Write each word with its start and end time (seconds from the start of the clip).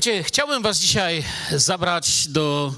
Wiecie, 0.00 0.22
chciałbym 0.22 0.62
Was 0.62 0.78
dzisiaj 0.78 1.24
zabrać 1.56 2.28
do 2.28 2.74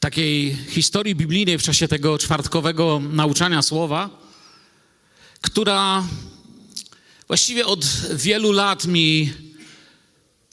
takiej 0.00 0.56
historii 0.68 1.14
biblijnej 1.14 1.58
w 1.58 1.62
czasie 1.62 1.88
tego 1.88 2.18
czwartkowego 2.18 3.00
nauczania 3.12 3.62
słowa, 3.62 4.10
która 5.40 6.04
właściwie 7.26 7.66
od 7.66 7.84
wielu 8.14 8.52
lat 8.52 8.84
mi 8.84 9.32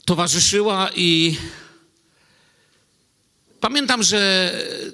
towarzyszyła 0.04 0.90
i 0.96 1.36
pamiętam, 3.60 4.02
że 4.02 4.52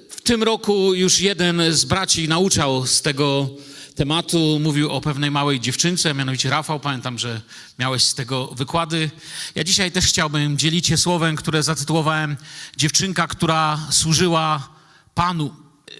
w 0.09 0.21
tym 0.21 0.43
roku 0.43 0.93
już 0.93 1.19
jeden 1.19 1.61
z 1.73 1.85
braci 1.85 2.27
nauczał 2.27 2.85
z 2.85 3.01
tego 3.01 3.49
tematu, 3.95 4.59
mówił 4.59 4.91
o 4.91 5.01
pewnej 5.01 5.31
małej 5.31 5.59
dziewczynce, 5.59 6.13
mianowicie 6.13 6.49
Rafał. 6.49 6.79
Pamiętam, 6.79 7.19
że 7.19 7.41
miałeś 7.79 8.03
z 8.03 8.15
tego 8.15 8.47
wykłady. 8.47 9.11
Ja 9.55 9.63
dzisiaj 9.63 9.91
też 9.91 10.05
chciałbym 10.05 10.57
dzielić 10.57 10.87
się 10.87 10.97
słowem, 10.97 11.35
które 11.35 11.63
zatytułowałem 11.63 12.37
Dziewczynka, 12.77 13.27
która 13.27 13.79
służyła 13.91 14.69
Panu. 15.13 15.55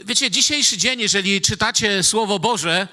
Wiecie, 0.06 0.32
dzisiejszy 0.32 0.78
dzień, 0.78 1.00
jeżeli 1.00 1.42
czytacie 1.42 2.04
Słowo 2.04 2.40
Boże, 2.40 2.88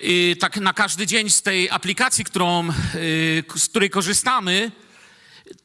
i 0.00 0.36
tak 0.40 0.56
na 0.56 0.72
każdy 0.72 1.06
dzień 1.06 1.30
z 1.30 1.42
tej 1.42 1.70
aplikacji, 1.70 2.24
którą, 2.24 2.68
y, 2.94 3.44
z 3.56 3.68
której 3.68 3.90
korzystamy, 3.90 4.72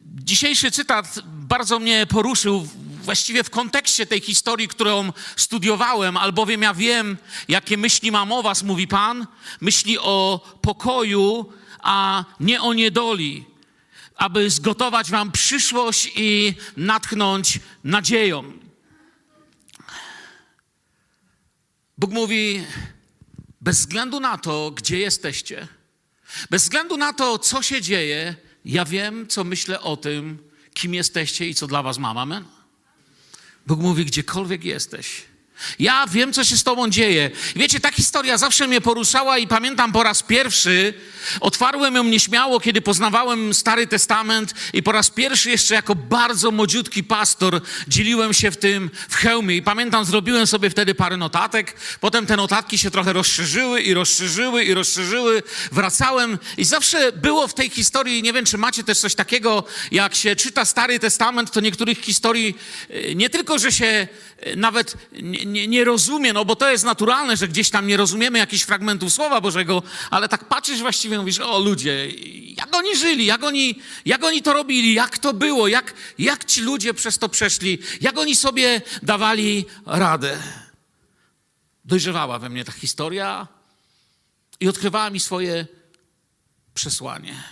dzisiejszy 0.01 0.71
cytat 0.71 1.19
bardzo 1.25 1.79
mnie 1.79 2.05
poruszył 2.05 2.67
właściwie 3.01 3.43
w 3.43 3.49
kontekście 3.49 4.05
tej 4.05 4.21
historii, 4.21 4.67
którą 4.67 5.13
studiowałem, 5.35 6.17
albowiem 6.17 6.61
ja 6.61 6.73
wiem, 6.73 7.17
jakie 7.47 7.77
myśli 7.77 8.11
mam 8.11 8.31
o 8.31 8.43
was, 8.43 8.63
mówi 8.63 8.87
Pan. 8.87 9.27
Myśli 9.61 9.99
o 9.99 10.47
pokoju, 10.61 11.53
a 11.79 12.25
nie 12.39 12.61
o 12.61 12.73
niedoli, 12.73 13.45
aby 14.15 14.49
zgotować 14.49 15.11
wam 15.11 15.31
przyszłość 15.31 16.11
i 16.15 16.53
natchnąć 16.77 17.59
nadzieją. 17.83 18.53
Bóg 21.97 22.11
mówi, 22.11 22.65
bez 23.61 23.79
względu 23.79 24.19
na 24.19 24.37
to, 24.37 24.71
gdzie 24.71 24.99
jesteście, 24.99 25.67
bez 26.49 26.63
względu 26.63 26.97
na 26.97 27.13
to, 27.13 27.39
co 27.39 27.61
się 27.61 27.81
dzieje, 27.81 28.35
ja 28.65 28.85
wiem, 28.85 29.27
co 29.27 29.43
myślę 29.43 29.81
o 29.81 29.97
tym, 29.97 30.51
kim 30.73 30.93
jesteście 30.93 31.47
i 31.47 31.55
co 31.55 31.67
dla 31.67 31.83
was 31.83 31.97
mam. 31.97 32.17
Amen? 32.17 32.60
Bóg 33.67 33.79
mówi, 33.79 34.05
gdziekolwiek 34.05 34.63
jesteś. 34.63 35.30
Ja 35.79 36.07
wiem, 36.07 36.33
co 36.33 36.43
się 36.43 36.57
z 36.57 36.63
tobą 36.63 36.89
dzieje. 36.89 37.31
Wiecie, 37.55 37.79
ta 37.79 37.91
historia 37.91 38.37
zawsze 38.37 38.67
mnie 38.67 38.81
poruszała 38.81 39.37
i 39.37 39.47
pamiętam 39.47 39.91
po 39.91 40.03
raz 40.03 40.23
pierwszy, 40.23 40.93
otwarłem 41.39 41.95
ją 41.95 42.03
nieśmiało, 42.03 42.59
kiedy 42.59 42.81
poznawałem 42.81 43.53
Stary 43.53 43.87
Testament 43.87 44.53
i 44.73 44.83
po 44.83 44.91
raz 44.91 45.09
pierwszy 45.09 45.49
jeszcze 45.49 45.75
jako 45.75 45.95
bardzo 45.95 46.51
młodziutki 46.51 47.03
pastor 47.03 47.61
dzieliłem 47.87 48.33
się 48.33 48.51
w 48.51 48.57
tym 48.57 48.89
w 49.09 49.15
hełmie. 49.15 49.55
I 49.55 49.61
pamiętam, 49.61 50.05
zrobiłem 50.05 50.47
sobie 50.47 50.69
wtedy 50.69 50.95
parę 50.95 51.17
notatek, 51.17 51.75
potem 51.99 52.25
te 52.25 52.37
notatki 52.37 52.77
się 52.77 52.91
trochę 52.91 53.13
rozszerzyły 53.13 53.81
i 53.81 53.93
rozszerzyły 53.93 54.63
i 54.63 54.73
rozszerzyły. 54.73 55.43
Wracałem 55.71 56.39
i 56.57 56.65
zawsze 56.65 57.11
było 57.11 57.47
w 57.47 57.53
tej 57.53 57.69
historii, 57.69 58.23
nie 58.23 58.33
wiem, 58.33 58.45
czy 58.45 58.57
macie 58.57 58.83
też 58.83 58.99
coś 58.99 59.15
takiego, 59.15 59.63
jak 59.91 60.15
się 60.15 60.35
czyta 60.35 60.65
Stary 60.65 60.99
Testament, 60.99 61.51
to 61.51 61.59
niektórych 61.59 62.01
historii 62.01 62.57
e, 62.89 63.15
nie 63.15 63.29
tylko, 63.29 63.59
że 63.59 63.71
się 63.71 64.07
e, 64.37 64.55
nawet 64.55 64.97
nie, 65.21 65.45
nie, 65.51 65.67
nie 65.67 65.83
rozumie, 65.83 66.33
no 66.33 66.45
bo 66.45 66.55
to 66.55 66.71
jest 66.71 66.83
naturalne, 66.83 67.37
że 67.37 67.47
gdzieś 67.47 67.69
tam 67.69 67.87
nie 67.87 67.97
rozumiemy 67.97 68.39
jakichś 68.39 68.63
fragmentów 68.63 69.13
Słowa 69.13 69.41
Bożego, 69.41 69.83
ale 70.09 70.29
tak 70.29 70.45
patrzysz 70.45 70.79
właściwie, 70.79 71.19
mówisz, 71.19 71.39
o 71.39 71.59
ludzie, 71.59 72.07
jak 72.57 72.75
oni 72.75 72.97
żyli, 72.97 73.25
jak 73.25 73.43
oni, 73.43 73.79
jak 74.05 74.23
oni 74.23 74.41
to 74.41 74.53
robili, 74.53 74.93
jak 74.93 75.17
to 75.17 75.33
było, 75.33 75.67
jak, 75.67 75.93
jak 76.19 76.45
ci 76.45 76.61
ludzie 76.61 76.93
przez 76.93 77.17
to 77.17 77.29
przeszli, 77.29 77.79
jak 78.01 78.17
oni 78.17 78.35
sobie 78.35 78.81
dawali 79.03 79.65
radę. 79.85 80.39
Dojrzewała 81.85 82.39
we 82.39 82.49
mnie 82.49 82.65
ta 82.65 82.71
historia 82.71 83.47
i 84.59 84.67
odkrywała 84.67 85.09
mi 85.09 85.19
swoje 85.19 85.67
przesłanie. 86.73 87.43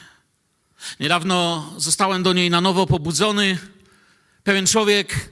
Niedawno 1.00 1.70
zostałem 1.78 2.24
do 2.24 2.34
niej 2.34 2.50
na 2.50 2.62
nowo 2.62 2.86
pobudzony. 2.86 3.58
Pewien 4.44 4.68
człowiek 4.68 5.30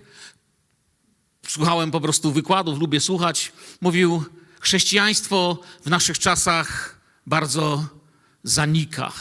słuchałem 1.47 1.91
po 1.91 2.01
prostu 2.01 2.31
wykładów, 2.31 2.79
lubię 2.79 3.01
słuchać, 3.01 3.51
mówił, 3.81 4.25
chrześcijaństwo 4.59 5.59
w 5.85 5.89
naszych 5.89 6.19
czasach 6.19 6.99
bardzo 7.25 7.85
zanika. 8.43 9.11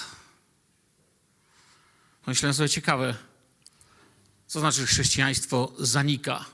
Myślałem 2.27 2.55
sobie, 2.55 2.69
ciekawe, 2.69 3.15
co 4.47 4.61
znaczy 4.61 4.87
chrześcijaństwo 4.87 5.73
zanika. 5.79 6.45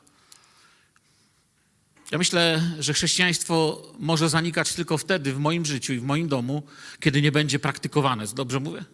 Ja 2.11 2.19
myślę, 2.19 2.63
że 2.79 2.95
chrześcijaństwo 2.95 3.83
może 3.99 4.29
zanikać 4.29 4.73
tylko 4.73 4.99
wtedy 4.99 5.33
w 5.33 5.39
moim 5.39 5.65
życiu 5.67 5.93
i 5.93 5.99
w 5.99 6.03
moim 6.03 6.29
domu, 6.29 6.63
kiedy 7.01 7.23
nie 7.23 7.33
będzie 7.33 7.59
praktykowane. 7.59 8.27
Dobrze 8.27 8.61
mówię? 8.61 8.85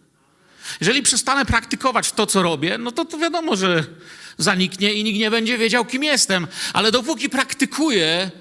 Jeżeli 0.81 1.01
przestanę 1.01 1.45
praktykować 1.45 2.11
to, 2.11 2.25
co 2.25 2.43
robię, 2.43 2.77
no 2.77 2.91
to, 2.91 3.05
to 3.05 3.17
wiadomo, 3.17 3.55
że 3.55 3.87
zaniknie 4.39 4.93
i 4.93 5.03
nikt 5.03 5.19
nie 5.19 5.31
będzie 5.31 5.57
wiedział, 5.57 5.85
kim 5.85 6.03
jestem. 6.03 6.47
Ale 6.73 6.91
dopóki 6.91 7.29
praktykuję, 7.29 8.31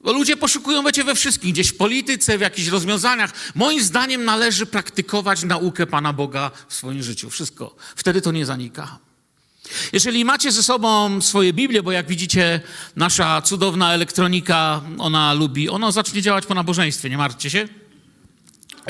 bo 0.00 0.12
ludzie 0.12 0.36
poszukują, 0.36 0.82
wiecie, 0.82 1.04
we 1.04 1.14
wszystkim, 1.14 1.52
gdzieś 1.52 1.68
w 1.68 1.76
polityce, 1.76 2.38
w 2.38 2.40
jakichś 2.40 2.68
rozwiązaniach. 2.68 3.32
Moim 3.54 3.82
zdaniem 3.82 4.24
należy 4.24 4.66
praktykować 4.66 5.44
naukę 5.44 5.86
Pana 5.86 6.12
Boga 6.12 6.50
w 6.68 6.74
swoim 6.74 7.02
życiu. 7.02 7.30
Wszystko. 7.30 7.76
Wtedy 7.96 8.20
to 8.20 8.32
nie 8.32 8.46
zanika. 8.46 8.98
Jeżeli 9.92 10.24
macie 10.24 10.52
ze 10.52 10.62
sobą 10.62 11.20
swoje 11.20 11.52
Biblię, 11.52 11.82
bo 11.82 11.92
jak 11.92 12.06
widzicie, 12.06 12.60
nasza 12.96 13.42
cudowna 13.42 13.94
elektronika, 13.94 14.82
ona 14.98 15.32
lubi, 15.32 15.68
ona 15.68 15.92
zacznie 15.92 16.22
działać 16.22 16.46
po 16.46 16.54
nabożeństwie, 16.54 17.10
nie 17.10 17.18
martwcie 17.18 17.50
się. 17.50 17.68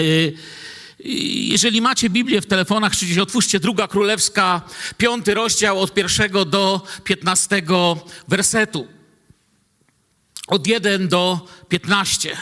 Yy, 0.00 0.32
jeżeli 1.04 1.80
macie 1.80 2.10
Biblię 2.10 2.40
w 2.40 2.46
telefonach, 2.46 2.96
czy 2.96 3.06
gdzieś 3.06 3.18
otwórzcie 3.18 3.60
druga 3.60 3.88
królewska, 3.88 4.62
piąty 4.98 5.34
rozdział 5.34 5.80
od 5.80 5.94
pierwszego 5.94 6.44
do 6.44 6.86
piętnastego 7.04 7.98
wersetu. 8.28 8.86
Od 10.46 10.66
1 10.66 11.08
do 11.08 11.46
15. 11.68 12.36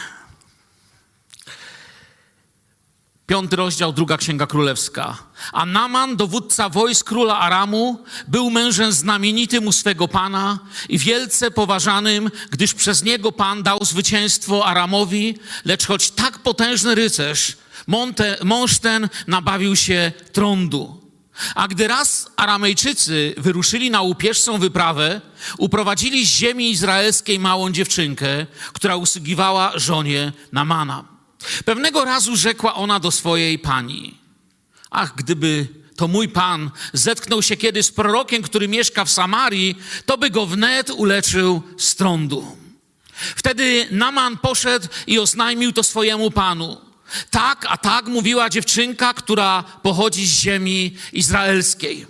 Piąty 3.27 3.55
rozdział, 3.55 3.93
druga 3.93 4.17
księga 4.17 4.47
królewska. 4.47 5.17
A 5.51 5.65
Naman, 5.65 6.15
dowódca 6.15 6.69
wojsk 6.69 7.07
króla 7.07 7.39
Aramu, 7.39 8.03
był 8.27 8.49
mężem 8.49 8.91
znamienitym 8.91 9.67
u 9.67 9.71
swego 9.71 10.07
pana 10.07 10.59
i 10.89 10.97
wielce 10.97 11.51
poważanym, 11.51 12.31
gdyż 12.49 12.73
przez 12.73 13.03
niego 13.03 13.31
pan 13.31 13.63
dał 13.63 13.77
zwycięstwo 13.81 14.65
Aramowi, 14.65 15.37
lecz 15.65 15.87
choć 15.87 16.11
tak 16.11 16.39
potężny 16.39 16.95
rycerz, 16.95 17.57
Monte, 17.87 18.37
mąż 18.43 18.79
ten 18.79 19.09
nabawił 19.27 19.75
się 19.75 20.11
trądu. 20.31 21.01
A 21.55 21.67
gdy 21.67 21.87
raz 21.87 22.29
Aramejczycy 22.35 23.35
wyruszyli 23.37 23.91
na 23.91 24.01
łupieżcą 24.01 24.57
wyprawę, 24.57 25.21
uprowadzili 25.57 26.25
z 26.25 26.29
ziemi 26.29 26.71
izraelskiej 26.71 27.39
małą 27.39 27.71
dziewczynkę, 27.71 28.45
która 28.73 28.95
usługiwała 28.95 29.79
żonie 29.79 30.33
Namana. 30.51 31.05
Pewnego 31.65 32.05
razu 32.05 32.35
rzekła 32.35 32.75
ona 32.75 32.99
do 32.99 33.11
swojej 33.11 33.59
pani: 33.59 34.17
Ach, 34.89 35.15
gdyby 35.15 35.67
to 35.95 36.07
mój 36.07 36.29
pan 36.29 36.71
zetknął 36.93 37.41
się 37.41 37.57
kiedy 37.57 37.83
z 37.83 37.91
prorokiem, 37.91 38.41
który 38.43 38.67
mieszka 38.67 39.05
w 39.05 39.11
Samarii, 39.11 39.75
to 40.05 40.17
by 40.17 40.29
go 40.29 40.45
wnet 40.45 40.89
uleczył 40.89 41.61
z 41.77 41.95
trądu. 41.95 42.57
Wtedy 43.35 43.87
Naman 43.91 44.37
poszedł 44.37 44.87
i 45.07 45.19
oznajmił 45.19 45.71
to 45.71 45.83
swojemu 45.83 46.31
panu. 46.31 46.90
Tak, 47.29 47.65
a 47.69 47.77
tak 47.77 48.05
mówiła 48.05 48.49
dziewczynka, 48.49 49.13
która 49.13 49.63
pochodzi 49.63 50.27
z 50.27 50.39
ziemi 50.39 50.97
izraelskiej. 51.13 52.07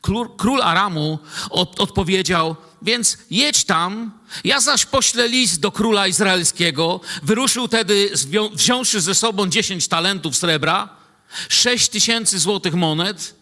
Król, 0.00 0.28
król 0.36 0.62
Aramu 0.62 1.18
od, 1.50 1.80
odpowiedział, 1.80 2.56
więc 2.82 3.18
jedź 3.30 3.64
tam, 3.64 4.12
ja 4.44 4.60
zaś 4.60 4.86
poślę 4.86 5.28
list 5.28 5.60
do 5.60 5.72
króla 5.72 6.06
izraelskiego. 6.06 7.00
Wyruszył 7.22 7.68
tedy, 7.68 8.10
wziąwszy 8.52 9.00
ze 9.00 9.14
sobą 9.14 9.46
dziesięć 9.46 9.88
talentów 9.88 10.36
srebra, 10.36 10.88
sześć 11.48 11.88
tysięcy 11.88 12.38
złotych 12.38 12.74
monet 12.74 13.34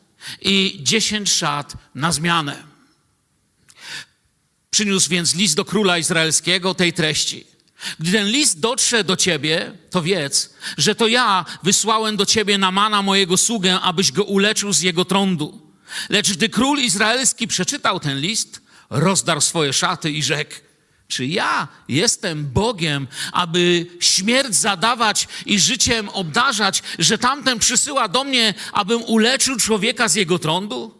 i 0.43 0.81
dziesięć 0.83 1.33
szat 1.33 1.73
na 1.95 2.13
zmianę. 2.13 2.65
Przyniósł 4.71 5.11
więc 5.11 5.35
list 5.35 5.57
do 5.57 5.65
króla 5.65 5.99
izraelskiego 5.99 6.75
tej 6.75 6.93
treści. 6.93 7.58
Gdy 8.01 8.13
ten 8.13 8.27
list 8.27 8.61
dotrze 8.61 9.05
do 9.05 9.17
ciebie, 9.17 9.73
to 9.91 10.03
wiedz, 10.03 10.55
że 10.79 10.95
to 10.95 11.07
ja 11.07 11.45
wysłałem 11.63 12.17
do 12.17 12.27
ciebie 12.27 12.59
Namana 12.59 13.03
mojego 13.03 13.37
sługę, 13.37 13.81
abyś 13.81 14.13
go 14.13 14.25
uleczył 14.25 14.73
z 14.73 14.81
jego 14.81 15.05
trądu. 15.05 15.73
Lecz 16.09 16.33
gdy 16.33 16.49
król 16.49 16.79
izraelski 16.79 17.49
przeczytał 17.49 18.01
ten 18.01 18.21
list, 18.21 18.63
rozdarł 18.91 19.41
swoje 19.41 19.73
szaty 19.73 20.11
i 20.11 20.23
rzekł, 20.23 20.55
Czy 21.09 21.27
ja 21.27 21.69
jestem 21.89 22.47
Bogiem, 22.47 23.07
aby 23.33 23.87
śmierć 24.01 24.55
zadawać 24.55 25.29
i 25.47 25.61
życiem 25.61 26.09
obdarzać, 26.09 26.83
że 26.99 27.19
tamten 27.19 27.59
przysyła 27.59 28.09
do 28.09 28.25
mnie, 28.25 28.55
abym 28.73 29.03
uleczył 29.03 29.57
człowieka 29.57 30.09
z 30.09 30.15
jego 30.15 30.39
trądu? 30.39 30.99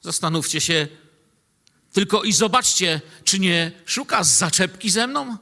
Zastanówcie 0.00 0.60
się 0.60 0.88
tylko 1.92 2.22
i 2.22 2.32
zobaczcie, 2.32 3.00
czy 3.24 3.38
nie 3.38 3.72
szuka 3.86 4.24
zaczepki 4.24 4.90
ze 4.90 5.06
mną? 5.06 5.36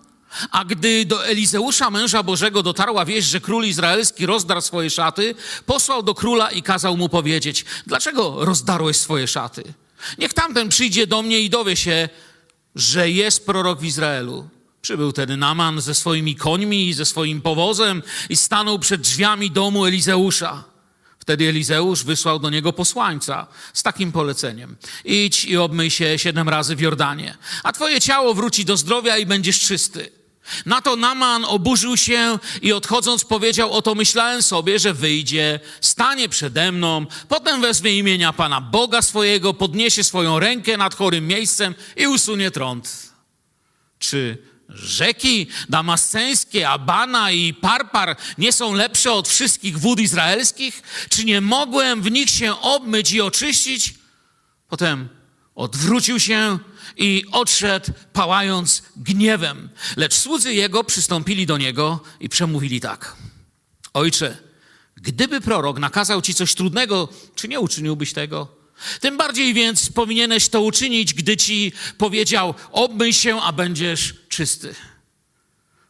A 0.50 0.64
gdy 0.64 1.04
do 1.04 1.26
Elizeusza, 1.26 1.90
męża 1.90 2.22
Bożego, 2.22 2.62
dotarła 2.62 3.04
wieść, 3.04 3.28
że 3.28 3.40
król 3.40 3.64
izraelski 3.64 4.26
rozdarł 4.26 4.60
swoje 4.60 4.90
szaty, 4.90 5.34
posłał 5.66 6.02
do 6.02 6.14
króla 6.14 6.50
i 6.50 6.62
kazał 6.62 6.96
mu 6.96 7.08
powiedzieć: 7.08 7.64
Dlaczego 7.86 8.44
rozdarłeś 8.44 8.96
swoje 8.96 9.28
szaty? 9.28 9.62
Niech 10.18 10.34
tamten 10.34 10.68
przyjdzie 10.68 11.06
do 11.06 11.22
mnie 11.22 11.40
i 11.40 11.50
dowie 11.50 11.76
się, 11.76 12.08
że 12.74 13.10
jest 13.10 13.46
prorok 13.46 13.80
w 13.80 13.84
Izraelu. 13.84 14.48
Przybył 14.82 15.12
tedy 15.12 15.36
Naman 15.36 15.80
ze 15.80 15.94
swoimi 15.94 16.36
końmi 16.36 16.88
i 16.88 16.94
ze 16.94 17.04
swoim 17.04 17.40
powozem 17.40 18.02
i 18.28 18.36
stanął 18.36 18.78
przed 18.78 19.00
drzwiami 19.00 19.50
domu 19.50 19.84
Elizeusza. 19.86 20.64
Wtedy 21.18 21.48
Elizeusz 21.48 22.04
wysłał 22.04 22.38
do 22.38 22.50
niego 22.50 22.72
posłańca 22.72 23.46
z 23.72 23.82
takim 23.82 24.12
poleceniem: 24.12 24.76
Idź 25.04 25.44
i 25.44 25.56
obmyj 25.56 25.90
się 25.90 26.18
siedem 26.18 26.48
razy 26.48 26.76
w 26.76 26.80
Jordanie, 26.80 27.36
a 27.62 27.72
twoje 27.72 28.00
ciało 28.00 28.34
wróci 28.34 28.64
do 28.64 28.76
zdrowia 28.76 29.18
i 29.18 29.26
będziesz 29.26 29.60
czysty. 29.60 30.15
Na 30.66 30.80
to 30.80 30.96
Naman 30.96 31.44
oburzył 31.44 31.96
się 31.96 32.38
i 32.62 32.72
odchodząc 32.72 33.24
powiedział: 33.24 33.72
Oto 33.72 33.94
myślałem 33.94 34.42
sobie, 34.42 34.78
że 34.78 34.94
wyjdzie, 34.94 35.60
stanie 35.80 36.28
przede 36.28 36.72
mną, 36.72 37.06
potem 37.28 37.60
wezmie 37.60 37.98
imienia 37.98 38.32
Pana 38.32 38.60
Boga 38.60 39.02
swojego, 39.02 39.54
podniesie 39.54 40.04
swoją 40.04 40.38
rękę 40.38 40.76
nad 40.76 40.94
chorym 40.94 41.26
miejscem 41.26 41.74
i 41.96 42.06
usunie 42.06 42.50
trąd. 42.50 43.12
Czy 43.98 44.38
rzeki 44.68 45.46
damasceńskie, 45.68 46.68
Abana 46.68 47.30
i 47.30 47.54
Parpar 47.54 48.16
nie 48.38 48.52
są 48.52 48.74
lepsze 48.74 49.12
od 49.12 49.28
wszystkich 49.28 49.78
wód 49.78 50.00
izraelskich? 50.00 50.82
Czy 51.08 51.24
nie 51.24 51.40
mogłem 51.40 52.02
w 52.02 52.10
nich 52.10 52.30
się 52.30 52.60
obmyć 52.60 53.12
i 53.12 53.20
oczyścić? 53.20 53.94
Potem 54.68 55.08
odwrócił 55.54 56.20
się 56.20 56.58
i 56.96 57.24
odszedł, 57.32 57.92
pałając 58.12 58.82
gniewem. 58.96 59.68
Lecz 59.96 60.14
słudzy 60.14 60.54
jego 60.54 60.84
przystąpili 60.84 61.46
do 61.46 61.58
niego 61.58 62.00
i 62.20 62.28
przemówili 62.28 62.80
tak. 62.80 63.16
Ojcze, 63.94 64.36
gdyby 64.96 65.40
prorok 65.40 65.78
nakazał 65.78 66.22
ci 66.22 66.34
coś 66.34 66.54
trudnego, 66.54 67.08
czy 67.34 67.48
nie 67.48 67.60
uczyniłbyś 67.60 68.12
tego? 68.12 68.56
Tym 69.00 69.16
bardziej 69.16 69.54
więc 69.54 69.92
powinieneś 69.92 70.48
to 70.48 70.60
uczynić, 70.60 71.14
gdy 71.14 71.36
ci 71.36 71.72
powiedział: 71.98 72.54
obmyj 72.72 73.12
się, 73.12 73.40
a 73.40 73.52
będziesz 73.52 74.14
czysty. 74.28 74.74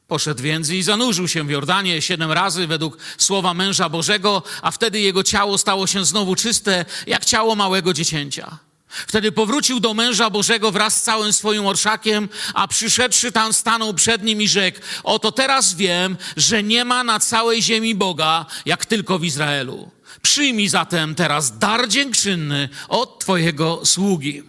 Poszedł 0.06 0.43
więc 0.43 0.70
i 0.70 0.82
zanurzył 0.82 1.29
się 1.29 1.47
w 1.47 1.50
Jordanie 1.50 2.02
siedem 2.02 2.32
razy 2.32 2.67
według 2.67 2.99
słowa 3.19 3.55
męża 3.55 3.88
Bożego, 3.88 4.43
a 4.62 4.70
wtedy 4.70 5.00
jego 5.00 5.23
ciało 5.23 5.59
stało 5.59 5.87
się 5.87 6.05
znowu 6.05 6.37
czyste, 6.37 6.85
jak 7.06 7.25
ciało 7.25 7.55
małego 7.55 7.93
dziecięcia. 7.93 8.59
Wtedy 8.88 9.33
powrócił 9.33 9.81
do 9.81 9.94
męża 9.94 10.31
Bożego 10.31 10.73
wraz 10.73 10.97
z 10.97 11.03
całym 11.03 11.33
swoim 11.33 11.67
orszakiem, 11.67 12.29
a 12.55 12.69
przyszedłszy 12.69 13.33
tam 13.33 13.53
stanął 13.53 13.94
przed 13.94 14.23
nim 14.23 14.43
i 14.43 14.49
rzekł: 14.49 14.81
Oto 15.05 15.33
teraz 15.33 15.75
wiem, 15.75 16.17
że 16.37 16.62
nie 16.62 16.85
ma 16.85 17.05
na 17.05 17.21
całej 17.21 17.62
ziemi 17.62 17.94
Boga, 17.94 18.47
jak 18.67 18.87
tylko 18.87 19.19
w 19.19 19.25
Izraelu. 19.25 19.91
Przyjmij 20.23 20.69
zatem 20.69 21.15
teraz 21.15 21.59
dar 21.59 21.88
dziękczynny 21.88 22.69
od 22.88 23.21
Twojego 23.21 23.81
sługi. 23.85 24.43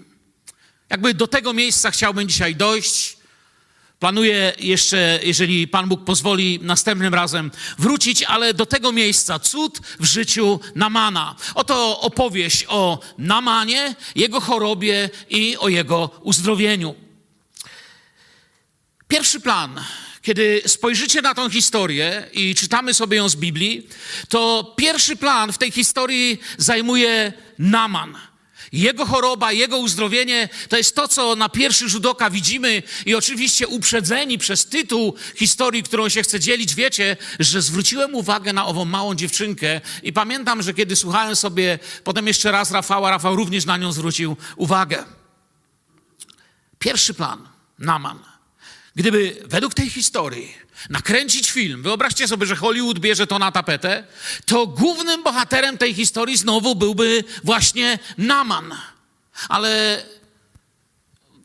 Jakby 0.89 1.13
do 1.13 1.27
tego 1.27 1.53
miejsca 1.53 1.91
chciałbym 1.91 2.29
dzisiaj 2.29 2.55
dojść. 2.55 3.16
Planuję 3.99 4.53
jeszcze, 4.59 5.19
jeżeli 5.23 5.67
Pan 5.67 5.89
Bóg 5.89 6.03
pozwoli, 6.03 6.59
następnym 6.61 7.13
razem 7.13 7.51
wrócić, 7.77 8.23
ale 8.23 8.53
do 8.53 8.65
tego 8.65 8.91
miejsca 8.91 9.39
cud 9.39 9.79
w 9.99 10.05
życiu 10.05 10.59
Namana. 10.75 11.35
Oto 11.55 11.99
opowieść 12.01 12.65
o 12.67 12.99
Namanie, 13.17 13.95
jego 14.15 14.41
chorobie 14.41 15.09
i 15.29 15.57
o 15.57 15.69
jego 15.69 16.09
uzdrowieniu. 16.21 16.95
Pierwszy 19.07 19.39
plan. 19.39 19.83
Kiedy 20.21 20.61
spojrzycie 20.65 21.21
na 21.21 21.33
tą 21.33 21.49
historię 21.49 22.29
i 22.33 22.55
czytamy 22.55 22.93
sobie 22.93 23.17
ją 23.17 23.29
z 23.29 23.35
Biblii, 23.35 23.87
to 24.29 24.73
pierwszy 24.77 25.15
plan 25.15 25.53
w 25.53 25.57
tej 25.57 25.71
historii 25.71 26.39
zajmuje 26.57 27.33
Naman. 27.59 28.17
Jego 28.71 29.05
choroba, 29.05 29.51
jego 29.51 29.77
uzdrowienie 29.77 30.49
to 30.69 30.77
jest 30.77 30.95
to, 30.95 31.07
co 31.07 31.35
na 31.35 31.49
pierwszy 31.49 31.89
rzut 31.89 32.05
oka 32.05 32.29
widzimy, 32.29 32.83
i 33.05 33.15
oczywiście 33.15 33.67
uprzedzeni 33.67 34.37
przez 34.37 34.65
tytuł 34.65 35.13
historii, 35.35 35.83
którą 35.83 36.09
się 36.09 36.23
chcę 36.23 36.39
dzielić, 36.39 36.75
wiecie, 36.75 37.17
że 37.39 37.61
zwróciłem 37.61 38.15
uwagę 38.15 38.53
na 38.53 38.65
ową 38.65 38.85
małą 38.85 39.15
dziewczynkę 39.15 39.81
i 40.03 40.13
pamiętam, 40.13 40.61
że 40.61 40.73
kiedy 40.73 40.95
słuchałem 40.95 41.35
sobie 41.35 41.79
potem 42.03 42.27
jeszcze 42.27 42.51
raz 42.51 42.71
Rafała, 42.71 43.11
Rafał 43.11 43.35
również 43.35 43.65
na 43.65 43.77
nią 43.77 43.91
zwrócił 43.91 44.37
uwagę. 44.55 45.03
Pierwszy 46.79 47.13
plan, 47.13 47.47
Naman. 47.79 48.36
Gdyby 48.97 49.41
według 49.45 49.73
tej 49.73 49.89
historii 49.89 50.53
nakręcić 50.89 51.51
film, 51.51 51.83
wyobraźcie 51.83 52.27
sobie, 52.27 52.45
że 52.45 52.55
Hollywood 52.55 52.99
bierze 52.99 53.27
to 53.27 53.39
na 53.39 53.51
tapetę, 53.51 54.07
to 54.45 54.67
głównym 54.67 55.23
bohaterem 55.23 55.77
tej 55.77 55.93
historii 55.93 56.37
znowu 56.37 56.75
byłby 56.75 57.23
właśnie 57.43 57.99
Naman. 58.17 58.75
Ale 59.49 60.03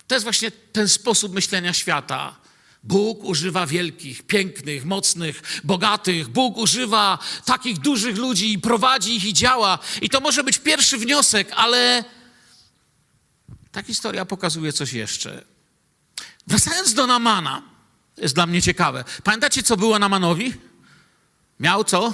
to 0.07 0.15
jest 0.15 0.25
właśnie 0.25 0.51
ten 0.51 0.89
sposób 0.89 1.35
myślenia 1.35 1.73
świata. 1.73 2.37
Bóg 2.83 3.25
używa 3.25 3.67
wielkich, 3.67 4.23
pięknych, 4.23 4.85
mocnych, 4.85 5.43
bogatych. 5.65 6.29
Bóg 6.29 6.57
używa 6.57 7.19
takich 7.45 7.79
dużych 7.79 8.17
ludzi 8.17 8.53
i 8.53 8.59
prowadzi 8.59 9.17
ich 9.17 9.25
i 9.25 9.33
działa. 9.33 9.79
I 10.03 10.11
to 10.11 10.21
może 10.21 10.45
być 10.45 10.59
pierwszy 10.59 10.99
wniosek, 10.99 11.53
ale 11.57 12.05
ta 13.73 13.83
historia 13.83 14.25
pokazuje 14.25 14.73
coś 14.73 14.93
jeszcze. 14.93 15.52
Wracając 16.47 16.94
do 16.94 17.06
Namana, 17.06 17.62
jest 18.17 18.35
dla 18.35 18.47
mnie 18.47 18.62
ciekawe. 18.62 19.05
Pamiętacie, 19.25 19.62
co 19.62 19.77
było 19.77 19.99
Namanowi? 19.99 20.55
Miał 21.61 21.85
co? 21.85 22.12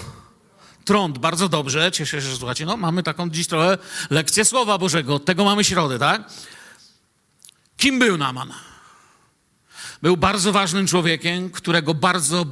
Trąd, 0.85 1.19
bardzo 1.19 1.49
dobrze, 1.49 1.93
cieszę 1.93 2.23
się, 2.23 2.29
że 2.29 2.37
słuchacie. 2.37 2.67
No, 2.67 2.77
mamy 2.77 3.03
taką 3.03 3.31
dziś 3.31 3.47
trochę 3.47 3.79
lekcję 4.11 4.45
Słowa 4.45 4.79
Bożego, 4.79 5.15
od 5.15 5.25
tego 5.25 5.45
mamy 5.45 5.65
środę, 5.65 5.99
tak? 5.99 6.31
Kim 7.77 7.99
był 7.99 8.17
Naman? 8.17 8.53
Był 10.03 10.17
bardzo 10.17 10.53
ważnym 10.53 10.87
człowiekiem, 10.87 11.51
którego 11.51 11.95
bardzo 11.95 12.47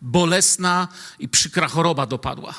bolesna 0.00 0.88
i 1.18 1.28
przykra 1.28 1.68
choroba 1.68 2.06
dopadła. 2.06 2.54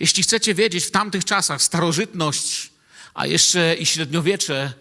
Jeśli 0.00 0.22
chcecie 0.22 0.54
wiedzieć, 0.54 0.84
w 0.84 0.90
tamtych 0.90 1.24
czasach 1.24 1.62
starożytność, 1.62 2.70
a 3.14 3.26
jeszcze 3.26 3.74
i 3.74 3.86
średniowiecze 3.86 4.72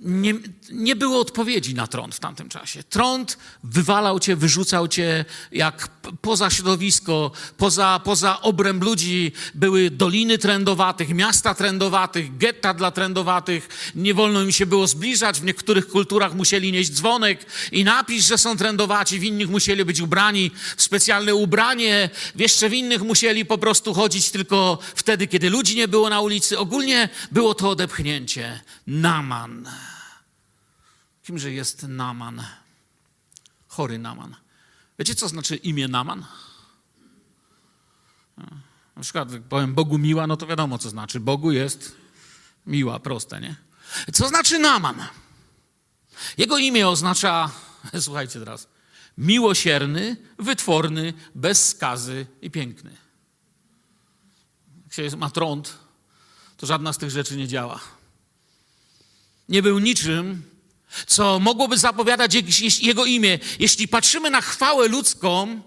nie, 0.00 0.34
nie 0.70 0.96
było 0.96 1.20
odpowiedzi 1.20 1.74
na 1.74 1.86
trąd 1.86 2.14
w 2.14 2.20
tamtym 2.20 2.48
czasie. 2.48 2.82
Trąd 2.82 3.38
wywalał 3.64 4.20
cię, 4.20 4.36
wyrzucał 4.36 4.88
cię 4.88 5.24
jak 5.52 5.88
poza 6.20 6.50
środowisko, 6.50 7.30
poza, 7.56 8.00
poza 8.04 8.40
obręb 8.40 8.84
ludzi. 8.84 9.32
Były 9.54 9.90
doliny 9.90 10.38
trędowatych, 10.38 11.08
miasta 11.08 11.54
trędowatych, 11.54 12.36
getta 12.36 12.74
dla 12.74 12.90
trędowatych. 12.90 13.92
Nie 13.94 14.14
wolno 14.14 14.42
im 14.42 14.52
się 14.52 14.66
było 14.66 14.86
zbliżać. 14.86 15.40
W 15.40 15.44
niektórych 15.44 15.88
kulturach 15.88 16.34
musieli 16.34 16.72
nieść 16.72 16.90
dzwonek 16.90 17.46
i 17.72 17.84
napis, 17.84 18.26
że 18.26 18.38
są 18.38 18.56
trędowaci. 18.56 19.18
W 19.18 19.24
innych 19.24 19.48
musieli 19.48 19.84
być 19.84 20.00
ubrani 20.00 20.50
w 20.76 20.82
specjalne 20.82 21.34
ubranie. 21.34 22.10
W 22.34 22.40
jeszcze 22.40 22.68
w 22.68 22.74
innych 22.74 23.02
musieli 23.02 23.44
po 23.44 23.58
prostu 23.58 23.94
chodzić 23.94 24.30
tylko 24.30 24.78
wtedy, 24.94 25.26
kiedy 25.26 25.50
ludzi 25.50 25.76
nie 25.76 25.88
było 25.88 26.10
na 26.10 26.20
ulicy. 26.20 26.58
Ogólnie 26.58 27.08
było 27.32 27.54
to 27.54 27.70
odepchnięcie. 27.70 28.60
Naman. 28.86 29.89
Kimże 31.22 31.52
jest 31.52 31.82
Naman? 31.82 32.44
Chory 33.68 33.98
Naman. 33.98 34.36
Wiecie, 34.98 35.14
co 35.14 35.28
znaczy 35.28 35.56
imię 35.56 35.88
Naman? 35.88 36.26
Na 38.96 39.02
przykład, 39.02 39.32
jak 39.32 39.42
powiem 39.42 39.74
Bogu 39.74 39.98
miła, 39.98 40.26
no 40.26 40.36
to 40.36 40.46
wiadomo, 40.46 40.78
co 40.78 40.90
znaczy. 40.90 41.20
Bogu 41.20 41.52
jest 41.52 41.96
miła, 42.66 42.98
proste, 42.98 43.40
nie? 43.40 43.56
Co 44.12 44.28
znaczy 44.28 44.58
Naman? 44.58 45.06
Jego 46.38 46.58
imię 46.58 46.88
oznacza, 46.88 47.50
słuchajcie 48.00 48.38
teraz, 48.38 48.68
miłosierny, 49.18 50.16
wytworny, 50.38 51.12
bez 51.34 51.68
skazy 51.68 52.26
i 52.42 52.50
piękny. 52.50 52.96
Jak 54.84 55.10
się 55.10 55.16
ma 55.16 55.30
trąd, 55.30 55.78
to 56.56 56.66
żadna 56.66 56.92
z 56.92 56.98
tych 56.98 57.10
rzeczy 57.10 57.36
nie 57.36 57.48
działa. 57.48 57.80
Nie 59.48 59.62
był 59.62 59.78
niczym, 59.78 60.42
co 61.06 61.38
mogłoby 61.40 61.78
zapowiadać 61.78 62.34
jego 62.82 63.04
imię. 63.04 63.38
Jeśli 63.58 63.88
patrzymy 63.88 64.30
na 64.30 64.40
chwałę 64.40 64.88
ludzką, 64.88 65.60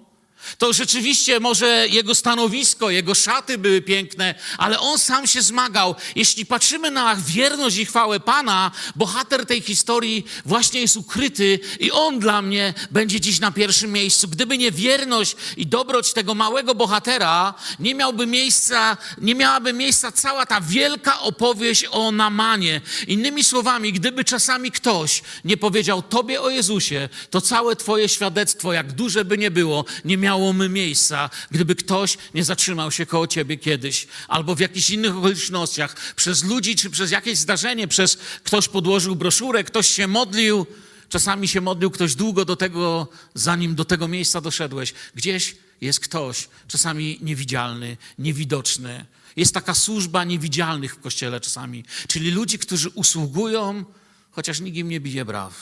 To 0.57 0.73
rzeczywiście 0.73 1.39
może 1.39 1.87
jego 1.87 2.15
stanowisko, 2.15 2.89
jego 2.89 3.15
szaty 3.15 3.57
były 3.57 3.81
piękne, 3.81 4.35
ale 4.57 4.79
on 4.79 4.99
sam 4.99 5.27
się 5.27 5.41
zmagał. 5.41 5.95
Jeśli 6.15 6.45
patrzymy 6.45 6.91
na 6.91 7.15
wierność 7.15 7.77
i 7.77 7.85
chwałę 7.85 8.19
Pana, 8.19 8.71
bohater 8.95 9.45
tej 9.45 9.61
historii 9.61 10.25
właśnie 10.45 10.81
jest 10.81 10.97
ukryty 10.97 11.59
i 11.79 11.91
on 11.91 12.19
dla 12.19 12.41
mnie 12.41 12.73
będzie 12.91 13.21
dziś 13.21 13.39
na 13.39 13.51
pierwszym 13.51 13.91
miejscu. 13.91 14.27
Gdyby 14.27 14.57
nie 14.57 14.71
wierność 14.71 15.35
i 15.57 15.67
dobroć 15.67 16.13
tego 16.13 16.35
małego 16.35 16.75
bohatera, 16.75 17.53
nie 17.79 17.95
miałby 17.95 18.27
miejsca, 18.27 18.97
nie 19.17 19.35
miałaby 19.35 19.73
miejsca 19.73 20.11
cała 20.11 20.45
ta 20.45 20.61
wielka 20.61 21.19
opowieść 21.19 21.85
o 21.91 22.11
Namanie. 22.11 22.81
Innymi 23.07 23.43
słowami, 23.43 23.93
gdyby 23.93 24.23
czasami 24.23 24.71
ktoś 24.71 25.21
nie 25.45 25.57
powiedział 25.57 26.01
Tobie 26.01 26.41
o 26.41 26.49
Jezusie, 26.49 27.09
to 27.29 27.41
całe 27.41 27.75
Twoje 27.75 28.09
świadectwo, 28.09 28.73
jak 28.73 28.91
duże 28.91 29.25
by 29.25 29.37
nie 29.37 29.51
było, 29.51 29.85
nie 30.05 30.17
miało 30.17 30.32
miałoby 30.33 30.69
miejsca, 30.69 31.29
gdyby 31.51 31.75
ktoś 31.75 32.17
nie 32.33 32.43
zatrzymał 32.43 32.91
się 32.91 33.05
koło 33.05 33.27
ciebie 33.27 33.57
kiedyś, 33.57 34.07
albo 34.27 34.55
w 34.55 34.59
jakichś 34.59 34.89
innych 34.89 35.17
okolicznościach, 35.17 35.95
przez 36.15 36.43
ludzi, 36.43 36.75
czy 36.75 36.89
przez 36.89 37.11
jakieś 37.11 37.37
zdarzenie, 37.37 37.87
przez 37.87 38.17
ktoś 38.43 38.67
podłożył 38.67 39.15
broszurę, 39.15 39.63
ktoś 39.63 39.87
się 39.87 40.07
modlił. 40.07 40.65
Czasami 41.09 41.47
się 41.47 41.61
modlił 41.61 41.91
ktoś 41.91 42.15
długo 42.15 42.45
do 42.45 42.55
tego, 42.55 43.07
zanim 43.33 43.75
do 43.75 43.85
tego 43.85 44.07
miejsca 44.07 44.41
doszedłeś. 44.41 44.93
Gdzieś 45.15 45.55
jest 45.81 45.99
ktoś, 45.99 46.49
czasami 46.67 47.19
niewidzialny, 47.21 47.97
niewidoczny. 48.19 49.05
Jest 49.35 49.53
taka 49.53 49.73
służba 49.73 50.23
niewidzialnych 50.23 50.95
w 50.95 50.99
kościele 50.99 51.39
czasami, 51.39 51.83
czyli 52.07 52.31
ludzi, 52.31 52.59
którzy 52.59 52.89
usługują, 52.89 53.85
chociaż 54.31 54.59
nikt 54.59 54.77
im 54.77 54.89
nie 54.89 54.99
bije 54.99 55.25
braw. 55.25 55.53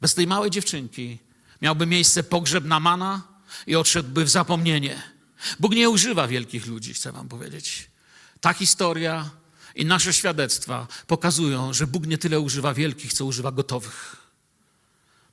Bez 0.00 0.14
tej 0.14 0.26
małej 0.26 0.50
dziewczynki 0.50 1.18
miałby 1.62 1.86
miejsce 1.86 2.22
pogrzeb 2.22 2.64
Namana 2.64 3.22
i 3.66 3.76
odszedłby 3.76 4.24
w 4.24 4.28
zapomnienie. 4.28 5.02
Bóg 5.60 5.72
nie 5.72 5.90
używa 5.90 6.28
wielkich 6.28 6.66
ludzi, 6.66 6.94
chcę 6.94 7.12
wam 7.12 7.28
powiedzieć. 7.28 7.90
Ta 8.40 8.52
historia 8.52 9.30
i 9.74 9.84
nasze 9.84 10.12
świadectwa 10.12 10.86
pokazują, 11.06 11.72
że 11.72 11.86
Bóg 11.86 12.06
nie 12.06 12.18
tyle 12.18 12.40
używa 12.40 12.74
wielkich, 12.74 13.12
co 13.12 13.24
używa 13.24 13.52
gotowych. 13.52 14.16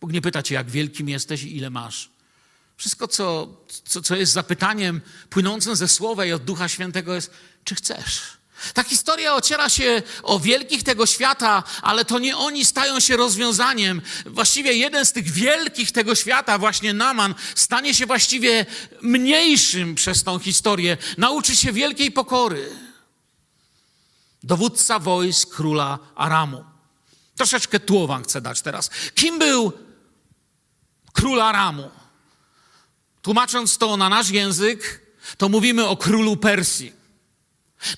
Bóg 0.01 0.11
nie 0.11 0.21
pyta 0.21 0.43
cię, 0.43 0.55
jak 0.55 0.69
wielkim 0.69 1.09
jesteś 1.09 1.43
i 1.43 1.57
ile 1.57 1.69
masz. 1.69 2.09
Wszystko, 2.77 3.07
co, 3.07 3.57
co, 3.85 4.01
co 4.01 4.15
jest 4.15 4.33
zapytaniem 4.33 5.01
płynącym 5.29 5.75
ze 5.75 5.87
Słowa 5.87 6.25
i 6.25 6.31
od 6.31 6.43
Ducha 6.43 6.67
Świętego 6.67 7.15
jest, 7.15 7.31
czy 7.63 7.75
chcesz? 7.75 8.38
Ta 8.73 8.83
historia 8.83 9.35
ociera 9.35 9.69
się 9.69 10.01
o 10.23 10.39
wielkich 10.39 10.83
tego 10.83 11.05
świata, 11.05 11.63
ale 11.81 12.05
to 12.05 12.19
nie 12.19 12.37
oni 12.37 12.65
stają 12.65 12.99
się 12.99 13.17
rozwiązaniem. 13.17 14.01
Właściwie 14.25 14.73
jeden 14.73 15.05
z 15.05 15.11
tych 15.11 15.31
wielkich 15.31 15.91
tego 15.91 16.15
świata, 16.15 16.57
właśnie 16.57 16.93
Naman, 16.93 17.35
stanie 17.55 17.93
się 17.93 18.05
właściwie 18.05 18.65
mniejszym 19.01 19.95
przez 19.95 20.23
tą 20.23 20.39
historię. 20.39 20.97
Nauczy 21.17 21.55
się 21.55 21.71
wielkiej 21.71 22.11
pokory. 22.11 22.75
Dowódca 24.43 24.99
wojsk 24.99 25.55
króla 25.55 25.99
Aramu. 26.15 26.63
Troszeczkę 27.35 27.79
tło 27.79 28.19
chcę 28.23 28.41
dać 28.41 28.61
teraz. 28.61 28.89
Kim 29.15 29.39
był 29.39 29.73
król 31.13 31.41
Aramu? 31.41 31.91
Tłumacząc 33.21 33.77
to 33.77 33.97
na 33.97 34.09
nasz 34.09 34.29
język, 34.29 35.01
to 35.37 35.49
mówimy 35.49 35.87
o 35.87 35.97
królu 35.97 36.37
Persji. 36.37 36.98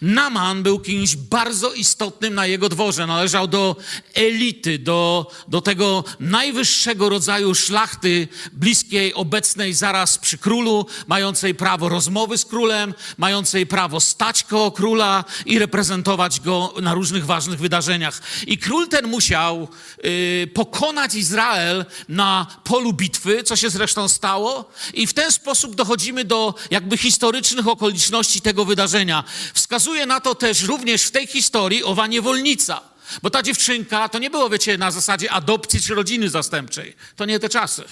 Naman 0.01 0.63
był 0.63 0.79
kimś 0.79 1.15
bardzo 1.15 1.73
istotnym 1.73 2.33
na 2.33 2.45
jego 2.45 2.69
dworze. 2.69 3.07
Należał 3.07 3.47
do 3.47 3.75
elity, 4.13 4.79
do, 4.79 5.31
do 5.47 5.61
tego 5.61 6.03
najwyższego 6.19 7.09
rodzaju 7.09 7.55
szlachty 7.55 8.27
bliskiej, 8.53 9.13
obecnej 9.13 9.73
zaraz 9.73 10.17
przy 10.17 10.37
królu, 10.37 10.85
mającej 11.07 11.55
prawo 11.55 11.89
rozmowy 11.89 12.37
z 12.37 12.45
królem, 12.45 12.93
mającej 13.17 13.67
prawo 13.67 13.99
stać 13.99 14.43
koło 14.43 14.71
króla 14.71 15.23
i 15.45 15.59
reprezentować 15.59 16.39
go 16.39 16.73
na 16.81 16.93
różnych 16.93 17.25
ważnych 17.25 17.59
wydarzeniach. 17.59 18.21
I 18.47 18.57
król 18.57 18.87
ten 18.87 19.07
musiał 19.07 19.67
y, 20.05 20.49
pokonać 20.53 21.15
Izrael 21.15 21.85
na 22.09 22.47
polu 22.63 22.93
bitwy, 22.93 23.43
co 23.43 23.55
się 23.55 23.69
zresztą 23.69 24.07
stało, 24.07 24.71
i 24.93 25.07
w 25.07 25.13
ten 25.13 25.31
sposób 25.31 25.75
dochodzimy 25.75 26.25
do 26.25 26.53
jakby 26.71 26.97
historycznych 26.97 27.67
okoliczności 27.67 28.41
tego 28.41 28.65
wydarzenia. 28.65 29.23
Wskazuje 29.71 30.05
na 30.05 30.19
to 30.19 30.35
też 30.35 30.63
również 30.63 31.03
w 31.03 31.11
tej 31.11 31.27
historii 31.27 31.83
owa 31.83 32.07
niewolnica. 32.07 32.81
Bo 33.21 33.29
ta 33.29 33.43
dziewczynka 33.43 34.09
to 34.09 34.19
nie 34.19 34.29
było, 34.29 34.49
wiecie, 34.49 34.77
na 34.77 34.91
zasadzie 34.91 35.31
adopcji 35.31 35.81
czy 35.81 35.95
rodziny 35.95 36.29
zastępczej. 36.29 36.95
To 37.15 37.25
nie 37.25 37.39
te 37.39 37.49
czasy. 37.49 37.83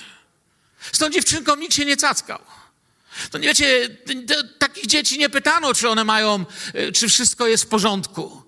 Z 0.92 0.98
tą 0.98 1.10
dziewczynką 1.10 1.56
nikt 1.56 1.74
się 1.74 1.86
nie 1.86 1.98
cackał. 1.98 2.40
To 3.32 3.38
nie 3.38 3.48
wiecie, 3.48 3.98
takich 4.58 4.86
dzieci 4.86 5.20
nie 5.20 5.30
pytano, 5.30 5.74
czy 5.74 5.90
one 5.90 6.04
mają, 6.04 6.46
y, 6.76 6.92
czy 6.92 7.08
wszystko 7.08 7.48
jest 7.48 7.64
w 7.64 7.68
porządku. 7.68 8.42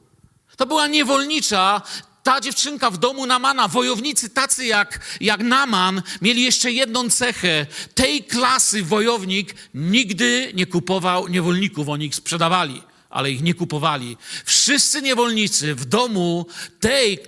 To 0.58 0.66
była 0.66 0.88
niewolnicza, 0.88 1.82
ta 2.24 2.42
dziewczynka 2.42 2.92
w 2.92 2.98
domu 2.98 3.26
Namana, 3.26 3.68
wojownicy 3.68 4.30
tacy 4.30 4.66
jak, 4.66 5.00
jak 5.22 5.42
Naman, 5.42 6.02
mieli 6.22 6.44
jeszcze 6.44 6.72
jedną 6.72 7.10
cechę. 7.10 7.66
Tej 7.96 8.24
klasy 8.24 8.84
wojownik 8.84 9.56
nigdy 9.74 10.52
nie 10.54 10.66
kupował 10.66 11.28
niewolników, 11.28 11.90
oni 11.90 12.06
ich 12.06 12.16
sprzedawali 12.16 12.91
ale 13.12 13.32
ich 13.32 13.42
nie 13.42 13.54
kupowali. 13.54 14.18
Wszyscy 14.46 15.02
niewolnicy 15.02 15.76
w 15.76 15.86
domu 15.86 16.46
tej, 16.80 17.20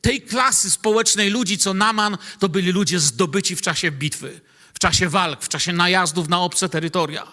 tej 0.00 0.22
klasy 0.22 0.70
społecznej 0.70 1.30
ludzi, 1.30 1.58
co 1.58 1.74
Naman, 1.74 2.18
to 2.38 2.48
byli 2.48 2.72
ludzie 2.72 3.00
zdobyci 3.00 3.56
w 3.56 3.62
czasie 3.62 3.90
bitwy, 3.90 4.40
w 4.74 4.78
czasie 4.78 5.08
walk, 5.08 5.42
w 5.42 5.48
czasie 5.48 5.72
najazdów 5.72 6.28
na 6.28 6.40
obce 6.40 6.68
terytoria. 6.68 7.26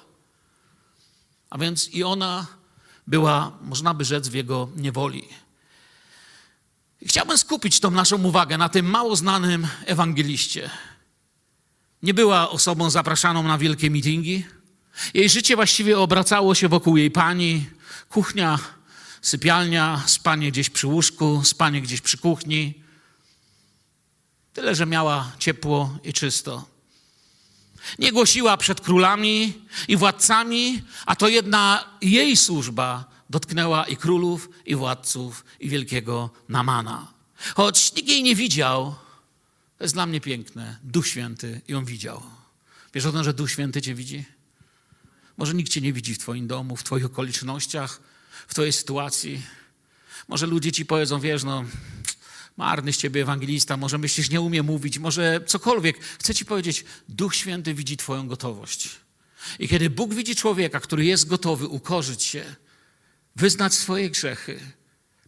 A 1.50 1.58
więc 1.58 1.90
i 1.90 2.04
ona 2.04 2.48
była, 3.08 3.58
można 3.62 3.94
by 3.94 4.06
rzec, 4.06 4.28
w 4.28 4.34
jego 4.34 4.70
niewoli. 4.76 5.28
I 7.02 7.08
chciałbym 7.08 7.38
skupić 7.38 7.80
tą 7.80 7.92
naszą 7.92 8.24
uwagę 8.24 8.58
na 8.58 8.70
tym 8.70 8.86
mało 8.86 9.16
znanym 9.16 9.68
ewangeliście. 9.86 10.70
Nie 12.04 12.14
była 12.14 12.50
osobą 12.50 12.90
zapraszaną 12.90 13.44
na 13.44 13.58
wielkie 13.58 13.90
mitingi. 13.90 14.46
Jej 15.14 15.30
życie 15.30 15.56
właściwie 15.56 16.00
obracało 16.00 16.56
się 16.56 16.68
wokół 16.68 16.98
jej 16.98 17.12
pani, 17.12 17.66
Kuchnia, 18.10 18.60
sypialnia, 19.22 20.04
spanie 20.06 20.52
gdzieś 20.52 20.70
przy 20.70 20.88
łóżku, 20.88 21.42
spanie 21.44 21.82
gdzieś 21.82 22.02
przy 22.02 22.18
kuchni. 22.18 22.74
Tyle, 24.54 24.76
że 24.76 24.86
miała 24.86 25.32
ciepło 25.40 25.98
i 26.04 26.14
czysto. 26.14 26.66
Nie 28.00 28.12
głosiła 28.12 28.58
przed 28.58 28.82
królami 28.82 29.54
i 29.88 29.98
władcami, 29.98 30.82
a 31.06 31.16
to 31.16 31.28
jedna 31.28 31.86
jej 32.02 32.38
służba 32.38 33.06
dotknęła 33.30 33.86
i 33.86 33.98
królów, 33.98 34.50
i 34.66 34.76
władców, 34.76 35.46
i 35.60 35.70
wielkiego 35.70 36.30
Namana. 36.50 37.14
Choć 37.56 37.94
nikt 37.96 38.10
jej 38.10 38.24
nie 38.24 38.36
widział, 38.36 38.96
to 39.78 39.84
jest 39.84 39.94
dla 39.94 40.06
mnie 40.06 40.22
piękne, 40.22 40.80
Duch 40.84 41.08
Święty 41.08 41.62
ją 41.68 41.86
widział. 41.86 42.24
Wiesz 42.94 43.06
o 43.06 43.12
tym, 43.12 43.24
że 43.24 43.34
Duch 43.34 43.52
Święty 43.52 43.82
cię 43.82 43.96
widzi? 43.96 44.26
Może 45.38 45.54
nikt 45.54 45.72
cię 45.72 45.82
nie 45.82 45.94
widzi 45.94 46.14
w 46.14 46.18
twoim 46.18 46.48
domu, 46.48 46.76
w 46.76 46.84
twoich 46.84 47.06
okolicznościach, 47.06 48.02
w 48.48 48.54
twojej 48.54 48.74
sytuacji. 48.74 49.42
Może 50.28 50.48
ludzie 50.48 50.72
ci 50.72 50.86
powiedzą, 50.86 51.20
wiesz, 51.20 51.44
no 51.44 51.66
marny 52.58 52.94
z 52.94 52.98
ciebie 52.98 53.22
ewangelista, 53.22 53.78
może 53.78 53.98
myślisz, 53.98 54.30
nie 54.30 54.42
umie 54.42 54.64
mówić, 54.64 55.00
może 55.00 55.42
cokolwiek. 55.46 56.00
Chcę 56.20 56.36
ci 56.36 56.46
powiedzieć, 56.46 56.86
Duch 57.10 57.36
Święty 57.36 57.74
widzi 57.74 57.98
twoją 57.98 58.28
gotowość. 58.28 58.90
I 59.60 59.68
kiedy 59.68 59.90
Bóg 59.90 60.14
widzi 60.14 60.36
człowieka, 60.36 60.80
który 60.80 61.06
jest 61.06 61.28
gotowy 61.28 61.68
ukorzyć 61.68 62.24
się, 62.24 62.56
wyznać 63.36 63.74
swoje 63.74 64.10
grzechy, 64.10 64.60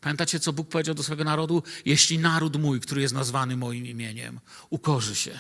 Pamiętacie, 0.01 0.39
co 0.39 0.53
Bóg 0.53 0.69
powiedział 0.69 0.95
do 0.95 1.03
swojego 1.03 1.23
narodu? 1.23 1.63
Jeśli 1.85 2.19
naród 2.19 2.55
mój, 2.55 2.79
który 2.79 3.01
jest 3.01 3.13
nazwany 3.13 3.57
moim 3.57 3.85
imieniem, 3.85 4.39
ukorzy 4.69 5.15
się, 5.15 5.39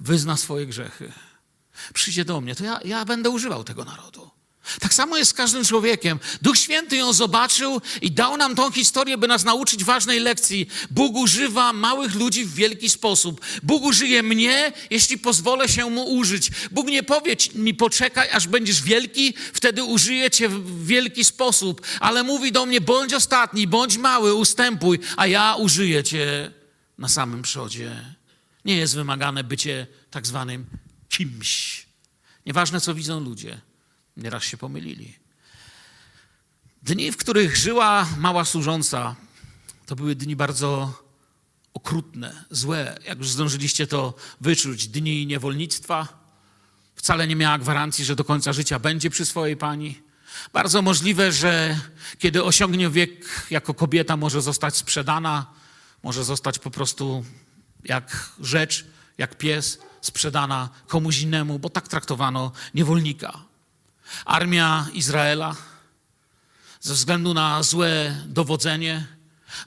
wyzna 0.00 0.36
swoje 0.36 0.66
grzechy, 0.66 1.12
przyjdzie 1.94 2.24
do 2.24 2.40
mnie, 2.40 2.54
to 2.54 2.64
ja, 2.64 2.80
ja 2.84 3.04
będę 3.04 3.30
używał 3.30 3.64
tego 3.64 3.84
narodu. 3.84 4.30
Tak 4.80 4.94
samo 4.94 5.16
jest 5.16 5.30
z 5.30 5.34
każdym 5.34 5.64
człowiekiem. 5.64 6.18
Duch 6.42 6.58
Święty 6.58 6.96
ją 6.96 7.12
zobaczył 7.12 7.80
i 8.02 8.10
dał 8.10 8.36
nam 8.36 8.54
tą 8.54 8.70
historię, 8.70 9.18
by 9.18 9.28
nas 9.28 9.44
nauczyć 9.44 9.84
ważnej 9.84 10.20
lekcji. 10.20 10.68
Bóg 10.90 11.16
używa 11.16 11.72
małych 11.72 12.14
ludzi 12.14 12.44
w 12.44 12.54
wielki 12.54 12.88
sposób. 12.88 13.40
Bóg 13.62 13.82
użyje 13.82 14.22
mnie, 14.22 14.72
jeśli 14.90 15.18
pozwolę 15.18 15.68
się 15.68 15.90
mu 15.90 16.04
użyć. 16.04 16.50
Bóg 16.70 16.86
nie 16.86 17.02
powie 17.02 17.36
mi 17.54 17.74
poczekaj, 17.74 18.28
aż 18.32 18.48
będziesz 18.48 18.82
wielki, 18.82 19.34
wtedy 19.52 19.84
użyję 19.84 20.30
cię 20.30 20.48
w 20.48 20.86
wielki 20.86 21.24
sposób. 21.24 21.86
Ale 22.00 22.22
mówi 22.22 22.52
do 22.52 22.66
mnie, 22.66 22.80
bądź 22.80 23.14
ostatni, 23.14 23.66
bądź 23.66 23.98
mały, 23.98 24.34
ustępuj, 24.34 24.98
a 25.16 25.26
ja 25.26 25.54
użyję 25.54 26.04
cię 26.04 26.50
na 26.98 27.08
samym 27.08 27.42
przodzie. 27.42 28.04
Nie 28.64 28.76
jest 28.76 28.94
wymagane 28.94 29.44
bycie 29.44 29.86
tak 30.10 30.26
zwanym 30.26 30.66
kimś. 31.10 31.86
Nieważne, 32.46 32.80
co 32.80 32.94
widzą 32.94 33.20
ludzie. 33.20 33.60
Nieraz 34.16 34.44
się 34.44 34.56
pomylili. 34.56 35.18
Dni, 36.82 37.12
w 37.12 37.16
których 37.16 37.56
żyła 37.56 38.08
mała 38.18 38.44
służąca, 38.44 39.16
to 39.86 39.96
były 39.96 40.14
dni 40.14 40.36
bardzo 40.36 41.02
okrutne, 41.74 42.44
złe, 42.50 42.98
jak 43.06 43.18
już 43.18 43.30
zdążyliście 43.30 43.86
to 43.86 44.14
wyczuć. 44.40 44.88
Dni 44.88 45.26
niewolnictwa, 45.26 46.08
wcale 46.94 47.26
nie 47.26 47.36
miała 47.36 47.58
gwarancji, 47.58 48.04
że 48.04 48.16
do 48.16 48.24
końca 48.24 48.52
życia 48.52 48.78
będzie 48.78 49.10
przy 49.10 49.26
swojej 49.26 49.56
pani. 49.56 50.02
Bardzo 50.52 50.82
możliwe, 50.82 51.32
że 51.32 51.80
kiedy 52.18 52.44
osiągnie 52.44 52.90
wiek 52.90 53.46
jako 53.50 53.74
kobieta, 53.74 54.16
może 54.16 54.42
zostać 54.42 54.76
sprzedana, 54.76 55.46
może 56.02 56.24
zostać 56.24 56.58
po 56.58 56.70
prostu 56.70 57.24
jak 57.84 58.32
rzecz, 58.40 58.86
jak 59.18 59.38
pies, 59.38 59.78
sprzedana 60.00 60.68
komuś 60.88 61.20
innemu, 61.20 61.58
bo 61.58 61.70
tak 61.70 61.88
traktowano 61.88 62.52
niewolnika. 62.74 63.38
Armia 64.24 64.86
Izraela, 64.92 65.56
ze 66.80 66.94
względu 66.94 67.34
na 67.34 67.62
złe 67.62 68.16
dowodzenie, 68.26 69.06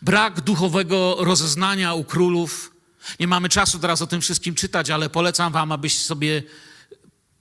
brak 0.01 0.41
duchowego 0.41 1.15
rozeznania 1.19 1.93
u 1.93 2.03
królów. 2.03 2.73
Nie 3.19 3.27
mamy 3.27 3.49
czasu 3.49 3.79
teraz 3.79 4.01
o 4.01 4.07
tym 4.07 4.21
wszystkim 4.21 4.55
czytać, 4.55 4.89
ale 4.89 5.09
polecam 5.09 5.53
Wam, 5.53 5.71
abyście 5.71 6.03
sobie 6.03 6.43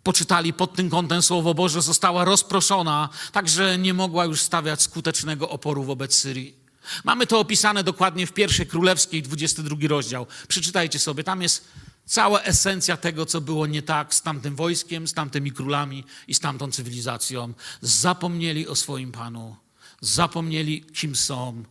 poczytali 0.03 0.53
pod 0.53 0.75
tym 0.75 0.91
kątem 0.91 1.23
Słowo 1.23 1.55
Boże, 1.55 1.83
została 1.83 2.25
rozproszona, 2.25 3.09
tak 3.33 3.49
że 3.49 3.79
nie 3.79 3.95
mogła 3.95 4.25
już 4.25 4.41
stawiać 4.41 4.83
skutecznego 4.83 5.49
oporu 5.49 5.85
wobec 5.85 6.15
Syrii. 6.15 6.63
Mamy 7.05 7.27
to 7.27 7.39
opisane 7.39 7.85
dokładnie 7.85 8.27
w 8.27 8.33
pierwszej 8.33 8.67
królewskiej, 8.67 9.23
22 9.23 9.77
rozdział. 9.89 10.27
Przeczytajcie 10.49 10.99
sobie, 10.99 11.25
tam 11.25 11.43
jest 11.43 11.65
cała 12.07 12.43
esencja 12.43 12.97
tego, 12.97 13.27
co 13.27 13.41
było 13.41 13.67
nie 13.67 13.83
tak 13.83 14.15
z 14.15 14.23
tamtym 14.23 14.57
wojskiem, 14.57 15.09
z 15.09 15.15
tamtymi 15.15 15.53
królami 15.53 16.05
i 16.29 16.35
z 16.35 16.41
tamtą 16.41 16.73
cywilizacją. 16.73 17.55
Zapomnieli 17.81 18.69
o 18.69 18.77
swoim 18.77 19.13
Panu, 19.13 19.57
zapomnieli, 20.01 20.83
kim 20.83 21.17
są, 21.17 21.63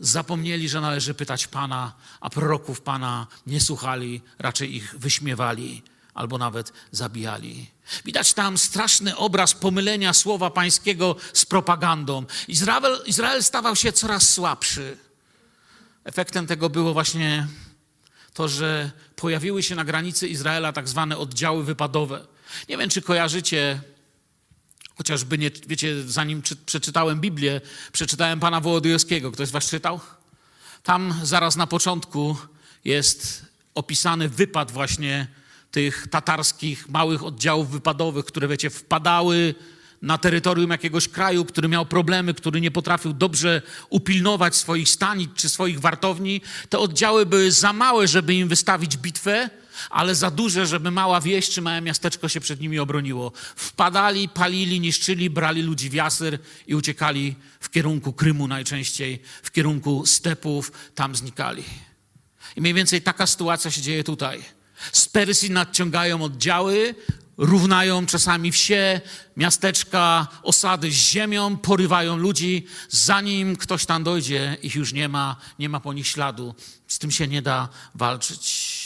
zapomnieli, 0.00 0.68
że 0.68 0.80
należy 0.80 1.14
pytać 1.14 1.46
Pana, 1.46 1.92
a 2.20 2.30
proroków 2.30 2.80
Pana 2.80 3.26
nie 3.46 3.60
słuchali, 3.60 4.20
raczej 4.38 4.74
ich 4.74 4.94
wyśmiewali 4.98 5.82
albo 6.14 6.38
nawet 6.38 6.72
zabijali. 6.92 7.70
Widać 8.04 8.34
tam 8.34 8.58
straszny 8.58 9.16
obraz 9.16 9.54
pomylenia 9.54 10.12
słowa 10.12 10.50
pańskiego 10.50 11.16
z 11.32 11.46
propagandą. 11.46 12.24
Izrael, 12.48 13.02
Izrael 13.06 13.44
stawał 13.44 13.76
się 13.76 13.92
coraz 13.92 14.30
słabszy. 14.30 14.98
Efektem 16.04 16.46
tego 16.46 16.70
było 16.70 16.92
właśnie 16.92 17.46
to, 18.38 18.48
że 18.48 18.90
pojawiły 19.16 19.62
się 19.62 19.74
na 19.74 19.84
granicy 19.84 20.28
Izraela 20.28 20.72
tak 20.72 20.88
zwane 20.88 21.18
oddziały 21.18 21.64
wypadowe. 21.64 22.26
Nie 22.68 22.76
wiem, 22.76 22.90
czy 22.90 23.02
kojarzycie, 23.02 23.80
chociażby 24.96 25.38
nie, 25.38 25.50
wiecie, 25.66 26.02
zanim 26.02 26.42
czy, 26.42 26.56
przeczytałem 26.56 27.20
Biblię, 27.20 27.60
przeczytałem 27.92 28.40
pana 28.40 28.60
Wołodyjowskiego. 28.60 29.32
Ktoś 29.32 29.48
z 29.48 29.50
was 29.50 29.70
czytał? 29.70 30.00
Tam 30.82 31.20
zaraz 31.22 31.56
na 31.56 31.66
początku 31.66 32.36
jest 32.84 33.46
opisany 33.74 34.28
wypad 34.28 34.70
właśnie 34.70 35.26
tych 35.70 36.08
tatarskich 36.10 36.88
małych 36.88 37.24
oddziałów 37.24 37.70
wypadowych, 37.70 38.24
które 38.24 38.48
wiecie, 38.48 38.70
wpadały 38.70 39.54
na 40.02 40.18
terytorium 40.18 40.70
jakiegoś 40.70 41.08
kraju, 41.08 41.44
który 41.44 41.68
miał 41.68 41.86
problemy, 41.86 42.34
który 42.34 42.60
nie 42.60 42.70
potrafił 42.70 43.12
dobrze 43.12 43.62
upilnować 43.90 44.56
swoich 44.56 44.88
stanic 44.88 45.30
czy 45.34 45.48
swoich 45.48 45.80
wartowni. 45.80 46.40
Te 46.68 46.78
oddziały 46.78 47.26
były 47.26 47.52
za 47.52 47.72
małe, 47.72 48.08
żeby 48.08 48.34
im 48.34 48.48
wystawić 48.48 48.96
bitwę, 48.96 49.50
ale 49.90 50.14
za 50.14 50.30
duże, 50.30 50.66
żeby 50.66 50.90
mała 50.90 51.20
wieś 51.20 51.50
czy 51.50 51.62
małe 51.62 51.80
miasteczko 51.80 52.28
się 52.28 52.40
przed 52.40 52.60
nimi 52.60 52.78
obroniło. 52.78 53.32
Wpadali, 53.56 54.28
palili, 54.28 54.80
niszczyli, 54.80 55.30
brali 55.30 55.62
ludzi 55.62 55.90
w 55.90 55.94
jasyr 55.94 56.38
i 56.66 56.74
uciekali 56.74 57.34
w 57.60 57.70
kierunku 57.70 58.12
Krymu 58.12 58.48
najczęściej, 58.48 59.22
w 59.42 59.50
kierunku 59.50 60.06
stepów, 60.06 60.72
tam 60.94 61.16
znikali. 61.16 61.64
I 62.56 62.60
mniej 62.60 62.74
więcej 62.74 63.02
taka 63.02 63.26
sytuacja 63.26 63.70
się 63.70 63.82
dzieje 63.82 64.04
tutaj. 64.04 64.44
Z 64.92 65.08
Persji 65.08 65.50
nadciągają 65.50 66.22
oddziały, 66.22 66.94
równają 67.38 68.06
czasami 68.06 68.52
wsie, 68.52 69.00
miasteczka, 69.36 70.26
osady 70.42 70.90
z 70.90 70.94
ziemią, 70.94 71.56
porywają 71.56 72.16
ludzi. 72.16 72.66
Zanim 72.88 73.56
ktoś 73.56 73.86
tam 73.86 74.04
dojdzie, 74.04 74.56
ich 74.62 74.74
już 74.74 74.92
nie 74.92 75.08
ma, 75.08 75.36
nie 75.58 75.68
ma 75.68 75.80
po 75.80 75.92
nich 75.92 76.06
śladu. 76.06 76.54
Z 76.86 76.98
tym 76.98 77.10
się 77.10 77.28
nie 77.28 77.42
da 77.42 77.68
walczyć. 77.94 78.78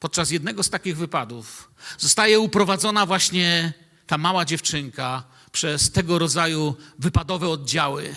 Podczas 0.00 0.30
jednego 0.30 0.62
z 0.62 0.70
takich 0.70 0.96
wypadów 0.96 1.70
zostaje 1.98 2.40
uprowadzona 2.40 3.06
właśnie 3.06 3.72
ta 4.06 4.18
mała 4.18 4.44
dziewczynka 4.44 5.24
przez 5.52 5.90
tego 5.90 6.18
rodzaju 6.18 6.76
wypadowe 6.98 7.48
oddziały. 7.48 8.16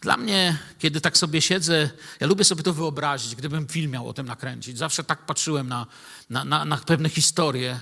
Dla 0.00 0.16
mnie, 0.16 0.58
kiedy 0.78 1.00
tak 1.00 1.18
sobie 1.18 1.42
siedzę, 1.42 1.90
ja 2.20 2.26
lubię 2.26 2.44
sobie 2.44 2.62
to 2.62 2.72
wyobrazić, 2.72 3.36
gdybym 3.36 3.66
film 3.68 3.90
miał 3.90 4.08
o 4.08 4.12
tym 4.12 4.26
nakręcić. 4.26 4.78
Zawsze 4.78 5.04
tak 5.04 5.26
patrzyłem 5.26 5.68
na, 5.68 5.86
na, 6.30 6.44
na, 6.44 6.64
na 6.64 6.76
pewne 6.76 7.08
historie. 7.08 7.80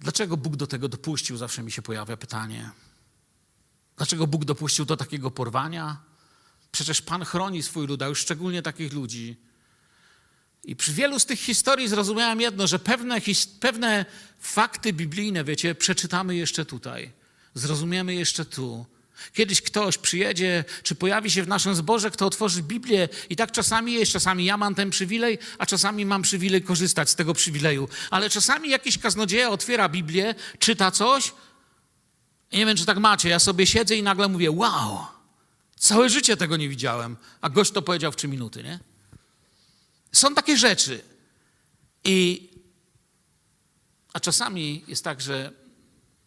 Dlaczego 0.00 0.36
Bóg 0.36 0.56
do 0.56 0.66
tego 0.66 0.88
dopuścił? 0.88 1.36
Zawsze 1.36 1.62
mi 1.62 1.72
się 1.72 1.82
pojawia 1.82 2.16
pytanie. 2.16 2.70
Dlaczego 3.96 4.26
Bóg 4.26 4.44
dopuścił 4.44 4.84
do 4.84 4.96
takiego 4.96 5.30
porwania? 5.30 6.02
Przecież 6.72 7.02
Pan 7.02 7.24
chroni 7.24 7.62
swój 7.62 7.86
lud, 7.86 8.02
a 8.02 8.06
już 8.06 8.18
szczególnie 8.18 8.62
takich 8.62 8.92
ludzi. 8.92 9.36
I 10.64 10.76
przy 10.76 10.92
wielu 10.92 11.18
z 11.18 11.26
tych 11.26 11.40
historii 11.40 11.88
zrozumiałem 11.88 12.40
jedno, 12.40 12.66
że 12.66 12.78
pewne, 12.78 13.20
pewne 13.60 14.06
fakty 14.38 14.92
biblijne, 14.92 15.44
wiecie, 15.44 15.74
przeczytamy 15.74 16.36
jeszcze 16.36 16.64
tutaj, 16.64 17.12
zrozumiemy 17.54 18.14
jeszcze 18.14 18.44
tu. 18.44 18.86
Kiedyś 19.32 19.62
ktoś 19.62 19.98
przyjedzie, 19.98 20.64
czy 20.82 20.94
pojawi 20.94 21.30
się 21.30 21.42
w 21.42 21.48
naszym 21.48 21.74
zborze, 21.74 22.10
kto 22.10 22.26
otworzy 22.26 22.62
Biblię 22.62 23.08
i 23.30 23.36
tak 23.36 23.52
czasami 23.52 23.92
jest, 23.92 24.12
czasami 24.12 24.44
ja 24.44 24.56
mam 24.56 24.74
ten 24.74 24.90
przywilej, 24.90 25.38
a 25.58 25.66
czasami 25.66 26.06
mam 26.06 26.22
przywilej 26.22 26.62
korzystać 26.62 27.10
z 27.10 27.14
tego 27.14 27.34
przywileju. 27.34 27.88
Ale 28.10 28.30
czasami 28.30 28.70
jakiś 28.70 28.98
kaznodzieja 28.98 29.50
otwiera 29.50 29.88
Biblię, 29.88 30.34
czyta 30.58 30.90
coś 30.90 31.32
nie 32.52 32.66
wiem, 32.66 32.76
czy 32.76 32.86
tak 32.86 32.98
macie, 32.98 33.28
ja 33.28 33.38
sobie 33.38 33.66
siedzę 33.66 33.96
i 33.96 34.02
nagle 34.02 34.28
mówię, 34.28 34.50
wow, 34.50 35.06
całe 35.76 36.08
życie 36.08 36.36
tego 36.36 36.56
nie 36.56 36.68
widziałem, 36.68 37.16
a 37.40 37.50
gość 37.50 37.70
to 37.70 37.82
powiedział 37.82 38.12
w 38.12 38.16
trzy 38.16 38.28
minuty, 38.28 38.62
nie? 38.62 38.78
Są 40.12 40.34
takie 40.34 40.56
rzeczy. 40.56 41.02
I, 42.04 42.48
a 44.12 44.20
czasami 44.20 44.84
jest 44.88 45.04
tak, 45.04 45.20
że 45.20 45.52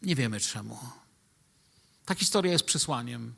nie 0.01 0.15
wiemy 0.15 0.39
czemu. 0.39 0.79
Ta 2.05 2.15
historia 2.15 2.51
jest 2.51 2.65
przesłaniem. 2.65 3.33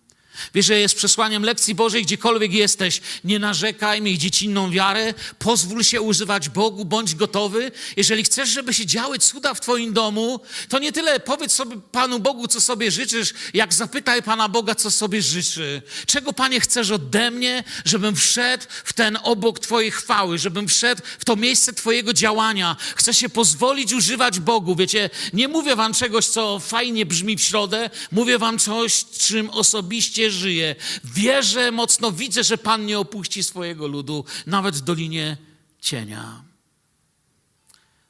Wiesz, 0.53 0.65
że 0.65 0.79
jest 0.79 0.95
przesłaniem 0.95 1.43
lekcji 1.43 1.75
Bożej, 1.75 2.03
gdziekolwiek 2.03 2.53
jesteś. 2.53 3.01
Nie 3.23 3.39
narzekaj, 3.39 4.01
miej 4.01 4.17
dziecinną 4.17 4.71
wiarę, 4.71 5.13
pozwól 5.39 5.83
się 5.83 6.01
używać 6.01 6.49
Bogu, 6.49 6.85
bądź 6.85 7.15
gotowy. 7.15 7.71
Jeżeli 7.97 8.23
chcesz, 8.23 8.49
żeby 8.49 8.73
się 8.73 8.85
działy 8.85 9.19
cuda 9.19 9.53
w 9.53 9.61
Twoim 9.61 9.93
domu, 9.93 10.39
to 10.69 10.79
nie 10.79 10.91
tyle 10.91 11.19
powiedz 11.19 11.51
sobie 11.51 11.77
Panu 11.91 12.19
Bogu, 12.19 12.47
co 12.47 12.61
sobie 12.61 12.91
życzysz, 12.91 13.33
jak 13.53 13.73
zapytaj 13.73 14.23
Pana 14.23 14.49
Boga, 14.49 14.75
co 14.75 14.91
sobie 14.91 15.21
życzy. 15.21 15.81
Czego, 16.07 16.33
Panie, 16.33 16.59
chcesz 16.59 16.91
ode 16.91 17.31
mnie, 17.31 17.63
żebym 17.85 18.15
wszedł 18.15 18.63
w 18.83 18.93
ten 18.93 19.17
obok 19.23 19.59
Twojej 19.59 19.91
chwały, 19.91 20.37
żebym 20.39 20.67
wszedł 20.67 21.01
w 21.19 21.25
to 21.25 21.35
miejsce 21.35 21.73
Twojego 21.73 22.13
działania. 22.13 22.75
Chcę 22.95 23.13
się 23.13 23.29
pozwolić 23.29 23.93
używać 23.93 24.39
Bogu. 24.39 24.75
Wiecie, 24.75 25.09
nie 25.33 25.47
mówię 25.47 25.75
Wam 25.75 25.93
czegoś, 25.93 26.25
co 26.25 26.59
fajnie 26.59 27.05
brzmi 27.05 27.37
w 27.37 27.41
środę, 27.41 27.89
mówię 28.11 28.39
Wam 28.39 28.59
coś, 28.59 29.05
czym 29.17 29.49
osobiście 29.49 30.24
żyje. 30.31 30.75
Wierzę 31.03 31.71
mocno, 31.71 32.11
widzę, 32.11 32.43
że 32.43 32.57
Pan 32.57 32.85
nie 32.85 32.99
opuści 32.99 33.43
swojego 33.43 33.88
ludu, 33.88 34.25
nawet 34.45 34.75
w 34.75 34.81
dolinie 34.81 35.38
cienia. 35.79 36.43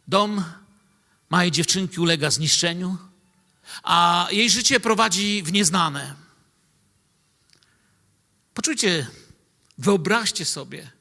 Dom 0.08 0.44
małej 1.30 1.52
dziewczynki 1.52 2.00
ulega 2.00 2.32
zniszczeniu, 2.32 2.98
a 3.84 4.28
jej 4.32 4.50
życie 4.50 4.80
prowadzi 4.80 5.44
w 5.44 5.52
nieznane. 5.52 6.16
Poczujcie, 8.54 9.08
wyobraźcie 9.78 10.46
sobie, 10.46 10.92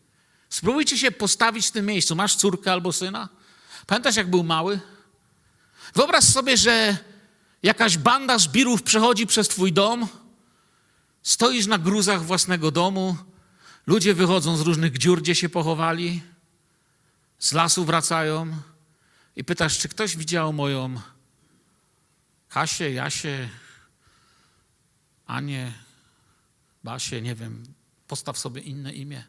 spróbujcie 0.50 0.98
się 0.98 1.10
postawić 1.10 1.66
w 1.66 1.70
tym 1.70 1.86
miejscu. 1.86 2.16
Masz 2.16 2.36
córkę 2.36 2.72
albo 2.72 2.92
syna? 2.92 3.28
Pamiętasz, 3.86 4.16
jak 4.16 4.30
był 4.30 4.44
mały? 4.44 4.80
Wyobraź 5.94 6.24
sobie, 6.24 6.56
że 6.56 6.96
jakaś 7.62 7.98
banda 7.98 8.38
żbirów 8.38 8.82
przechodzi 8.82 9.26
przez 9.26 9.48
twój 9.48 9.72
dom 9.72 10.08
Stoisz 11.24 11.66
na 11.66 11.78
gruzach 11.78 12.22
własnego 12.22 12.70
domu, 12.70 13.16
ludzie 13.86 14.14
wychodzą 14.14 14.56
z 14.56 14.60
różnych 14.60 14.98
dziur, 14.98 15.22
gdzie 15.22 15.34
się 15.34 15.48
pochowali, 15.48 16.22
z 17.38 17.52
lasu 17.52 17.84
wracają 17.84 18.56
i 19.36 19.44
pytasz, 19.44 19.78
czy 19.78 19.88
ktoś 19.88 20.16
widział 20.16 20.52
moją 20.52 21.00
Kasię, 22.48 22.92
Jasię, 22.92 23.48
Anię, 25.26 25.72
Basię, 26.84 27.22
nie 27.22 27.34
wiem, 27.34 27.64
postaw 28.08 28.38
sobie 28.38 28.60
inne 28.60 28.92
imię. 28.92 29.24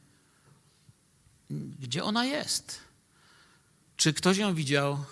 Gdzie 1.80 2.04
ona 2.04 2.26
jest? 2.26 2.80
Czy 3.98 4.14
ktoś 4.14 4.38
ją 4.38 4.56
widział? 4.56 5.06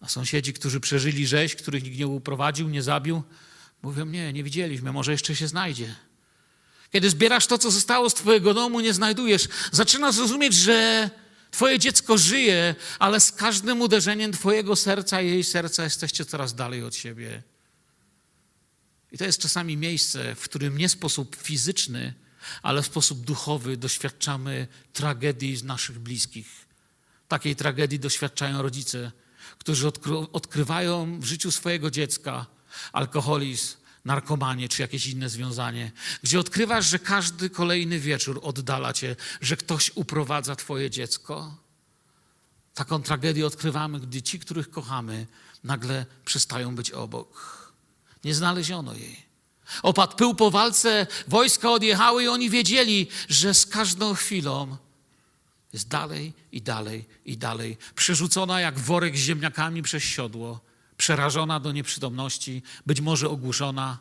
A 0.00 0.08
sąsiedzi, 0.08 0.52
którzy 0.52 0.80
przeżyli 0.80 1.26
rzeź, 1.26 1.56
których 1.56 1.82
nikt 1.82 1.98
nie 1.98 2.06
uprowadził, 2.06 2.68
nie 2.68 2.82
zabił, 2.82 3.22
Mówią, 3.82 4.06
nie, 4.06 4.32
nie 4.32 4.44
widzieliśmy, 4.44 4.92
może 4.92 5.12
jeszcze 5.12 5.36
się 5.36 5.48
znajdzie. 5.48 5.94
Kiedy 6.92 7.10
zbierasz 7.10 7.46
to, 7.46 7.58
co 7.58 7.70
zostało 7.70 8.10
z 8.10 8.14
Twojego 8.14 8.54
domu, 8.54 8.80
nie 8.80 8.94
znajdujesz. 8.94 9.48
Zaczynasz 9.72 10.16
rozumieć, 10.16 10.54
że 10.54 11.10
Twoje 11.50 11.78
dziecko 11.78 12.18
żyje, 12.18 12.74
ale 12.98 13.20
z 13.20 13.32
każdym 13.32 13.80
uderzeniem 13.80 14.32
Twojego 14.32 14.76
serca 14.76 15.22
i 15.22 15.30
jej 15.30 15.44
serca 15.44 15.84
jesteście 15.84 16.24
coraz 16.24 16.54
dalej 16.54 16.82
od 16.82 16.94
siebie. 16.94 17.42
I 19.12 19.18
to 19.18 19.24
jest 19.24 19.40
czasami 19.40 19.76
miejsce, 19.76 20.34
w 20.34 20.42
którym 20.42 20.78
nie 20.78 20.88
sposób 20.88 21.36
fizyczny, 21.36 22.14
ale 22.62 22.82
w 22.82 22.86
sposób 22.86 23.20
duchowy 23.20 23.76
doświadczamy 23.76 24.68
tragedii 24.92 25.56
z 25.56 25.64
naszych 25.64 25.98
bliskich. 25.98 26.66
Takiej 27.28 27.56
tragedii 27.56 27.98
doświadczają 27.98 28.62
rodzice, 28.62 29.12
którzy 29.58 29.86
odkry- 29.86 30.26
odkrywają 30.32 31.20
w 31.20 31.24
życiu 31.24 31.50
swojego 31.50 31.90
dziecka 31.90 32.46
alkoholizm, 32.92 33.76
narkomanię 34.04 34.68
czy 34.68 34.82
jakieś 34.82 35.06
inne 35.06 35.28
związanie, 35.28 35.92
gdzie 36.22 36.40
odkrywasz, 36.40 36.86
że 36.86 36.98
każdy 36.98 37.50
kolejny 37.50 38.00
wieczór 38.00 38.40
oddala 38.42 38.92
cię, 38.92 39.16
że 39.40 39.56
ktoś 39.56 39.90
uprowadza 39.94 40.56
twoje 40.56 40.90
dziecko. 40.90 41.56
Taką 42.74 43.02
tragedię 43.02 43.46
odkrywamy, 43.46 44.00
gdy 44.00 44.22
ci, 44.22 44.38
których 44.38 44.70
kochamy, 44.70 45.26
nagle 45.64 46.06
przestają 46.24 46.74
być 46.74 46.90
obok. 46.90 47.56
Nie 48.24 48.34
znaleziono 48.34 48.94
jej. 48.94 49.26
Opadł 49.82 50.16
pył 50.16 50.34
po 50.34 50.50
walce, 50.50 51.06
wojska 51.28 51.70
odjechały 51.70 52.24
i 52.24 52.28
oni 52.28 52.50
wiedzieli, 52.50 53.08
że 53.28 53.54
z 53.54 53.66
każdą 53.66 54.14
chwilą 54.14 54.76
jest 55.72 55.88
dalej 55.88 56.32
i 56.52 56.62
dalej 56.62 57.04
i 57.24 57.36
dalej. 57.38 57.76
Przerzucona 57.94 58.60
jak 58.60 58.78
worek 58.78 59.16
z 59.16 59.20
ziemniakami 59.20 59.82
przez 59.82 60.02
siodło, 60.02 60.60
przerażona 60.96 61.60
do 61.60 61.72
nieprzytomności, 61.72 62.62
być 62.86 63.00
może 63.00 63.28
ogłuszona, 63.28 63.98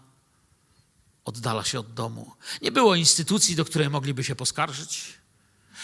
oddala 1.25 1.63
się 1.63 1.79
od 1.79 1.93
domu. 1.93 2.31
Nie 2.61 2.71
było 2.71 2.95
instytucji, 2.95 3.55
do 3.55 3.65
której 3.65 3.89
mogliby 3.89 4.23
się 4.23 4.35
poskarżyć. 4.35 5.13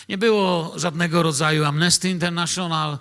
Nie 0.09 0.17
było 0.17 0.73
żadnego 0.75 1.23
rodzaju 1.23 1.65
Amnesty 1.65 2.09
International, 2.09 2.97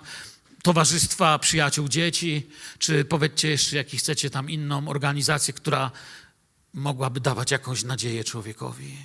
Towarzystwa 0.63 1.39
Przyjaciół 1.39 1.87
Dzieci, 1.87 2.49
czy 2.79 3.05
powiedzcie 3.05 3.49
jeszcze, 3.49 3.75
jaki 3.75 3.97
chcecie 3.97 4.29
tam 4.29 4.49
inną 4.49 4.87
organizację, 4.87 5.53
która 5.53 5.91
mogłaby 6.73 7.19
dawać 7.19 7.51
jakąś 7.51 7.83
nadzieję 7.83 8.23
człowiekowi. 8.23 8.97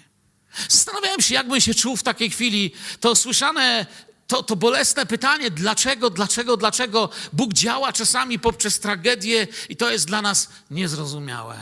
Zastanawiałem 0.69 1.21
się, 1.21 1.35
jakbym 1.35 1.61
się 1.61 1.75
czuł 1.75 1.97
w 1.97 2.03
takiej 2.03 2.31
chwili. 2.31 2.73
To 3.01 3.17
słyszane, 3.17 3.87
to, 4.27 4.43
to 4.43 4.57
bolesne 4.57 5.07
pytanie, 5.07 5.51
dlaczego, 5.51 6.11
dlaczego, 6.11 6.57
dlaczego 6.57 7.11
Bóg 7.33 7.53
działa 7.53 7.93
czasami 7.93 8.39
poprzez 8.39 8.81
tragedię 8.81 9.47
i 9.69 9.77
to 9.77 9.91
jest 9.91 10.07
dla 10.07 10.23
nas 10.23 10.49
niezrozumiałe. 10.71 11.59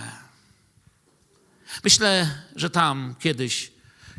Myślę, 1.85 2.39
że 2.57 2.71
tam 2.71 3.15
kiedyś, 3.21 3.73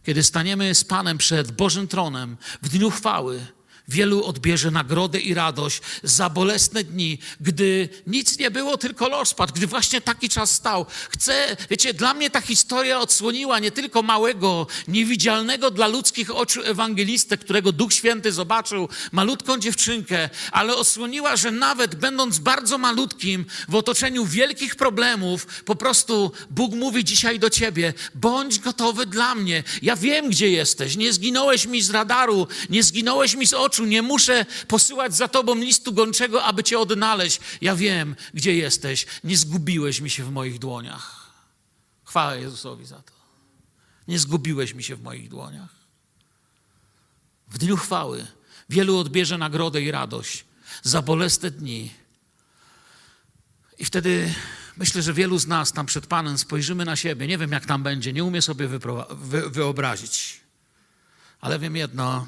kiedy 0.05 0.23
staniemy 0.23 0.75
z 0.75 0.83
Panem 0.83 1.17
przed 1.17 1.51
Bożym 1.51 1.87
tronem 1.87 2.37
w 2.61 2.69
dniu 2.69 2.89
chwały, 2.89 3.47
wielu 3.87 4.23
odbierze 4.23 4.71
nagrodę 4.71 5.19
i 5.19 5.33
radość 5.33 5.81
za 6.03 6.29
bolesne 6.29 6.83
dni, 6.83 7.19
gdy 7.41 7.89
nic 8.07 8.39
nie 8.39 8.51
było, 8.51 8.77
tylko 8.77 9.09
rozpacz, 9.09 9.51
gdy 9.51 9.67
właśnie 9.67 10.01
taki 10.01 10.29
czas 10.29 10.51
stał. 10.51 10.85
Chcę, 11.09 11.57
wiecie, 11.69 11.93
dla 11.93 12.13
mnie 12.13 12.29
ta 12.29 12.41
historia 12.41 12.99
odsłoniła 12.99 13.59
nie 13.59 13.71
tylko 13.71 14.03
małego, 14.03 14.67
niewidzialnego 14.87 15.71
dla 15.71 15.87
ludzkich 15.87 16.35
oczu 16.35 16.61
ewangelistę, 16.63 17.37
którego 17.37 17.71
Duch 17.71 17.93
Święty 17.93 18.31
zobaczył, 18.31 18.89
malutką 19.11 19.57
dziewczynkę, 19.57 20.29
ale 20.51 20.75
odsłoniła, 20.75 21.35
że 21.35 21.51
nawet 21.51 21.95
będąc 21.95 22.39
bardzo 22.39 22.77
malutkim, 22.77 23.45
w 23.69 23.75
otoczeniu 23.75 24.25
wielkich 24.25 24.75
problemów, 24.75 25.45
po 25.65 25.75
prostu 25.75 26.31
Bóg 26.49 26.73
mówi 26.73 27.03
dzisiaj 27.03 27.39
do 27.39 27.49
ciebie: 27.49 27.93
bądź 28.15 28.59
gotowy 28.59 29.05
dla 29.05 29.35
mnie. 29.35 29.63
Ja 29.81 29.95
wiem, 29.95 30.29
gdzie 30.29 30.49
jesteś. 30.49 30.95
Nie 30.95 31.13
zginąłeś 31.13 31.65
mi 31.65 31.81
z 31.81 31.89
radaru, 31.89 32.47
nie 32.69 32.83
zginąłeś 32.83 33.35
mi 33.35 33.47
z 33.47 33.53
oczu, 33.53 33.74
nie 33.83 34.01
muszę 34.01 34.45
posyłać 34.67 35.15
za 35.15 35.27
tobą 35.27 35.55
listu 35.55 35.93
gończego, 35.93 36.43
aby 36.43 36.63
cię 36.63 36.79
odnaleźć. 36.79 37.39
Ja 37.61 37.75
wiem, 37.75 38.15
gdzie 38.33 38.55
jesteś. 38.55 39.05
Nie 39.23 39.37
zgubiłeś 39.37 40.01
mi 40.01 40.09
się 40.09 40.23
w 40.23 40.31
moich 40.31 40.59
dłoniach. 40.59 41.31
Chwała 42.05 42.35
Jezusowi 42.35 42.85
za 42.85 43.01
to. 43.01 43.13
Nie 44.07 44.19
zgubiłeś 44.19 44.73
mi 44.73 44.83
się 44.83 44.95
w 44.95 45.03
moich 45.03 45.29
dłoniach. 45.29 45.75
W 47.47 47.57
dniu 47.57 47.77
chwały 47.77 48.27
wielu 48.69 48.97
odbierze 48.97 49.37
nagrodę 49.37 49.81
i 49.81 49.91
radość 49.91 50.45
za 50.83 51.01
bolesne 51.01 51.51
dni. 51.51 51.93
I 53.77 53.85
wtedy 53.85 54.33
myślę, 54.77 55.01
że 55.01 55.13
wielu 55.13 55.37
z 55.39 55.47
nas 55.47 55.71
tam 55.71 55.85
przed 55.85 56.07
Panem 56.07 56.37
spojrzymy 56.37 56.85
na 56.85 56.95
siebie. 56.95 57.27
Nie 57.27 57.37
wiem, 57.37 57.51
jak 57.51 57.65
tam 57.65 57.83
będzie, 57.83 58.13
nie 58.13 58.23
umiem 58.23 58.41
sobie 58.41 58.67
wyobrazić. 59.49 60.39
Ale 61.41 61.59
wiem 61.59 61.75
jedno. 61.75 62.27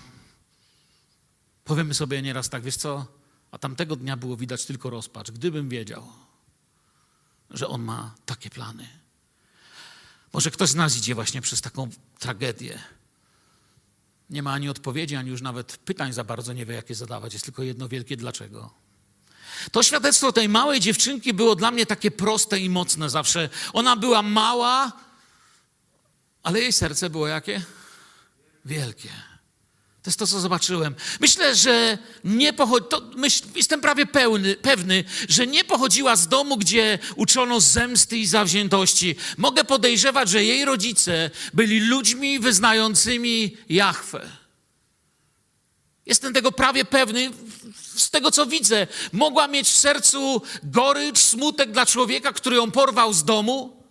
Powiemy 1.68 1.94
sobie 1.94 2.22
nieraz 2.22 2.50
tak, 2.50 2.64
wiesz 2.64 2.76
co? 2.76 3.06
A 3.52 3.58
tamtego 3.58 3.96
dnia 3.96 4.18
było 4.18 4.38
widać 4.38 4.66
tylko 4.66 4.90
rozpacz. 4.90 5.32
Gdybym 5.32 5.70
wiedział, 5.70 6.08
że 7.50 7.68
On 7.68 7.82
ma 7.82 8.16
takie 8.26 8.50
plany. 8.50 8.88
Może 10.34 10.52
ktoś 10.52 10.70
z 10.70 10.76
nas 10.76 10.98
idzie 10.98 11.16
właśnie 11.16 11.42
przez 11.42 11.62
taką 11.62 11.90
tragedię. 12.20 12.80
Nie 14.30 14.44
ma 14.44 14.54
ani 14.54 14.70
odpowiedzi, 14.70 15.16
ani 15.16 15.30
już 15.30 15.42
nawet 15.42 15.78
pytań 15.78 16.14
za 16.14 16.24
bardzo 16.24 16.54
nie 16.54 16.66
wie, 16.66 16.76
jakie 16.76 16.96
zadawać. 16.96 17.34
Jest 17.34 17.46
tylko 17.46 17.64
jedno 17.64 17.88
wielkie 17.88 18.18
dlaczego. 18.18 18.74
To 19.72 19.84
świadectwo 19.84 20.32
tej 20.32 20.50
małej 20.50 20.80
dziewczynki 20.80 21.34
było 21.34 21.56
dla 21.56 21.72
mnie 21.72 21.86
takie 21.86 22.12
proste 22.12 22.60
i 22.60 22.70
mocne 22.70 23.10
zawsze. 23.10 23.50
Ona 23.74 23.96
była 23.96 24.22
mała, 24.22 24.92
ale 26.44 26.60
jej 26.60 26.74
serce 26.74 27.10
było 27.10 27.28
jakie? 27.28 27.66
Wielkie. 28.66 29.37
To 30.08 30.10
jest 30.10 30.20
to, 30.20 30.28
co 30.28 30.40
zobaczyłem. 30.40 30.96
Myślę, 31.20 31.56
że 31.56 31.98
nie 32.24 32.54
pochodzi, 32.54 32.86
myśl, 33.16 33.44
jestem 33.56 33.82
prawie 33.82 34.06
pełny, 34.06 34.56
pewny, 34.56 35.04
że 35.30 35.48
nie 35.48 35.64
pochodziła 35.64 36.16
z 36.16 36.28
domu, 36.28 36.58
gdzie 36.58 37.00
uczono 37.16 37.60
zemsty 37.60 38.18
i 38.18 38.26
zawziętości. 38.26 39.16
Mogę 39.38 39.64
podejrzewać, 39.64 40.30
że 40.30 40.44
jej 40.44 40.66
rodzice 40.66 41.32
byli 41.54 41.80
ludźmi 41.80 42.40
wyznającymi 42.40 43.58
Jahwe. 43.70 44.30
Jestem 46.06 46.34
tego 46.34 46.52
prawie 46.52 46.86
pewny, 46.86 47.32
z 47.96 48.10
tego 48.10 48.32
co 48.32 48.46
widzę. 48.46 48.88
Mogła 49.12 49.48
mieć 49.48 49.68
w 49.68 49.78
sercu 49.78 50.42
gorycz, 50.64 51.20
smutek 51.20 51.72
dla 51.72 51.86
człowieka, 51.86 52.34
który 52.34 52.56
ją 52.56 52.72
porwał 52.72 53.14
z 53.14 53.24
domu. 53.24 53.84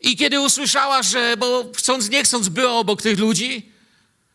I 0.00 0.16
kiedy 0.16 0.40
usłyszała, 0.40 1.02
że, 1.02 1.36
bo 1.36 1.72
chcąc 1.76 2.10
nie 2.10 2.24
chcąc, 2.24 2.48
była 2.48 2.72
obok 2.72 3.02
tych 3.02 3.18
ludzi, 3.18 3.77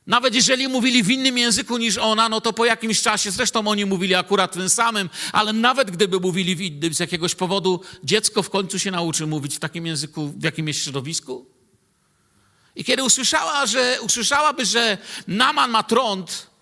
nawet 0.07 0.35
jeżeli 0.35 0.67
mówili 0.67 1.03
w 1.03 1.09
innym 1.09 1.37
języku 1.37 1.77
niż 1.77 1.97
ona, 1.97 2.29
no 2.29 2.41
to 2.41 2.53
po 2.53 2.65
jakimś 2.65 3.01
czasie, 3.01 3.31
zresztą 3.31 3.67
oni 3.67 3.85
mówili 3.85 4.15
akurat 4.15 4.53
tym 4.53 4.69
samym, 4.69 5.09
ale 5.31 5.53
nawet 5.53 5.91
gdyby 5.91 6.19
mówili 6.19 6.55
w 6.55 6.61
innym 6.61 6.93
z 6.93 6.99
jakiegoś 6.99 7.35
powodu, 7.35 7.81
dziecko 8.03 8.43
w 8.43 8.49
końcu 8.49 8.79
się 8.79 8.91
nauczy 8.91 9.27
mówić 9.27 9.55
w 9.55 9.59
takim 9.59 9.85
języku, 9.85 10.33
w 10.37 10.43
jakim 10.43 10.67
jest 10.67 10.83
środowisku. 10.83 11.45
I 12.75 12.83
kiedy 12.83 13.03
usłyszała, 13.03 13.65
że, 13.65 13.97
usłyszałaby, 14.01 14.65
że 14.65 14.97
Naman 15.27 15.71
ma 15.71 15.83
trąd, 15.83 16.52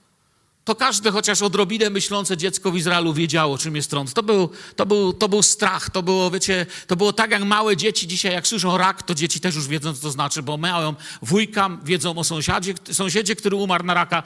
to 0.63 0.76
każde 0.76 1.12
chociaż 1.12 1.41
odrobinę 1.41 1.89
myślące 1.89 2.38
dziecko 2.38 2.71
w 2.71 2.76
Izraelu 2.76 3.13
wiedziało, 3.13 3.58
czym 3.58 3.76
jest 3.76 3.89
trąd. 3.89 4.13
To 4.13 4.24
był, 4.24 4.50
to, 4.76 4.86
był, 4.86 5.13
to 5.13 5.30
był 5.30 5.43
strach, 5.43 5.89
to 5.89 6.04
było, 6.04 6.32
wiecie, 6.32 6.65
to 6.88 6.95
było 6.95 7.13
tak 7.13 7.32
jak 7.32 7.43
małe 7.43 7.78
dzieci 7.78 8.08
dzisiaj, 8.08 8.34
jak 8.34 8.47
słyszą 8.47 8.78
rak, 8.78 9.04
to 9.04 9.15
dzieci 9.15 9.39
też 9.39 9.56
już 9.56 9.67
wiedzą, 9.67 9.93
co 9.93 10.02
to 10.02 10.12
znaczy, 10.12 10.43
bo 10.43 10.58
mają 10.58 10.95
wujka, 11.21 11.69
wiedzą 11.84 12.17
o 12.17 12.24
sąsiadzie, 12.24 12.74
sąsiedzie, 12.91 13.36
który 13.36 13.56
umarł 13.56 13.86
na 13.86 13.93
raka. 13.93 14.24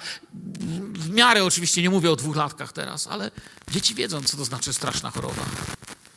W 0.93 1.10
miarę 1.10 1.43
oczywiście, 1.43 1.82
nie 1.82 1.89
mówię 1.89 2.12
o 2.12 2.15
dwóch 2.15 2.36
latkach 2.36 2.74
teraz, 2.74 3.08
ale 3.08 3.32
dzieci 3.71 3.95
wiedzą, 3.95 4.24
co 4.24 4.38
to 4.38 4.45
znaczy 4.45 4.74
straszna 4.74 5.12
choroba. 5.12 5.45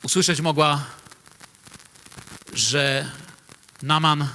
Usłyszeć 0.02 0.40
mogła, 0.40 0.84
że 2.52 3.10
Naman 3.82 4.28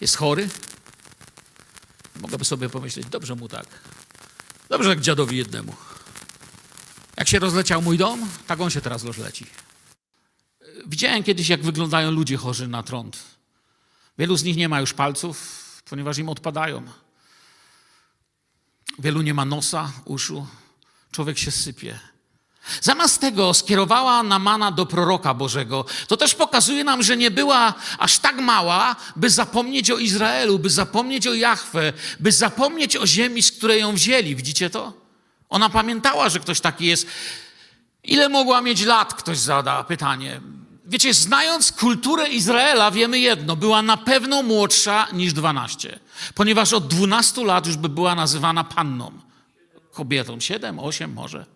jest 0.00 0.16
chory. 0.16 0.48
Mogłaby 2.20 2.44
sobie 2.44 2.68
pomyśleć, 2.68 3.06
dobrze 3.06 3.34
mu 3.34 3.48
tak. 3.48 3.66
Dobrze 4.74 4.90
jak 4.90 5.00
dziadowi 5.00 5.36
jednemu. 5.36 5.74
Jak 7.16 7.28
się 7.28 7.38
rozleciał 7.38 7.82
mój 7.82 7.98
dom, 7.98 8.28
tak 8.46 8.60
on 8.60 8.70
się 8.70 8.80
teraz 8.80 9.04
rozleci. 9.04 9.46
Widziałem 10.86 11.22
kiedyś, 11.22 11.48
jak 11.48 11.62
wyglądają 11.62 12.10
ludzie 12.10 12.36
chorzy 12.36 12.68
na 12.68 12.82
trąd. 12.82 13.24
Wielu 14.18 14.36
z 14.36 14.44
nich 14.44 14.56
nie 14.56 14.68
ma 14.68 14.80
już 14.80 14.94
palców, 14.94 15.82
ponieważ 15.84 16.18
im 16.18 16.28
odpadają. 16.28 16.82
Wielu 18.98 19.22
nie 19.22 19.34
ma 19.34 19.44
nosa, 19.44 19.92
uszu. 20.04 20.46
Człowiek 21.10 21.38
się 21.38 21.50
sypie. 21.50 21.98
Zamiast 22.80 23.20
tego 23.20 23.54
skierowała 23.54 24.22
Namana 24.22 24.72
do 24.72 24.86
proroka 24.86 25.34
Bożego. 25.34 25.84
To 26.08 26.16
też 26.16 26.34
pokazuje 26.34 26.84
nam, 26.84 27.02
że 27.02 27.16
nie 27.16 27.30
była 27.30 27.74
aż 27.98 28.18
tak 28.18 28.40
mała, 28.40 28.96
by 29.16 29.30
zapomnieć 29.30 29.90
o 29.90 29.98
Izraelu, 29.98 30.58
by 30.58 30.70
zapomnieć 30.70 31.26
o 31.26 31.34
Jahwe, 31.34 31.92
by 32.20 32.32
zapomnieć 32.32 32.96
o 32.96 33.06
ziemi, 33.06 33.42
z 33.42 33.52
której 33.52 33.80
ją 33.80 33.94
wzięli. 33.94 34.36
Widzicie 34.36 34.70
to? 34.70 34.92
Ona 35.48 35.68
pamiętała, 35.70 36.28
że 36.28 36.40
ktoś 36.40 36.60
taki 36.60 36.86
jest. 36.86 37.06
Ile 38.04 38.28
mogła 38.28 38.60
mieć 38.60 38.82
lat? 38.82 39.14
Ktoś 39.14 39.38
zada 39.38 39.84
pytanie. 39.84 40.40
wiecie, 40.86 41.14
znając 41.14 41.72
kulturę 41.72 42.28
Izraela, 42.28 42.90
wiemy 42.90 43.18
jedno: 43.18 43.56
była 43.56 43.82
na 43.82 43.96
pewno 43.96 44.42
młodsza 44.42 45.06
niż 45.12 45.32
12, 45.32 45.98
ponieważ 46.34 46.72
od 46.72 46.86
12 46.86 47.44
lat 47.44 47.66
już 47.66 47.76
by 47.76 47.88
była 47.88 48.14
nazywana 48.14 48.64
panną. 48.64 49.12
Kobietą 49.92 50.40
7, 50.40 50.78
8 50.78 51.12
może. 51.12 51.53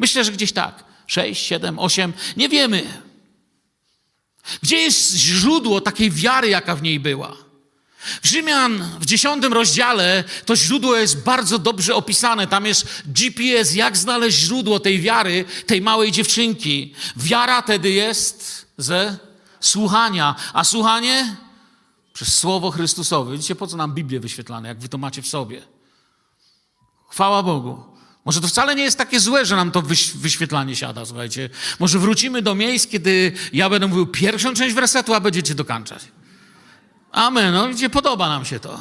Myślę, 0.00 0.24
że 0.24 0.32
gdzieś 0.32 0.52
tak. 0.52 0.84
6, 1.06 1.46
7, 1.46 1.78
8. 1.78 2.12
Nie 2.36 2.48
wiemy. 2.48 3.02
Gdzie 4.62 4.76
jest 4.76 5.14
źródło 5.16 5.80
takiej 5.80 6.10
wiary, 6.10 6.48
jaka 6.48 6.76
w 6.76 6.82
niej 6.82 7.00
była? 7.00 7.36
W 8.22 8.26
Rzymian 8.26 8.88
w 9.00 9.06
dziesiątym 9.06 9.52
rozdziale 9.52 10.24
to 10.46 10.56
źródło 10.56 10.96
jest 10.96 11.22
bardzo 11.22 11.58
dobrze 11.58 11.94
opisane. 11.94 12.46
Tam 12.46 12.66
jest 12.66 13.02
GPS, 13.06 13.74
jak 13.74 13.96
znaleźć 13.96 14.38
źródło 14.38 14.80
tej 14.80 15.00
wiary, 15.00 15.44
tej 15.66 15.80
małej 15.80 16.12
dziewczynki. 16.12 16.94
Wiara 17.16 17.62
tedy 17.62 17.90
jest 17.90 18.66
ze 18.76 19.18
słuchania, 19.60 20.36
a 20.52 20.64
słuchanie 20.64 21.36
przez 22.12 22.38
Słowo 22.38 22.70
Chrystusowe. 22.70 23.32
Widzicie, 23.32 23.54
po 23.54 23.66
co 23.66 23.76
nam 23.76 23.94
Biblię 23.94 24.20
wyświetlane, 24.20 24.68
jak 24.68 24.78
wy 24.78 24.88
to 24.88 24.98
macie 24.98 25.22
w 25.22 25.28
sobie? 25.28 25.62
Chwała 27.10 27.42
Bogu. 27.42 27.89
Może 28.24 28.40
to 28.40 28.48
wcale 28.48 28.74
nie 28.74 28.82
jest 28.82 28.98
takie 28.98 29.20
złe, 29.20 29.46
że 29.46 29.56
nam 29.56 29.70
to 29.70 29.82
wyś- 29.82 30.16
wyświetlanie 30.16 30.76
siada, 30.76 31.06
słuchajcie. 31.06 31.50
Może 31.78 31.98
wrócimy 31.98 32.42
do 32.42 32.54
miejsc, 32.54 32.86
kiedy 32.86 33.32
ja 33.52 33.70
będę 33.70 33.86
mówił 33.86 34.06
pierwszą 34.06 34.54
część 34.54 34.74
wersetu, 34.74 35.14
a 35.14 35.20
będziecie 35.20 35.54
dokańczać. 35.54 36.02
Amen. 37.12 37.54
No, 37.54 37.68
gdzie 37.68 37.90
podoba 37.90 38.28
nam 38.28 38.44
się 38.44 38.60
to. 38.60 38.80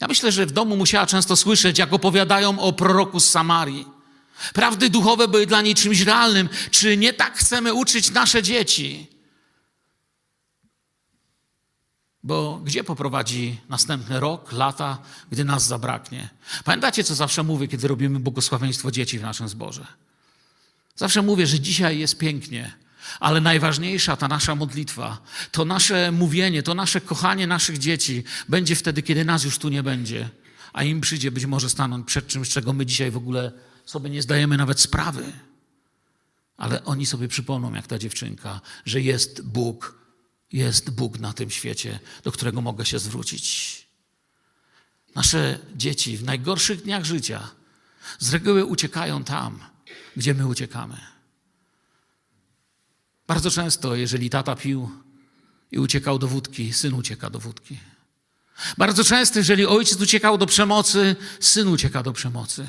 Ja 0.00 0.06
myślę, 0.08 0.32
że 0.32 0.46
w 0.46 0.52
domu 0.52 0.76
musiała 0.76 1.06
często 1.06 1.36
słyszeć, 1.36 1.78
jak 1.78 1.92
opowiadają 1.92 2.58
o 2.60 2.72
proroku 2.72 3.20
z 3.20 3.30
Samarii. 3.30 3.86
Prawdy 4.54 4.90
duchowe 4.90 5.28
były 5.28 5.46
dla 5.46 5.62
niej 5.62 5.74
czymś 5.74 6.00
realnym. 6.00 6.48
Czy 6.70 6.96
nie 6.96 7.12
tak 7.12 7.38
chcemy 7.38 7.74
uczyć 7.74 8.10
nasze 8.10 8.42
dzieci? 8.42 9.06
Bo 12.28 12.60
gdzie 12.64 12.84
poprowadzi 12.84 13.60
następny 13.68 14.20
rok, 14.20 14.52
lata, 14.52 14.98
gdy 15.30 15.44
nas 15.44 15.66
zabraknie? 15.66 16.28
Pamiętacie, 16.64 17.04
co 17.04 17.14
zawsze 17.14 17.42
mówię, 17.42 17.68
kiedy 17.68 17.88
robimy 17.88 18.20
błogosławieństwo 18.20 18.90
dzieci 18.90 19.18
w 19.18 19.22
naszym 19.22 19.48
zborze? 19.48 19.86
Zawsze 20.96 21.22
mówię, 21.22 21.46
że 21.46 21.60
dzisiaj 21.60 21.98
jest 21.98 22.18
pięknie, 22.18 22.72
ale 23.20 23.40
najważniejsza 23.40 24.16
ta 24.16 24.28
nasza 24.28 24.54
modlitwa, 24.54 25.18
to 25.52 25.64
nasze 25.64 26.12
mówienie, 26.12 26.62
to 26.62 26.74
nasze 26.74 27.00
kochanie 27.00 27.46
naszych 27.46 27.78
dzieci 27.78 28.24
będzie 28.48 28.76
wtedy, 28.76 29.02
kiedy 29.02 29.24
nas 29.24 29.44
już 29.44 29.58
tu 29.58 29.68
nie 29.68 29.82
będzie, 29.82 30.28
a 30.72 30.82
im 30.82 31.00
przyjdzie 31.00 31.30
być 31.30 31.46
może 31.46 31.70
stanąć 31.70 32.06
przed 32.06 32.26
czymś, 32.26 32.48
czego 32.48 32.72
my 32.72 32.86
dzisiaj 32.86 33.10
w 33.10 33.16
ogóle 33.16 33.52
sobie 33.84 34.10
nie 34.10 34.22
zdajemy 34.22 34.56
nawet 34.56 34.80
sprawy. 34.80 35.32
Ale 36.56 36.84
oni 36.84 37.06
sobie 37.06 37.28
przypomną, 37.28 37.74
jak 37.74 37.86
ta 37.86 37.98
dziewczynka, 37.98 38.60
że 38.84 39.00
jest 39.00 39.42
Bóg, 39.46 39.97
jest 40.52 40.90
Bóg 40.90 41.18
na 41.18 41.32
tym 41.32 41.50
świecie, 41.50 41.98
do 42.24 42.32
którego 42.32 42.60
mogę 42.60 42.86
się 42.86 42.98
zwrócić. 42.98 43.88
Nasze 45.14 45.58
dzieci 45.76 46.16
w 46.16 46.24
najgorszych 46.24 46.82
dniach 46.82 47.04
życia 47.04 47.50
z 48.18 48.32
reguły 48.32 48.64
uciekają 48.64 49.24
tam, 49.24 49.58
gdzie 50.16 50.34
my 50.34 50.46
uciekamy. 50.46 51.00
Bardzo 53.26 53.50
często, 53.50 53.96
jeżeli 53.96 54.30
tata 54.30 54.56
pił 54.56 54.90
i 55.70 55.78
uciekał 55.78 56.18
do 56.18 56.28
wódki, 56.28 56.72
syn 56.72 56.94
ucieka 56.94 57.30
do 57.30 57.38
wódki. 57.38 57.78
Bardzo 58.78 59.04
często, 59.04 59.38
jeżeli 59.38 59.66
ojciec 59.66 60.00
uciekał 60.00 60.38
do 60.38 60.46
przemocy, 60.46 61.16
syn 61.40 61.68
ucieka 61.68 62.02
do 62.02 62.12
przemocy. 62.12 62.66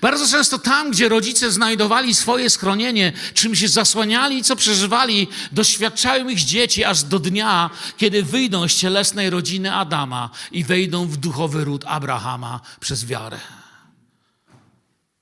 Bardzo 0.00 0.28
często 0.28 0.58
tam, 0.58 0.90
gdzie 0.90 1.08
rodzice 1.08 1.50
znajdowali 1.50 2.14
swoje 2.14 2.50
schronienie, 2.50 3.12
czym 3.34 3.54
się 3.54 3.68
zasłaniali, 3.68 4.42
co 4.42 4.56
przeżywali, 4.56 5.28
doświadczają 5.52 6.28
ich 6.28 6.38
dzieci 6.38 6.84
aż 6.84 7.02
do 7.02 7.18
dnia, 7.18 7.70
kiedy 7.96 8.22
wyjdą 8.22 8.68
z 8.68 8.74
cielesnej 8.74 9.30
rodziny 9.30 9.74
Adama 9.74 10.30
i 10.52 10.64
wejdą 10.64 11.06
w 11.06 11.16
duchowy 11.16 11.64
ród 11.64 11.84
Abrahama 11.86 12.60
przez 12.80 13.06
wiarę. 13.06 13.38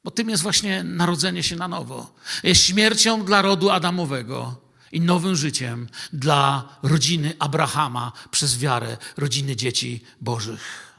Bo 0.04 0.10
tym 0.10 0.30
jest 0.30 0.42
właśnie 0.42 0.84
narodzenie 0.84 1.42
się 1.42 1.56
na 1.56 1.68
nowo. 1.68 2.14
Jest 2.42 2.62
śmiercią 2.62 3.24
dla 3.24 3.42
rodu 3.42 3.70
Adamowego 3.70 4.60
i 4.92 5.00
nowym 5.00 5.36
życiem 5.36 5.88
dla 6.12 6.68
rodziny 6.82 7.34
Abrahama 7.38 8.12
przez 8.30 8.58
wiarę, 8.58 8.96
rodziny 9.16 9.56
dzieci 9.56 10.04
Bożych. 10.20 10.91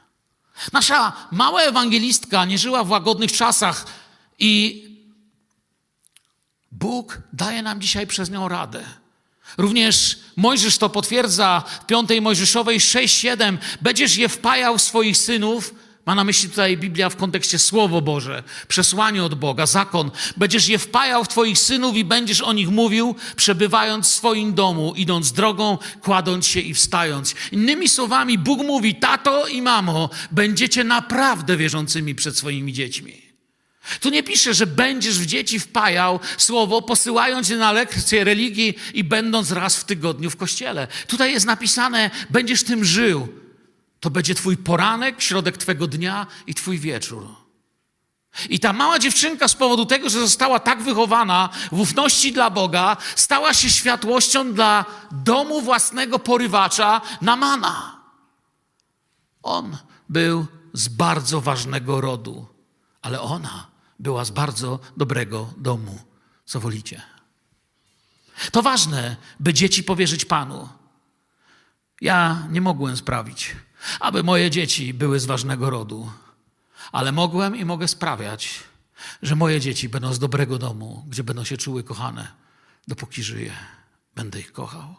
Nasza 0.72 1.12
mała 1.30 1.62
ewangelistka 1.62 2.44
nie 2.44 2.58
żyła 2.58 2.84
w 2.84 2.90
łagodnych 2.90 3.32
czasach 3.32 3.86
i 4.38 4.84
Bóg 6.72 7.22
daje 7.32 7.62
nam 7.62 7.80
dzisiaj 7.80 8.06
przez 8.06 8.30
nią 8.30 8.48
radę. 8.48 8.84
Również 9.58 10.18
Mojżesz 10.36 10.78
to 10.78 10.90
potwierdza 10.90 11.62
w 11.82 11.86
piątej 11.86 12.20
Mojżeszowej 12.20 12.80
6-7. 12.80 13.58
Będziesz 13.80 14.16
je 14.16 14.28
wpajał 14.28 14.78
swoich 14.78 15.16
synów. 15.16 15.74
Ma 16.06 16.14
na 16.14 16.24
myśli 16.24 16.50
tutaj 16.50 16.76
Biblia 16.76 17.08
w 17.08 17.16
kontekście 17.16 17.58
Słowo 17.58 18.00
Boże, 18.00 18.42
przesłanie 18.68 19.24
od 19.24 19.34
Boga, 19.34 19.66
zakon. 19.66 20.10
Będziesz 20.36 20.68
je 20.68 20.78
wpajał 20.78 21.24
w 21.24 21.28
Twoich 21.28 21.58
synów 21.58 21.96
i 21.96 22.04
będziesz 22.04 22.40
o 22.40 22.52
nich 22.52 22.68
mówił, 22.68 23.14
przebywając 23.36 24.06
w 24.06 24.14
swoim 24.14 24.54
domu, 24.54 24.94
idąc 24.96 25.32
drogą, 25.32 25.78
kładąc 26.02 26.46
się 26.46 26.60
i 26.60 26.74
wstając. 26.74 27.34
Innymi 27.52 27.88
słowami, 27.88 28.38
Bóg 28.38 28.62
mówi: 28.62 28.94
Tato 28.94 29.46
i 29.46 29.62
mamo, 29.62 30.10
będziecie 30.30 30.84
naprawdę 30.84 31.56
wierzącymi 31.56 32.14
przed 32.14 32.36
swoimi 32.36 32.72
dziećmi. 32.72 33.22
Tu 34.00 34.10
nie 34.10 34.22
pisze, 34.22 34.54
że 34.54 34.66
będziesz 34.66 35.18
w 35.18 35.26
dzieci 35.26 35.60
wpajał 35.60 36.20
słowo, 36.38 36.82
posyłając 36.82 37.48
je 37.48 37.56
na 37.56 37.72
lekcje 37.72 38.24
religii 38.24 38.74
i 38.94 39.04
będąc 39.04 39.50
raz 39.50 39.76
w 39.76 39.84
tygodniu 39.84 40.30
w 40.30 40.36
kościele. 40.36 40.88
Tutaj 41.06 41.32
jest 41.32 41.46
napisane, 41.46 42.10
będziesz 42.30 42.64
tym 42.64 42.84
żył. 42.84 43.43
To 44.04 44.10
będzie 44.10 44.34
twój 44.34 44.56
poranek, 44.56 45.22
środek 45.22 45.56
twego 45.56 45.86
dnia 45.86 46.26
i 46.46 46.54
twój 46.54 46.78
wieczór. 46.78 47.28
I 48.48 48.60
ta 48.60 48.72
mała 48.72 48.98
dziewczynka 48.98 49.48
z 49.48 49.54
powodu 49.54 49.86
tego, 49.86 50.10
że 50.10 50.20
została 50.20 50.58
tak 50.58 50.82
wychowana 50.82 51.48
w 51.72 51.80
ufności 51.80 52.32
dla 52.32 52.50
Boga, 52.50 52.96
stała 53.16 53.54
się 53.54 53.70
światłością 53.70 54.52
dla 54.52 54.84
domu 55.10 55.60
własnego 55.60 56.18
porywacza 56.18 57.00
Namana. 57.20 58.00
On 59.42 59.76
był 60.08 60.46
z 60.72 60.88
bardzo 60.88 61.40
ważnego 61.40 62.00
rodu, 62.00 62.46
ale 63.02 63.20
ona 63.20 63.66
była 63.98 64.24
z 64.24 64.30
bardzo 64.30 64.80
dobrego 64.96 65.50
domu. 65.56 65.98
Co 66.44 66.60
wolicie? 66.60 67.02
To 68.52 68.62
ważne, 68.62 69.16
by 69.40 69.54
dzieci 69.54 69.84
powierzyć 69.84 70.24
Panu. 70.24 70.68
Ja 72.00 72.46
nie 72.50 72.60
mogłem 72.60 72.96
sprawić, 72.96 73.56
aby 74.00 74.22
moje 74.22 74.50
dzieci 74.50 74.94
były 74.94 75.20
z 75.20 75.26
ważnego 75.26 75.70
rodu, 75.70 76.10
ale 76.92 77.12
mogłem 77.12 77.56
i 77.56 77.64
mogę 77.64 77.88
sprawiać, 77.88 78.60
że 79.22 79.36
moje 79.36 79.60
dzieci 79.60 79.88
będą 79.88 80.14
z 80.14 80.18
dobrego 80.18 80.58
domu, 80.58 81.04
gdzie 81.08 81.24
będą 81.24 81.44
się 81.44 81.56
czuły 81.56 81.84
kochane, 81.84 82.28
dopóki 82.88 83.22
żyję. 83.22 83.52
Będę 84.14 84.40
ich 84.40 84.52
kochał. 84.52 84.94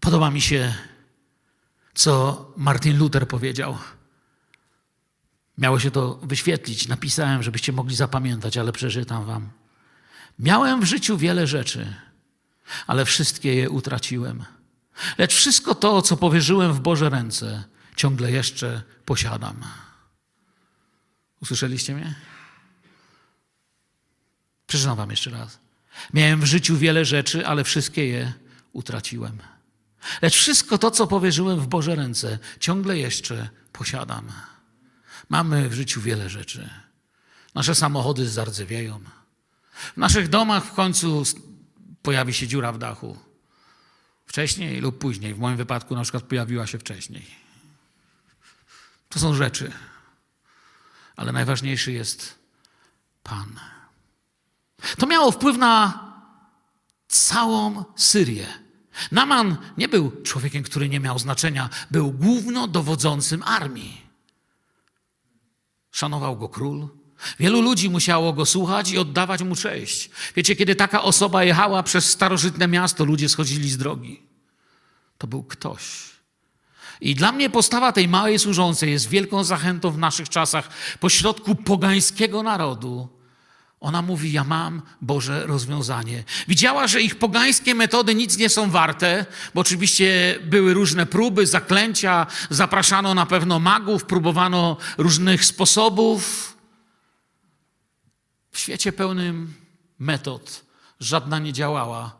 Podoba 0.00 0.30
mi 0.30 0.40
się, 0.40 0.74
co 1.94 2.46
Martin 2.56 2.98
Luther 2.98 3.28
powiedział. 3.28 3.78
Miało 5.58 5.80
się 5.80 5.90
to 5.90 6.14
wyświetlić. 6.22 6.88
Napisałem, 6.88 7.42
żebyście 7.42 7.72
mogli 7.72 7.96
zapamiętać, 7.96 8.56
ale 8.56 8.72
przeczytam 8.72 9.24
wam. 9.24 9.50
Miałem 10.38 10.80
w 10.80 10.84
życiu 10.84 11.18
wiele 11.18 11.46
rzeczy, 11.46 11.94
ale 12.86 13.04
wszystkie 13.04 13.54
je 13.54 13.70
utraciłem. 13.70 14.44
Lecz 15.18 15.34
wszystko 15.34 15.74
to, 15.74 16.02
co 16.02 16.16
powierzyłem 16.16 16.72
w 16.72 16.80
Boże 16.80 17.10
ręce, 17.10 17.64
ciągle 17.96 18.30
jeszcze 18.30 18.82
posiadam. 19.04 19.64
Usłyszeliście 21.40 21.94
mnie? 21.94 22.14
Przeczytam 24.66 24.96
wam 24.96 25.10
jeszcze 25.10 25.30
raz. 25.30 25.58
Miałem 26.12 26.40
w 26.40 26.44
życiu 26.44 26.76
wiele 26.76 27.04
rzeczy, 27.04 27.46
ale 27.46 27.64
wszystkie 27.64 28.06
je 28.06 28.32
utraciłem. 28.72 29.38
Lecz 30.22 30.34
wszystko 30.34 30.78
to, 30.78 30.90
co 30.90 31.06
powierzyłem 31.06 31.60
w 31.60 31.66
Boże 31.66 31.94
ręce, 31.94 32.38
ciągle 32.60 32.98
jeszcze 32.98 33.48
posiadam. 33.72 34.32
Mamy 35.28 35.68
w 35.68 35.72
życiu 35.72 36.00
wiele 36.00 36.28
rzeczy. 36.28 36.70
Nasze 37.54 37.74
samochody 37.74 38.28
zardzewieją. 38.28 39.00
W 39.74 39.96
naszych 39.96 40.28
domach 40.28 40.64
w 40.64 40.72
końcu 40.72 41.22
pojawi 42.02 42.34
się 42.34 42.46
dziura 42.48 42.72
w 42.72 42.78
dachu. 42.78 43.18
Wcześniej 44.34 44.80
lub 44.80 44.98
później. 44.98 45.34
W 45.34 45.38
moim 45.38 45.56
wypadku 45.56 45.94
na 45.94 46.02
przykład 46.02 46.24
pojawiła 46.24 46.66
się 46.66 46.78
wcześniej. 46.78 47.26
To 49.08 49.18
są 49.18 49.34
rzeczy. 49.34 49.72
Ale 51.16 51.32
najważniejszy 51.32 51.92
jest 51.92 52.38
Pan. 53.22 53.60
To 54.98 55.06
miało 55.06 55.30
wpływ 55.30 55.56
na 55.58 55.98
całą 57.08 57.84
Syrię. 57.96 58.46
Naman 59.12 59.56
nie 59.78 59.88
był 59.88 60.22
człowiekiem, 60.22 60.62
który 60.62 60.88
nie 60.88 61.00
miał 61.00 61.18
znaczenia. 61.18 61.70
Był 61.90 62.12
głównodowodzącym 62.12 63.42
armii. 63.42 64.06
Szanował 65.90 66.36
go 66.36 66.48
król. 66.48 66.88
Wielu 67.38 67.60
ludzi 67.60 67.90
musiało 67.90 68.32
go 68.32 68.46
słuchać 68.46 68.90
i 68.90 68.98
oddawać 68.98 69.42
mu 69.42 69.56
cześć. 69.56 70.10
Wiecie, 70.36 70.56
kiedy 70.56 70.74
taka 70.74 71.02
osoba 71.02 71.44
jechała 71.44 71.82
przez 71.82 72.10
starożytne 72.10 72.68
miasto, 72.68 73.04
ludzie 73.04 73.28
schodzili 73.28 73.70
z 73.70 73.76
drogi. 73.76 74.22
To 75.18 75.26
był 75.26 75.42
ktoś. 75.42 76.14
I 77.00 77.14
dla 77.14 77.32
mnie 77.32 77.50
postawa 77.50 77.92
tej 77.92 78.08
małej 78.08 78.38
służącej 78.38 78.90
jest 78.90 79.08
wielką 79.08 79.44
zachętą 79.44 79.90
w 79.90 79.98
naszych 79.98 80.28
czasach 80.28 80.68
pośrodku 81.00 81.54
pogańskiego 81.54 82.42
narodu. 82.42 83.08
Ona 83.80 84.02
mówi: 84.02 84.32
Ja 84.32 84.44
mam 84.44 84.82
Boże 85.00 85.46
rozwiązanie. 85.46 86.24
Widziała, 86.48 86.86
że 86.86 87.02
ich 87.02 87.18
pogańskie 87.18 87.74
metody 87.74 88.14
nic 88.14 88.36
nie 88.38 88.48
są 88.48 88.70
warte, 88.70 89.26
bo 89.54 89.60
oczywiście 89.60 90.38
były 90.42 90.74
różne 90.74 91.06
próby, 91.06 91.46
zaklęcia, 91.46 92.26
zapraszano 92.50 93.14
na 93.14 93.26
pewno 93.26 93.58
magów, 93.60 94.04
próbowano 94.04 94.76
różnych 94.98 95.44
sposobów. 95.44 96.53
W 98.54 98.58
świecie 98.58 98.92
pełnym 98.92 99.54
metod 99.98 100.64
żadna 101.00 101.38
nie 101.38 101.52
działała, 101.52 102.16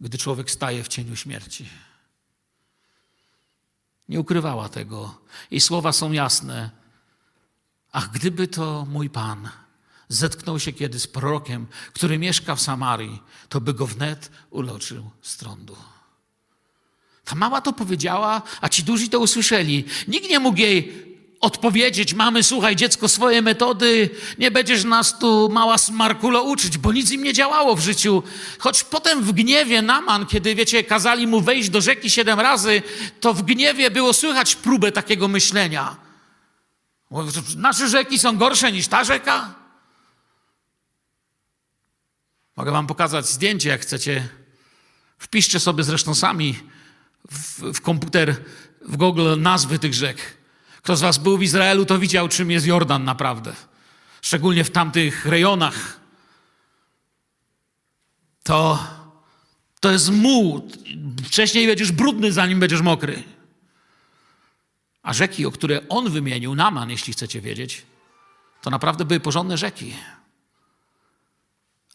gdy 0.00 0.18
człowiek 0.18 0.50
staje 0.50 0.84
w 0.84 0.88
cieniu 0.88 1.16
śmierci. 1.16 1.68
Nie 4.08 4.20
ukrywała 4.20 4.68
tego. 4.68 5.20
Jej 5.50 5.60
słowa 5.60 5.92
są 5.92 6.12
jasne. 6.12 6.70
Ach, 7.92 8.10
gdyby 8.10 8.48
to 8.48 8.86
mój 8.88 9.10
Pan 9.10 9.48
zetknął 10.08 10.60
się 10.60 10.72
kiedy 10.72 11.00
z 11.00 11.06
prorokiem, 11.06 11.66
który 11.92 12.18
mieszka 12.18 12.54
w 12.54 12.60
Samarii, 12.60 13.22
to 13.48 13.60
by 13.60 13.74
go 13.74 13.86
wnet 13.86 14.30
uloczył 14.50 15.10
z 15.22 15.36
trądu. 15.36 15.76
Ta 17.24 17.34
mała 17.34 17.60
to 17.60 17.72
powiedziała, 17.72 18.42
a 18.60 18.68
ci 18.68 18.82
duzi 18.82 19.08
to 19.08 19.18
usłyszeli. 19.20 19.84
Nikt 20.08 20.30
nie 20.30 20.38
mógł 20.38 20.58
jej 20.58 21.13
odpowiedzieć, 21.44 22.14
mamy, 22.14 22.42
słuchaj, 22.42 22.76
dziecko, 22.76 23.08
swoje 23.08 23.42
metody, 23.42 24.10
nie 24.38 24.50
będziesz 24.50 24.84
nas 24.84 25.18
tu, 25.18 25.48
mała 25.48 25.78
smarkulo, 25.78 26.42
uczyć, 26.42 26.78
bo 26.78 26.92
nic 26.92 27.10
im 27.10 27.22
nie 27.22 27.32
działało 27.32 27.76
w 27.76 27.80
życiu. 27.80 28.22
Choć 28.58 28.84
potem 28.84 29.22
w 29.22 29.32
gniewie 29.32 29.82
Naman, 29.82 30.26
kiedy, 30.26 30.54
wiecie, 30.54 30.84
kazali 30.84 31.26
mu 31.26 31.40
wejść 31.40 31.68
do 31.68 31.80
rzeki 31.80 32.10
siedem 32.10 32.40
razy, 32.40 32.82
to 33.20 33.34
w 33.34 33.42
gniewie 33.42 33.90
było 33.90 34.12
słychać 34.12 34.56
próbę 34.56 34.92
takiego 34.92 35.28
myślenia. 35.28 35.96
Nasze 37.56 37.88
rzeki 37.88 38.18
są 38.18 38.36
gorsze 38.36 38.72
niż 38.72 38.88
ta 38.88 39.04
rzeka? 39.04 39.54
Mogę 42.56 42.72
wam 42.72 42.86
pokazać 42.86 43.28
zdjęcie, 43.28 43.68
jak 43.68 43.80
chcecie. 43.80 44.28
Wpiszcie 45.18 45.60
sobie 45.60 45.84
zresztą 45.84 46.14
sami 46.14 46.58
w, 47.30 47.72
w 47.72 47.80
komputer, 47.80 48.36
w 48.80 48.96
Google 48.96 49.40
nazwy 49.40 49.78
tych 49.78 49.94
rzek. 49.94 50.43
Kto 50.84 50.96
z 50.96 51.00
was 51.00 51.18
był 51.18 51.38
w 51.38 51.42
Izraelu, 51.42 51.86
to 51.86 51.98
widział, 51.98 52.28
czym 52.28 52.50
jest 52.50 52.66
Jordan 52.66 53.04
naprawdę. 53.04 53.52
Szczególnie 54.22 54.64
w 54.64 54.70
tamtych 54.70 55.26
rejonach. 55.26 56.00
To, 58.42 58.86
to 59.80 59.92
jest 59.92 60.10
muł. 60.10 60.70
Wcześniej 61.26 61.66
będziesz 61.66 61.92
brudny, 61.92 62.32
zanim 62.32 62.60
będziesz 62.60 62.80
mokry. 62.80 63.22
A 65.02 65.12
rzeki, 65.12 65.46
o 65.46 65.50
które 65.50 65.88
on 65.88 66.10
wymienił, 66.10 66.54
Naman, 66.54 66.90
jeśli 66.90 67.12
chcecie 67.12 67.40
wiedzieć, 67.40 67.82
to 68.62 68.70
naprawdę 68.70 69.04
były 69.04 69.20
porządne 69.20 69.58
rzeki. 69.58 69.94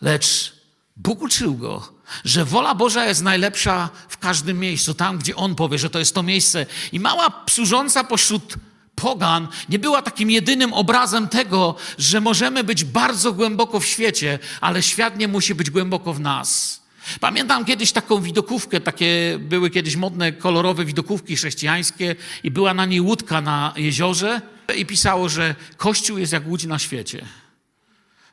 Lecz 0.02 0.56
Bóg 0.96 1.22
uczył 1.22 1.58
go, 1.58 1.94
że 2.26 2.46
wola 2.46 2.76
Boża 2.76 3.06
jest 3.06 3.24
najlepsza 3.24 3.90
w 4.10 4.18
każdym 4.18 4.60
miejscu, 4.60 4.94
tam 4.94 5.18
gdzie 5.18 5.36
On 5.36 5.56
powie, 5.56 5.78
że 5.78 5.90
to 5.90 6.00
jest 6.00 6.16
to 6.16 6.24
miejsce. 6.24 6.66
I 6.92 7.00
mała 7.00 7.46
służąca 7.50 8.04
pośród 8.04 8.58
pogan 9.02 9.48
nie 9.70 9.80
była 9.80 10.02
takim 10.02 10.32
jedynym 10.32 10.74
obrazem 10.74 11.28
tego, 11.28 11.76
że 11.98 12.22
możemy 12.22 12.64
być 12.64 12.84
bardzo 12.84 13.34
głęboko 13.34 13.80
w 13.80 13.86
świecie, 13.86 14.40
ale 14.62 14.84
świat 14.84 15.18
nie 15.18 15.28
musi 15.28 15.56
być 15.56 15.70
głęboko 15.70 16.14
w 16.14 16.20
nas. 16.20 16.80
Pamiętam 17.20 17.66
kiedyś 17.66 17.92
taką 17.92 18.22
widokówkę, 18.22 18.82
takie 18.82 19.40
były 19.40 19.70
kiedyś 19.70 19.96
modne, 19.96 20.32
kolorowe 20.32 20.86
widokówki 20.86 21.36
chrześcijańskie 21.36 22.16
i 22.44 22.52
była 22.52 22.74
na 22.74 22.86
niej 22.86 23.02
łódka 23.02 23.42
na 23.42 23.74
jeziorze 23.76 24.42
i 24.78 24.86
pisało, 24.86 25.30
że 25.30 25.56
Kościół 25.78 26.18
jest 26.18 26.34
jak 26.34 26.48
łódź 26.48 26.66
na 26.66 26.80
świecie 26.80 27.26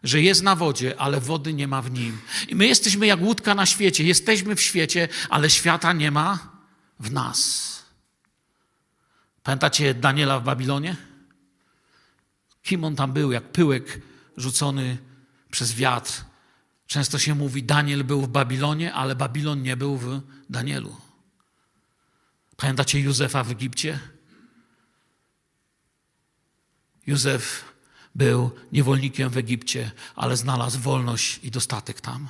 że 0.07 0.23
jest 0.23 0.43
na 0.43 0.57
wodzie, 0.57 1.01
ale 1.01 1.21
wody 1.21 1.53
nie 1.53 1.69
ma 1.69 1.83
w 1.83 1.91
nim. 1.91 2.19
I 2.49 2.55
my 2.55 2.67
jesteśmy 2.67 3.07
jak 3.07 3.21
łódka 3.21 3.55
na 3.55 3.67
świecie. 3.67 4.05
Jesteśmy 4.05 4.57
w 4.57 4.61
świecie, 4.61 5.09
ale 5.31 5.51
świata 5.51 5.93
nie 5.93 6.11
ma 6.11 6.39
w 7.01 7.13
nas. 7.13 7.76
Pamiętacie 9.47 9.95
Daniela 9.95 10.41
w 10.41 10.45
Babilonie? 10.45 10.97
Kim 12.63 12.85
on 12.85 12.97
tam 12.97 13.13
był, 13.13 13.33
jak 13.33 13.53
pyłek 13.53 14.01
rzucony 14.37 14.99
przez 15.51 15.75
wiatr. 15.75 16.25
Często 16.87 17.19
się 17.19 17.35
mówi, 17.35 17.63
Daniel 17.63 18.05
był 18.05 18.23
w 18.23 18.29
Babilonie, 18.29 18.95
ale 18.95 19.17
Babilon 19.17 19.63
nie 19.63 19.77
był 19.77 19.97
w 19.97 20.21
Danielu. 20.51 20.97
Pamiętacie 22.57 23.01
Józefa 23.01 23.45
w 23.45 23.51
Egipcie? 23.51 23.99
Józef 27.07 27.65
był 28.15 28.51
niewolnikiem 28.73 29.31
w 29.31 29.37
Egipcie, 29.37 29.91
ale 30.17 30.37
znalazł 30.37 30.81
wolność 30.81 31.41
i 31.43 31.51
dostatek 31.51 32.01
tam. 32.01 32.29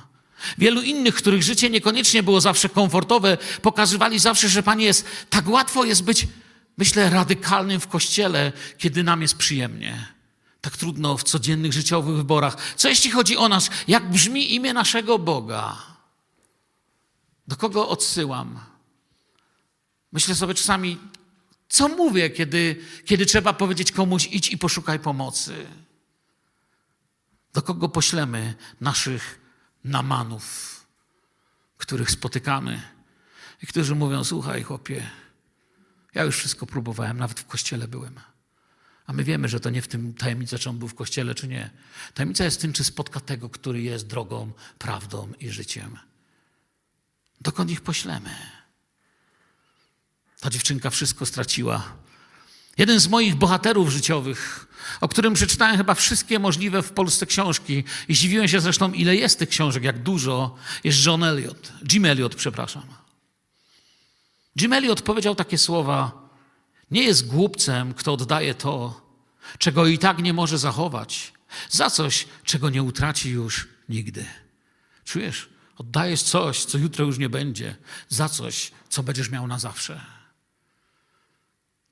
Wielu 0.57 0.81
innych, 0.81 1.15
których 1.15 1.43
życie 1.43 1.69
niekoniecznie 1.69 2.23
było 2.23 2.41
zawsze 2.41 2.69
komfortowe, 2.69 3.37
pokazywali 3.61 4.19
zawsze, 4.19 4.49
że 4.49 4.63
Panie 4.63 4.85
jest, 4.85 5.05
tak 5.29 5.49
łatwo 5.49 5.83
jest 5.83 6.03
być, 6.03 6.27
myślę, 6.77 7.09
radykalnym 7.09 7.79
w 7.79 7.87
kościele, 7.87 8.51
kiedy 8.77 9.03
nam 9.03 9.21
jest 9.21 9.35
przyjemnie. 9.37 10.07
Tak 10.61 10.77
trudno 10.77 11.17
w 11.17 11.23
codziennych 11.23 11.73
życiowych 11.73 12.15
wyborach. 12.15 12.57
Co 12.75 12.89
jeśli 12.89 13.11
chodzi 13.11 13.37
o 13.37 13.49
nas? 13.49 13.69
Jak 13.87 14.09
brzmi 14.09 14.55
imię 14.55 14.73
naszego 14.73 15.19
Boga? 15.19 15.77
Do 17.47 17.55
kogo 17.55 17.89
odsyłam? 17.89 18.59
Myślę 20.11 20.35
sobie 20.35 20.53
czasami, 20.53 20.97
co 21.69 21.87
mówię, 21.87 22.29
kiedy, 22.29 22.85
kiedy 23.05 23.25
trzeba 23.25 23.53
powiedzieć 23.53 23.91
komuś 23.91 24.27
idź 24.31 24.49
i 24.49 24.57
poszukaj 24.57 24.99
pomocy? 24.99 25.67
Do 27.53 27.61
kogo 27.61 27.89
poślemy 27.89 28.55
naszych 28.81 29.39
namanów, 29.83 30.75
których 31.77 32.11
spotykamy 32.11 32.81
i 33.63 33.67
którzy 33.67 33.95
mówią: 33.95 34.23
Słuchaj, 34.23 34.63
chłopie, 34.63 35.09
ja 36.17 36.23
już 36.23 36.37
wszystko 36.37 36.65
próbowałem, 36.65 37.17
nawet 37.17 37.39
w 37.39 37.45
kościele 37.45 37.87
byłem. 37.87 38.19
A 39.05 39.13
my 39.13 39.23
wiemy, 39.23 39.47
że 39.47 39.59
to 39.59 39.69
nie 39.69 39.81
w 39.81 39.87
tym 39.87 40.13
tajemnica, 40.13 40.57
czy 40.57 40.69
on 40.69 40.77
był 40.77 40.87
w 40.87 40.95
kościele, 40.95 41.35
czy 41.35 41.47
nie. 41.47 41.69
Tajemnica 42.13 42.43
jest 42.43 42.57
w 42.57 42.61
tym, 42.61 42.73
czy 42.73 42.83
spotka 42.83 43.19
tego, 43.19 43.49
który 43.49 43.81
jest 43.81 44.07
drogą, 44.07 44.51
prawdą 44.77 45.31
i 45.39 45.49
życiem. 45.49 45.97
Dokąd 47.41 47.71
ich 47.71 47.81
poślemy? 47.81 48.29
Ta 50.39 50.49
dziewczynka 50.49 50.89
wszystko 50.89 51.25
straciła. 51.25 51.93
Jeden 52.77 52.99
z 52.99 53.07
moich 53.07 53.35
bohaterów 53.35 53.89
życiowych, 53.89 54.67
o 55.01 55.07
którym 55.07 55.33
przeczytałem 55.33 55.77
chyba 55.77 55.93
wszystkie 55.93 56.39
możliwe 56.39 56.81
w 56.81 56.91
Polsce 56.91 57.25
książki 57.25 57.83
i 58.07 58.15
zdziwiłem 58.15 58.47
się 58.47 58.61
zresztą, 58.61 58.91
ile 58.91 59.15
jest 59.15 59.39
tych 59.39 59.49
książek, 59.49 59.83
jak 59.83 60.03
dużo, 60.03 60.55
jest 60.83 61.05
John 61.05 61.23
Eliot. 61.23 61.73
Jim 61.93 62.05
Eliot, 62.05 62.35
przepraszam. 62.35 63.06
Jim 64.61 64.73
Eliot 64.73 65.01
powiedział 65.01 65.35
takie 65.35 65.57
słowa: 65.57 66.29
Nie 66.91 67.03
jest 67.03 67.27
głupcem, 67.27 67.93
kto 67.93 68.13
oddaje 68.13 68.53
to, 68.53 69.01
czego 69.57 69.87
i 69.87 69.97
tak 69.97 70.19
nie 70.19 70.33
może 70.33 70.57
zachować, 70.57 71.33
za 71.69 71.89
coś, 71.89 72.27
czego 72.43 72.69
nie 72.69 72.83
utraci 72.83 73.29
już 73.29 73.67
nigdy. 73.89 74.25
Czujesz? 75.05 75.49
Oddajesz 75.77 76.21
coś, 76.21 76.65
co 76.65 76.77
jutro 76.77 77.05
już 77.05 77.17
nie 77.17 77.29
będzie, 77.29 77.75
za 78.09 78.29
coś, 78.29 78.71
co 78.89 79.03
będziesz 79.03 79.29
miał 79.29 79.47
na 79.47 79.59
zawsze. 79.59 80.16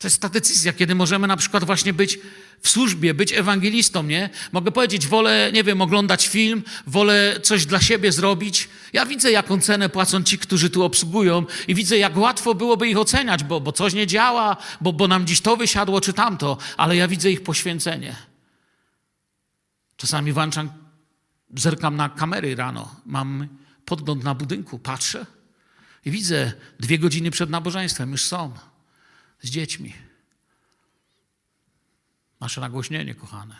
To 0.06 0.08
jest 0.08 0.22
ta 0.22 0.30
decyzja, 0.30 0.74
kiedy 0.74 0.96
możemy 0.96 1.28
na 1.28 1.38
przykład 1.38 1.64
właśnie 1.64 1.94
być 1.94 2.20
w 2.62 2.70
służbie, 2.70 3.14
być 3.14 3.34
ewangelistą, 3.34 4.04
nie? 4.04 4.30
Mogę 4.52 4.72
powiedzieć, 4.72 5.08
wolę, 5.08 5.52
nie 5.54 5.64
wiem, 5.64 5.82
oglądać 5.82 6.28
film, 6.28 6.64
wolę 6.88 7.40
coś 7.44 7.66
dla 7.66 7.82
siebie 7.82 8.12
zrobić. 8.12 8.70
Ja 8.94 9.06
widzę, 9.06 9.32
jaką 9.32 9.62
cenę 9.62 9.90
płacą 9.90 10.24
ci, 10.24 10.38
którzy 10.38 10.70
tu 10.70 10.84
obsługują 10.84 11.46
i 11.68 11.76
widzę, 11.76 11.98
jak 11.98 12.18
łatwo 12.18 12.56
byłoby 12.56 12.88
ich 12.88 12.98
oceniać, 12.98 13.44
bo, 13.44 13.62
bo 13.62 13.72
coś 13.72 13.94
nie 13.94 14.08
działa, 14.08 14.58
bo, 14.82 14.94
bo 14.94 15.08
nam 15.08 15.28
dziś 15.28 15.42
to 15.42 15.58
wysiadło 15.58 16.02
czy 16.02 16.14
tamto, 16.14 16.58
ale 16.78 16.96
ja 16.96 17.08
widzę 17.08 17.32
ich 17.32 17.44
poświęcenie. 17.44 18.16
Czasami 19.98 20.34
włączam, 20.34 20.70
zerkam 21.56 21.96
na 21.96 22.10
kamery 22.10 22.56
rano, 22.56 22.96
mam 23.06 23.48
podgląd 23.86 24.24
na 24.24 24.36
budynku, 24.36 24.80
patrzę 24.80 25.26
i 26.06 26.12
widzę, 26.12 26.52
dwie 26.80 27.00
godziny 27.00 27.32
przed 27.32 27.50
nabożeństwem 27.50 28.12
już 28.12 28.22
są 28.22 28.54
z 29.42 29.50
dziećmi. 29.50 29.94
Nasze 32.40 32.62
nagłośnienie, 32.62 33.16
kochane. 33.16 33.56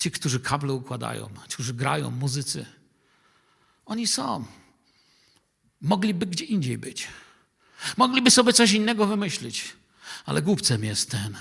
Ci, 0.00 0.10
którzy 0.10 0.40
kable 0.40 0.72
układają, 0.72 1.30
ci, 1.48 1.54
którzy 1.54 1.74
grają, 1.74 2.10
muzycy, 2.10 2.66
oni 3.86 4.06
są. 4.06 4.44
Mogliby 5.80 6.26
gdzie 6.26 6.44
indziej 6.44 6.78
być. 6.78 7.08
Mogliby 7.96 8.30
sobie 8.30 8.52
coś 8.52 8.72
innego 8.72 9.06
wymyślić, 9.06 9.76
ale 10.24 10.42
głupcem 10.42 10.84
jest 10.84 11.10
ten, 11.10 11.36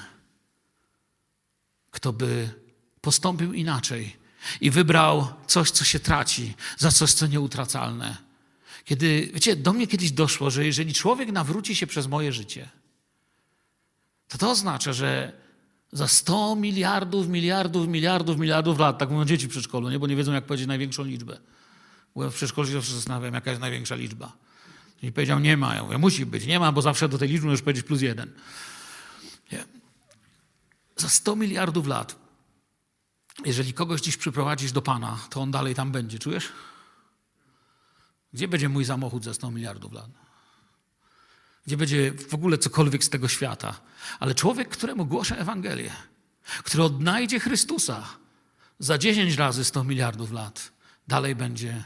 kto 1.91 2.13
by 2.13 2.49
postąpił 3.01 3.53
inaczej 3.53 4.17
i 4.61 4.71
wybrał 4.71 5.33
coś, 5.47 5.71
co 5.71 5.85
się 5.85 5.99
traci, 5.99 6.53
za 6.77 6.91
coś, 6.91 7.13
co 7.13 7.27
nieutracalne. 7.27 8.17
Kiedy, 8.85 9.31
wiecie, 9.33 9.55
do 9.55 9.73
mnie 9.73 9.87
kiedyś 9.87 10.11
doszło, 10.11 10.49
że 10.49 10.65
jeżeli 10.65 10.93
człowiek 10.93 11.31
nawróci 11.31 11.75
się 11.75 11.87
przez 11.87 12.07
moje 12.07 12.33
życie, 12.33 12.69
to 14.27 14.37
to 14.37 14.51
oznacza, 14.51 14.93
że 14.93 15.33
za 15.91 16.07
100 16.07 16.55
miliardów, 16.55 17.27
miliardów, 17.27 17.87
miliardów, 17.87 18.37
miliardów 18.37 18.79
lat, 18.79 18.97
tak 18.97 19.09
mówią 19.09 19.25
dzieci 19.25 19.47
w 19.47 19.49
przedszkolu, 19.49 19.89
nie? 19.89 19.99
bo 19.99 20.07
nie 20.07 20.15
wiedzą, 20.15 20.33
jak 20.33 20.45
powiedzieć 20.45 20.67
największą 20.67 21.03
liczbę. 21.03 21.39
Byłem 22.15 22.31
w 22.31 22.35
przedszkolu 22.35 22.67
się 22.67 22.73
zawsze 22.73 22.93
zastanawiam, 22.93 23.33
jaka 23.33 23.49
jest 23.49 23.61
największa 23.61 23.95
liczba. 23.95 24.31
I 25.03 25.11
powiedział, 25.11 25.39
nie 25.39 25.57
ma. 25.57 25.75
Ja 25.75 25.83
mówię, 25.83 25.97
musi 25.97 26.25
być. 26.25 26.45
Nie 26.45 26.59
ma, 26.59 26.71
bo 26.71 26.81
zawsze 26.81 27.09
do 27.09 27.17
tej 27.17 27.29
liczby 27.29 27.47
możesz 27.47 27.61
powiedzieć 27.61 27.85
plus 27.85 28.01
jeden. 28.01 28.31
Nie. 29.51 29.63
Za 30.97 31.09
100 31.09 31.35
miliardów 31.35 31.87
lat, 31.87 32.15
jeżeli 33.45 33.73
kogoś 33.73 34.01
dziś 34.01 34.17
przyprowadzisz 34.17 34.71
do 34.71 34.81
Pana, 34.81 35.19
to 35.29 35.41
on 35.41 35.51
dalej 35.51 35.75
tam 35.75 35.91
będzie, 35.91 36.19
czujesz? 36.19 36.49
Gdzie 38.33 38.47
będzie 38.47 38.69
mój 38.69 38.85
samochód 38.85 39.23
za 39.23 39.33
100 39.33 39.51
miliardów 39.51 39.93
lat? 39.93 40.09
Gdzie 41.67 41.77
będzie 41.77 42.11
w 42.29 42.33
ogóle 42.33 42.57
cokolwiek 42.57 43.03
z 43.03 43.09
tego 43.09 43.27
świata? 43.27 43.79
Ale 44.19 44.35
człowiek, 44.35 44.69
któremu 44.69 45.05
głoszę 45.05 45.37
Ewangelię, 45.37 45.91
który 46.63 46.83
odnajdzie 46.83 47.39
Chrystusa 47.39 48.03
za 48.79 48.97
10 48.97 49.35
razy 49.35 49.63
100 49.63 49.83
miliardów 49.83 50.31
lat, 50.31 50.71
dalej 51.07 51.35
będzie 51.35 51.83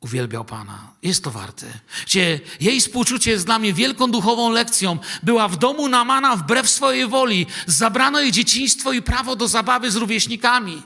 uwielbiał 0.00 0.44
Pana. 0.44 0.92
Jest 1.02 1.24
to 1.24 1.30
warte. 1.30 1.66
Gdzie 2.06 2.40
jej 2.60 2.80
współczucie 2.80 3.30
jest 3.30 3.46
dla 3.46 3.58
mnie 3.58 3.72
wielką 3.72 4.10
duchową 4.10 4.50
lekcją. 4.50 4.98
Była 5.22 5.48
w 5.48 5.56
domu 5.56 5.88
Namana 5.88 6.36
wbrew 6.36 6.70
swojej 6.70 7.08
woli. 7.08 7.46
Zabrano 7.66 8.20
jej 8.20 8.32
dzieciństwo 8.32 8.92
i 8.92 9.02
prawo 9.02 9.36
do 9.36 9.48
zabawy 9.48 9.90
z 9.90 9.96
rówieśnikami. 9.96 10.82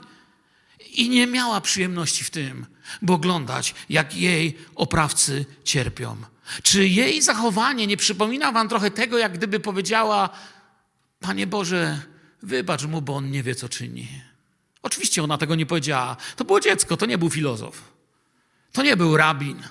I 0.93 1.09
nie 1.09 1.27
miała 1.27 1.61
przyjemności 1.61 2.23
w 2.23 2.29
tym, 2.29 2.65
by 3.01 3.13
oglądać, 3.13 3.75
jak 3.89 4.15
jej 4.15 4.57
oprawcy 4.75 5.45
cierpią. 5.63 6.17
Czy 6.63 6.87
jej 6.87 7.21
zachowanie 7.21 7.87
nie 7.87 7.97
przypomina 7.97 8.51
wam 8.51 8.69
trochę 8.69 8.91
tego, 8.91 9.17
jak 9.17 9.33
gdyby 9.33 9.59
powiedziała, 9.59 10.29
Panie 11.19 11.47
Boże, 11.47 12.01
wybacz 12.41 12.83
mu, 12.83 13.01
bo 13.01 13.15
on 13.15 13.31
nie 13.31 13.43
wie, 13.43 13.55
co 13.55 13.69
czyni. 13.69 14.07
Oczywiście 14.81 15.23
ona 15.23 15.37
tego 15.37 15.55
nie 15.55 15.65
powiedziała. 15.65 16.17
To 16.35 16.45
było 16.45 16.59
dziecko, 16.59 16.97
to 16.97 17.05
nie 17.05 17.17
był 17.17 17.29
filozof. 17.29 17.81
To 18.71 18.83
nie 18.83 18.97
był 18.97 19.17
rabin. 19.17 19.63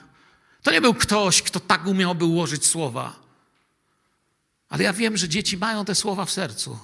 To 0.62 0.72
nie 0.72 0.80
był 0.80 0.94
ktoś, 0.94 1.42
kto 1.42 1.60
tak 1.60 1.86
umiałby 1.86 2.24
ułożyć 2.24 2.66
słowa. 2.66 3.16
Ale 4.68 4.84
ja 4.84 4.92
wiem, 4.92 5.16
że 5.16 5.28
dzieci 5.28 5.56
mają 5.58 5.84
te 5.84 5.94
słowa 5.94 6.24
w 6.24 6.30
sercu. 6.30 6.78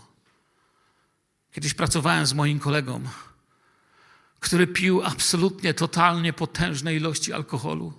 Kiedyś 1.53 1.74
pracowałem 1.74 2.26
z 2.26 2.32
moim 2.32 2.59
kolegą, 2.59 3.01
który 4.41 4.66
pił 4.66 5.03
absolutnie, 5.05 5.74
totalnie 5.74 6.32
potężne 6.32 6.95
ilości 6.95 7.32
alkoholu. 7.32 7.93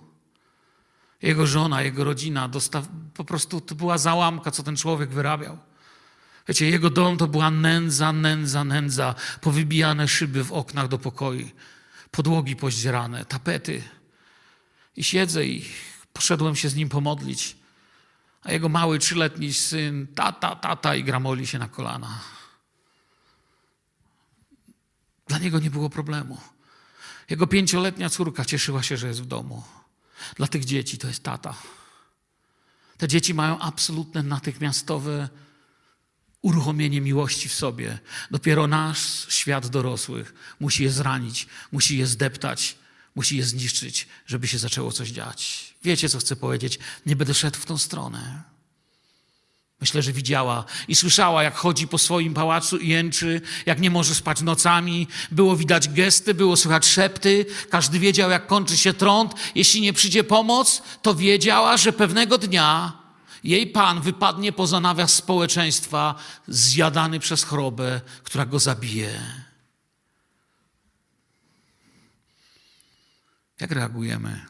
Jego 1.22 1.46
żona, 1.46 1.82
jego 1.82 2.04
rodzina, 2.04 2.48
dostaw, 2.48 2.88
po 3.14 3.24
prostu 3.24 3.60
to 3.60 3.74
była 3.74 3.98
załamka, 3.98 4.50
co 4.50 4.62
ten 4.62 4.76
człowiek 4.76 5.10
wyrabiał. 5.10 5.58
Wiecie, 6.48 6.70
jego 6.70 6.90
dom 6.90 7.16
to 7.16 7.26
była 7.26 7.50
nędza, 7.50 8.12
nędza, 8.12 8.64
nędza, 8.64 9.14
powybijane 9.40 10.08
szyby 10.08 10.44
w 10.44 10.52
oknach 10.52 10.88
do 10.88 10.98
pokoi, 10.98 11.52
podłogi 12.10 12.56
pozdzierane, 12.56 13.24
tapety. 13.24 13.82
I 14.96 15.04
siedzę 15.04 15.46
i 15.46 15.64
poszedłem 16.12 16.56
się 16.56 16.68
z 16.68 16.74
nim 16.74 16.88
pomodlić. 16.88 17.56
A 18.42 18.52
jego 18.52 18.68
mały 18.68 18.98
trzyletni 18.98 19.52
syn, 19.52 20.06
tata, 20.14 20.56
tata 20.56 20.94
i 20.94 21.04
gramoli 21.04 21.46
się 21.46 21.58
na 21.58 21.68
kolana. 21.68 22.20
Dla 25.30 25.38
niego 25.38 25.58
nie 25.58 25.70
było 25.70 25.90
problemu. 25.90 26.40
Jego 27.28 27.46
pięcioletnia 27.46 28.10
córka 28.10 28.44
cieszyła 28.44 28.82
się, 28.82 28.96
że 28.96 29.08
jest 29.08 29.22
w 29.22 29.26
domu. 29.26 29.64
Dla 30.36 30.46
tych 30.46 30.64
dzieci 30.64 30.98
to 30.98 31.08
jest 31.08 31.22
tata. 31.22 31.54
Te 32.98 33.08
dzieci 33.08 33.34
mają 33.34 33.58
absolutne 33.58 34.22
natychmiastowe 34.22 35.28
uruchomienie 36.42 37.00
miłości 37.00 37.48
w 37.48 37.54
sobie. 37.54 37.98
Dopiero 38.30 38.66
nasz 38.66 39.26
świat 39.28 39.66
dorosłych 39.66 40.34
musi 40.60 40.82
je 40.84 40.90
zranić, 40.90 41.46
musi 41.72 41.98
je 41.98 42.06
zdeptać, 42.06 42.78
musi 43.14 43.36
je 43.36 43.44
zniszczyć, 43.44 44.08
żeby 44.26 44.48
się 44.48 44.58
zaczęło 44.58 44.92
coś 44.92 45.08
dziać. 45.10 45.74
Wiecie, 45.82 46.08
co 46.08 46.18
chcę 46.18 46.36
powiedzieć? 46.36 46.78
Nie 47.06 47.16
będę 47.16 47.34
szedł 47.34 47.58
w 47.58 47.66
tą 47.66 47.78
stronę. 47.78 48.42
Myślę, 49.80 50.02
że 50.02 50.12
widziała 50.12 50.64
i 50.88 50.94
słyszała, 50.94 51.42
jak 51.42 51.54
chodzi 51.54 51.88
po 51.88 51.98
swoim 51.98 52.34
pałacu 52.34 52.76
i 52.76 52.88
jęczy, 52.88 53.40
jak 53.66 53.80
nie 53.80 53.90
może 53.90 54.14
spać 54.14 54.40
nocami. 54.40 55.08
Było 55.30 55.56
widać 55.56 55.88
gesty, 55.88 56.34
było 56.34 56.56
słychać 56.56 56.86
szepty. 56.86 57.46
Każdy 57.70 57.98
wiedział, 57.98 58.30
jak 58.30 58.46
kończy 58.46 58.78
się 58.78 58.94
trąd. 58.94 59.34
Jeśli 59.54 59.80
nie 59.80 59.92
przyjdzie 59.92 60.24
pomoc, 60.24 60.82
to 61.02 61.14
wiedziała, 61.14 61.76
że 61.76 61.92
pewnego 61.92 62.38
dnia 62.38 62.92
jej 63.44 63.66
pan 63.66 64.00
wypadnie 64.00 64.52
poza 64.52 64.80
nawias 64.80 65.14
społeczeństwa, 65.14 66.14
zjadany 66.48 67.20
przez 67.20 67.44
chorobę, 67.44 68.00
która 68.24 68.46
go 68.46 68.58
zabije. 68.58 69.20
Jak 73.60 73.70
reagujemy, 73.70 74.46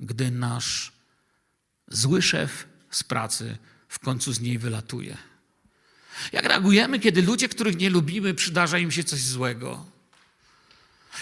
gdy 0.00 0.30
nasz 0.30 0.92
zły 1.88 2.22
szef 2.22 2.66
z 2.90 3.02
pracy 3.02 3.58
w 3.94 3.98
końcu 3.98 4.32
z 4.32 4.40
niej 4.40 4.58
wylatuje? 4.58 5.16
Jak 6.32 6.44
reagujemy, 6.44 6.98
kiedy 6.98 7.22
ludzie, 7.22 7.48
których 7.48 7.76
nie 7.76 7.90
lubimy, 7.90 8.34
przydarza 8.34 8.78
im 8.78 8.90
się 8.90 9.04
coś 9.04 9.20
złego? 9.20 9.84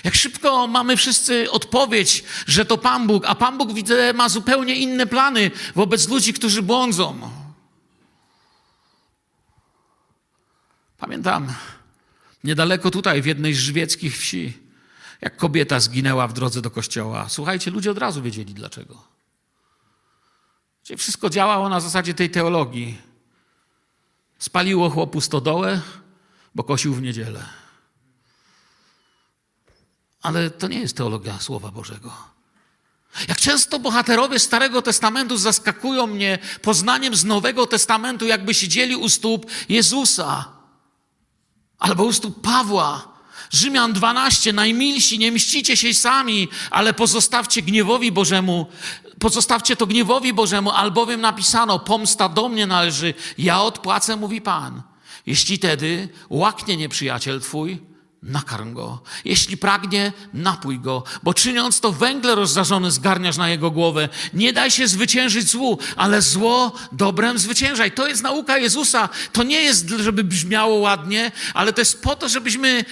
Jak 0.05 0.14
szybko 0.14 0.66
mamy 0.66 0.97
wszyscy 0.97 1.51
odpowiedź, 1.51 2.25
że 2.47 2.64
to 2.64 2.79
Pan 2.79 3.07
Bóg, 3.07 3.25
a 3.27 3.35
Pan 3.35 3.59
Bóg 3.59 3.73
widzę 3.75 4.12
ma 4.12 4.29
zupełnie 4.29 4.75
inne 4.75 5.07
plany 5.07 5.51
wobec 5.75 6.09
ludzi, 6.09 6.33
którzy 6.33 6.62
błądzą. 6.62 7.31
Pamiętam, 10.99 11.53
niedaleko 12.45 12.91
tutaj, 12.91 13.23
w 13.23 13.27
jednej 13.27 13.55
z 13.55 13.59
żywieckich 13.59 14.18
wsi, 14.18 14.59
jak 15.20 15.37
kobieta 15.37 15.81
zginęła 15.81 16.29
w 16.29 16.33
drodze 16.33 16.62
do 16.62 16.70
kościoła. 16.70 17.29
Słuchajcie, 17.29 17.70
ludzie 17.70 17.91
od 17.91 17.99
razu 17.99 18.23
wiedzieli 18.23 18.55
dlaczego. 18.55 19.12
Gdzie 20.93 20.97
wszystko 20.97 21.30
działało 21.30 21.68
na 21.68 21.80
zasadzie 21.80 22.14
tej 22.14 22.30
teologii. 22.30 22.99
Spaliło 24.38 24.90
chłopu 24.90 25.20
stodołę, 25.20 25.80
bo 26.55 26.64
kosił 26.64 26.95
w 26.95 27.03
niedzielę. 27.03 27.45
Ale 30.22 30.51
to 30.51 30.68
nie 30.68 30.80
jest 30.80 30.97
teologia 30.97 31.38
Słowa 31.38 31.70
Bożego. 31.70 32.12
Jak 33.28 33.40
często 33.40 33.78
bohaterowie 33.78 34.38
Starego 34.38 34.82
Testamentu 34.82 35.36
zaskakują 35.36 36.07
mnie 36.07 36.38
poznaniem 36.62 37.16
z 37.16 37.24
Nowego 37.24 37.66
Testamentu, 37.66 38.26
jakby 38.26 38.55
siedzieli 38.55 38.97
u 38.97 39.09
stóp 39.09 39.47
Jezusa 39.68 40.45
albo 41.78 42.05
u 42.05 42.12
stóp 42.12 42.40
Pawła. 42.43 43.12
Rzymian 43.53 43.92
12, 43.92 44.53
najmilsi, 44.53 45.18
nie 45.18 45.32
mścicie 45.32 45.76
się 45.76 45.94
sami, 45.94 46.48
ale 46.70 46.94
pozostawcie 46.94 47.62
gniewowi 47.62 48.12
Bożemu, 48.12 48.66
pozostawcie 49.18 49.76
to 49.76 49.86
gniewowi 49.86 50.32
Bożemu, 50.32 50.70
albowiem 50.70 51.20
napisano, 51.20 51.78
pomsta 51.78 52.28
do 52.28 52.48
mnie 52.48 52.66
należy, 52.66 53.14
ja 53.38 53.62
odpłacę, 53.62 54.16
mówi 54.16 54.40
Pan. 54.40 54.82
Jeśli 55.26 55.59
tedy 55.59 56.09
łaknie 56.30 56.76
nieprzyjaciel 56.76 57.40
twój, 57.40 57.78
nakarm 58.22 58.74
go. 58.74 59.03
Jeśli 59.24 59.57
pragnie, 59.57 60.12
napój 60.34 60.80
go, 60.80 61.05
bo 61.22 61.34
czyniąc 61.34 61.80
to 61.80 61.92
węgle 61.92 62.34
rozżarzone 62.34 62.90
zgarniasz 62.90 63.36
na 63.36 63.48
jego 63.48 63.70
głowę. 63.70 64.09
Nie 64.34 64.53
daj 64.53 64.70
się 64.70 64.88
zwyciężyć 64.88 65.50
złu, 65.50 65.78
ale 65.96 66.22
zło 66.22 66.72
dobrem 66.92 67.38
zwyciężaj. 67.38 67.92
To 67.92 68.09
jest 68.09 68.22
nauka 68.22 68.59
Jezusa. 68.59 69.09
To 69.32 69.42
nie 69.42 69.62
jest, 69.62 69.88
żeby 69.88 70.24
brzmiało 70.24 70.74
ładnie, 70.74 71.32
ale 71.55 71.72
to 71.72 71.80
jest 71.80 72.03
po 72.03 72.16
to, 72.16 72.28
żebyśmy 72.28 72.84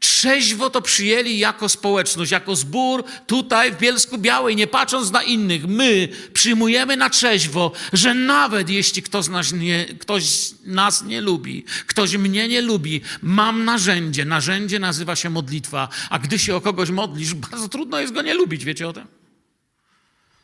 trzeźwo 0.00 0.70
to 0.70 0.82
przyjęli 0.82 1.38
jako 1.38 1.68
społeczność, 1.68 2.32
jako 2.32 2.56
zbór 2.56 3.04
tutaj 3.26 3.72
w 3.72 3.78
Bielsku 3.78 4.18
Białej, 4.18 4.56
nie 4.56 4.66
patrząc 4.66 5.10
na 5.10 5.22
innych. 5.22 5.66
My 5.66 6.08
przyjmujemy 6.32 6.96
na 6.96 7.10
trzeźwo, 7.10 7.72
że 7.92 8.14
nawet 8.14 8.70
jeśli 8.70 9.02
ktoś 9.02 9.28
nas, 9.28 9.52
nie, 9.52 9.84
ktoś 9.84 10.50
nas 10.64 11.02
nie 11.02 11.20
lubi, 11.20 11.64
ktoś 11.86 12.16
mnie 12.16 12.48
nie 12.48 12.60
lubi, 12.60 13.00
mam 13.22 13.64
narzędzie. 13.64 14.24
Narzędzie 14.24 14.78
nazywa 14.78 15.16
się 15.16 15.30
modlitwa, 15.30 15.88
a 16.10 16.18
gdy 16.18 16.38
się 16.38 16.56
o 16.56 16.60
kogoś 16.60 16.90
modlisz, 16.90 17.34
bardzo 17.50 17.68
trudno 17.68 18.00
jest 18.00 18.12
go 18.12 18.22
nie 18.22 18.34
lubić, 18.34 18.64
wiecie 18.64 18.88
o 18.88 18.92
tym? 18.92 19.06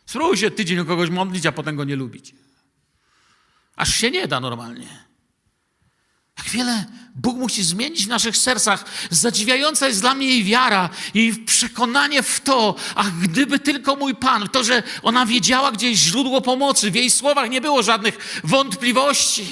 Spróbuj 0.06 0.36
się 0.36 0.50
tydzień 0.50 0.78
o 0.78 0.84
kogoś 0.84 1.10
modlić, 1.10 1.46
a 1.46 1.52
potem 1.52 1.76
go 1.76 1.84
nie 1.84 1.96
lubić. 1.96 2.34
Aż 3.76 3.94
się 3.94 4.10
nie 4.10 4.28
da 4.28 4.40
normalnie. 4.40 5.03
Jak 6.38 6.48
wiele 6.48 6.84
Bóg 7.14 7.36
musi 7.36 7.62
zmienić 7.62 8.04
w 8.04 8.08
naszych 8.08 8.36
sercach. 8.36 8.84
Zadziwiająca 9.10 9.88
jest 9.88 10.00
dla 10.00 10.14
mnie 10.14 10.26
jej 10.26 10.44
wiara, 10.44 10.90
jej 11.14 11.34
przekonanie 11.34 12.22
w 12.22 12.40
to, 12.40 12.74
ach, 12.94 13.18
gdyby 13.18 13.58
tylko 13.58 13.96
mój 13.96 14.14
Pan, 14.14 14.48
to, 14.48 14.64
że 14.64 14.82
ona 15.02 15.26
wiedziała, 15.26 15.72
gdzie 15.72 15.90
jest 15.90 16.02
źródło 16.02 16.40
pomocy. 16.40 16.90
W 16.90 16.94
jej 16.94 17.10
słowach 17.10 17.50
nie 17.50 17.60
było 17.60 17.82
żadnych 17.82 18.40
wątpliwości. 18.44 19.46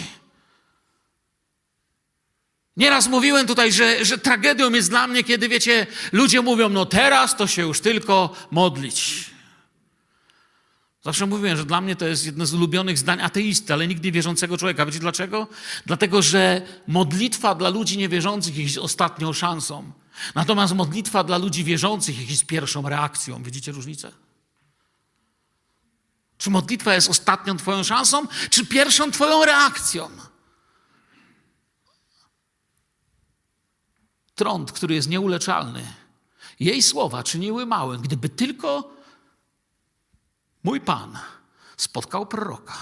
Nieraz 2.76 3.08
mówiłem 3.08 3.46
tutaj, 3.46 3.72
że, 3.72 4.04
że 4.04 4.18
tragedią 4.18 4.70
jest 4.70 4.90
dla 4.90 5.06
mnie, 5.06 5.24
kiedy 5.24 5.48
wiecie, 5.48 5.86
ludzie 6.12 6.40
mówią, 6.42 6.68
no 6.68 6.86
teraz 6.86 7.36
to 7.36 7.46
się 7.46 7.62
już 7.62 7.80
tylko 7.80 8.36
modlić. 8.50 9.31
Zawsze 11.02 11.26
mówiłem, 11.26 11.56
że 11.56 11.64
dla 11.64 11.80
mnie 11.80 11.96
to 11.96 12.06
jest 12.06 12.26
jedno 12.26 12.46
z 12.46 12.54
ulubionych 12.54 12.98
zdań 12.98 13.20
ateisty, 13.20 13.72
ale 13.72 13.86
nigdy 13.86 14.12
wierzącego 14.12 14.58
człowieka. 14.58 14.86
Wiecie 14.86 14.98
dlaczego? 14.98 15.46
Dlatego, 15.86 16.22
że 16.22 16.62
modlitwa 16.86 17.54
dla 17.54 17.68
ludzi 17.68 17.98
niewierzących 17.98 18.56
jest 18.56 18.78
ostatnią 18.78 19.32
szansą. 19.32 19.92
Natomiast 20.34 20.74
modlitwa 20.74 21.24
dla 21.24 21.38
ludzi 21.38 21.64
wierzących 21.64 22.30
jest 22.30 22.46
pierwszą 22.46 22.88
reakcją. 22.88 23.42
Widzicie 23.42 23.72
różnicę? 23.72 24.12
Czy 26.38 26.50
modlitwa 26.50 26.94
jest 26.94 27.10
ostatnią 27.10 27.56
Twoją 27.56 27.82
szansą, 27.82 28.26
czy 28.50 28.66
pierwszą 28.66 29.10
Twoją 29.10 29.44
reakcją? 29.44 30.10
Trąd, 34.34 34.72
który 34.72 34.94
jest 34.94 35.08
nieuleczalny, 35.08 35.86
jej 36.60 36.82
słowa 36.82 37.22
czyniły 37.22 37.66
małym, 37.66 38.02
gdyby 38.02 38.28
tylko 38.28 39.01
mój 40.64 40.80
Pan 40.80 41.18
spotkał 41.76 42.26
proroka. 42.26 42.74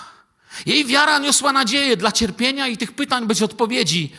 Jej 0.67 0.85
wiara 0.85 1.19
niosła 1.19 1.53
nadzieję 1.53 1.97
dla 1.97 2.13
cierpienia 2.13 2.69
i 2.69 2.77
tych 2.77 2.93
pytań 2.93 3.27
bez 3.27 3.43
odpowiedzi. 3.43 4.13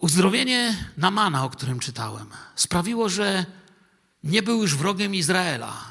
Uzdrowienie 0.00 0.90
Namana, 0.96 1.44
o 1.44 1.50
którym 1.50 1.80
czytałem, 1.80 2.26
sprawiło, 2.54 3.08
że 3.08 3.46
nie 4.24 4.42
był 4.42 4.62
już 4.62 4.76
wrogiem 4.76 5.14
Izraela. 5.14 5.84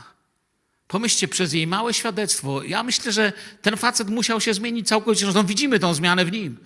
Pomyślcie, 0.88 1.28
przez 1.28 1.54
jej 1.54 1.68
małe 1.68 1.94
świadectwo, 1.94 2.64
ja 2.64 2.84
myślę, 2.84 3.12
że 3.12 3.34
ten 3.62 3.78
facet 3.78 4.10
musiał 4.10 4.42
się 4.42 4.54
zmienić 4.54 4.88
całkowicie. 4.88 5.26
Zresztą 5.26 5.46
widzimy 5.46 5.80
tą 5.80 5.94
zmianę 5.94 6.26
w 6.26 6.32
nim. 6.32 6.58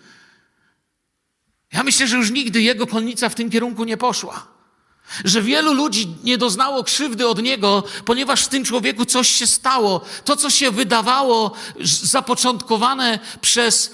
Ja 1.73 1.83
myślę, 1.83 2.07
że 2.07 2.17
już 2.17 2.31
nigdy 2.31 2.61
jego 2.61 2.87
konnica 2.87 3.29
w 3.29 3.35
tym 3.35 3.49
kierunku 3.49 3.83
nie 3.83 3.97
poszła. 3.97 4.52
Że 5.25 5.41
wielu 5.41 5.73
ludzi 5.73 6.15
nie 6.23 6.37
doznało 6.37 6.83
krzywdy 6.83 7.27
od 7.27 7.41
niego, 7.41 7.83
ponieważ 8.05 8.43
w 8.45 8.47
tym 8.47 8.65
człowieku 8.65 9.05
coś 9.05 9.29
się 9.29 9.47
stało. 9.47 10.01
To, 10.25 10.35
co 10.35 10.49
się 10.49 10.71
wydawało 10.71 11.51
zapoczątkowane 12.03 13.19
przez 13.41 13.93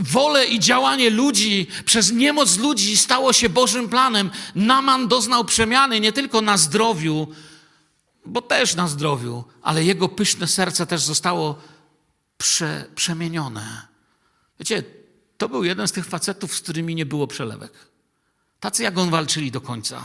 wolę 0.00 0.46
i 0.46 0.60
działanie 0.60 1.10
ludzi, 1.10 1.66
przez 1.84 2.12
niemoc 2.12 2.56
ludzi, 2.58 2.96
stało 2.96 3.32
się 3.32 3.48
Bożym 3.48 3.88
planem. 3.88 4.30
Naman 4.54 5.08
doznał 5.08 5.44
przemiany 5.44 6.00
nie 6.00 6.12
tylko 6.12 6.40
na 6.40 6.56
zdrowiu, 6.56 7.28
bo 8.26 8.42
też 8.42 8.74
na 8.74 8.88
zdrowiu, 8.88 9.44
ale 9.62 9.84
jego 9.84 10.08
pyszne 10.08 10.46
serce 10.48 10.86
też 10.86 11.02
zostało 11.02 11.58
prze, 12.36 12.84
przemienione. 12.94 13.86
Wiecie, 14.60 14.82
to 15.38 15.48
był 15.48 15.64
jeden 15.64 15.88
z 15.88 15.92
tych 15.92 16.06
facetów, 16.06 16.54
z 16.56 16.60
którymi 16.60 16.94
nie 16.94 17.06
było 17.06 17.26
przelewek. 17.26 17.72
Tacy 18.60 18.82
jak 18.82 18.98
on 18.98 19.10
walczyli 19.10 19.50
do 19.50 19.60
końca, 19.60 20.04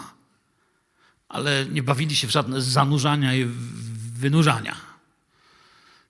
ale 1.30 1.66
nie 1.66 1.84
bawili 1.84 2.16
się 2.16 2.28
w 2.28 2.32
żadne 2.32 2.62
zanurzania 2.62 3.36
i 3.36 3.46
wynurzania. 4.14 4.76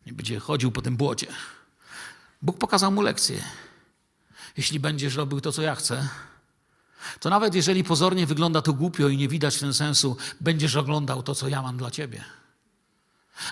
Nie 0.05 0.13
będzie 0.13 0.39
chodził 0.39 0.71
po 0.71 0.81
tym 0.81 0.97
błocie. 0.97 1.27
Bóg 2.41 2.57
pokazał 2.57 2.91
mu 2.91 3.01
lekcję. 3.01 3.43
Jeśli 4.57 4.79
będziesz 4.79 5.15
robił 5.15 5.41
to, 5.41 5.51
co 5.51 5.61
ja 5.61 5.75
chcę, 5.75 6.09
to 7.19 7.29
nawet 7.29 7.55
jeżeli 7.55 7.83
pozornie 7.83 8.25
wygląda 8.25 8.61
to 8.61 8.73
głupio 8.73 9.07
i 9.07 9.17
nie 9.17 9.27
widać 9.27 9.55
w 9.55 9.59
tym 9.59 9.73
sensu, 9.73 10.17
będziesz 10.41 10.75
oglądał 10.75 11.23
to, 11.23 11.35
co 11.35 11.47
ja 11.47 11.61
mam 11.61 11.77
dla 11.77 11.91
ciebie. 11.91 12.23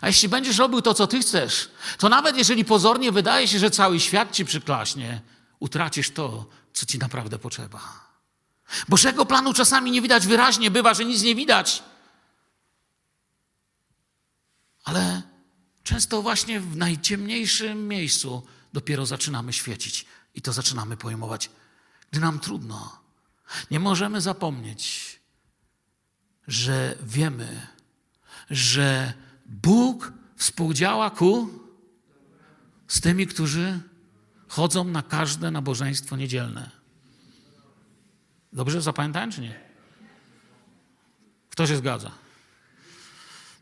A 0.02 0.08
jeśli 0.08 0.30
będziesz 0.30 0.58
robił 0.58 0.82
to, 0.82 0.94
co 0.94 1.08
ty 1.08 1.20
chcesz, 1.20 1.70
to 1.98 2.10
nawet 2.10 2.38
jeżeli 2.38 2.66
pozornie 2.66 3.12
wydaje 3.12 3.48
się, 3.48 3.60
że 3.60 3.72
cały 3.72 4.00
świat 4.00 4.32
ci 4.32 4.46
przyklaśnie, 4.46 5.22
utracisz 5.60 6.12
to, 6.12 6.46
co 6.74 6.86
ci 6.86 7.00
naprawdę 7.00 7.40
potrzeba. 7.40 8.05
Bożego 8.90 9.26
planu 9.26 9.54
czasami 9.54 9.92
nie 9.92 10.02
widać 10.02 10.28
wyraźnie, 10.28 10.72
bywa, 10.72 10.94
że 10.94 11.06
nic 11.06 11.24
nie 11.24 11.36
widać. 11.36 11.84
Ale 14.84 15.22
często 15.84 16.22
właśnie 16.22 16.60
w 16.60 16.76
najciemniejszym 16.76 17.88
miejscu 17.88 18.44
dopiero 18.74 19.06
zaczynamy 19.06 19.54
świecić 19.54 20.06
i 20.36 20.42
to 20.42 20.54
zaczynamy 20.54 20.98
pojmować, 20.98 21.50
gdy 22.12 22.20
nam 22.20 22.40
trudno. 22.40 23.00
Nie 23.72 23.80
możemy 23.80 24.22
zapomnieć, 24.22 25.20
że 26.48 26.98
wiemy, 27.04 27.68
że 28.50 29.14
Bóg 29.46 30.14
współdziała 30.36 31.10
ku 31.10 31.50
z 32.88 33.02
tymi, 33.02 33.28
którzy 33.28 33.80
chodzą 34.48 34.84
na 34.84 35.02
każde 35.02 35.52
nabożeństwo 35.52 36.16
niedzielne. 36.16 36.85
Dobrze 38.56 38.82
zapamiętałem, 38.82 39.32
czy 39.32 39.42
nie? 39.42 39.56
Kto 41.50 41.68
się 41.68 41.78
zgadza? 41.78 42.12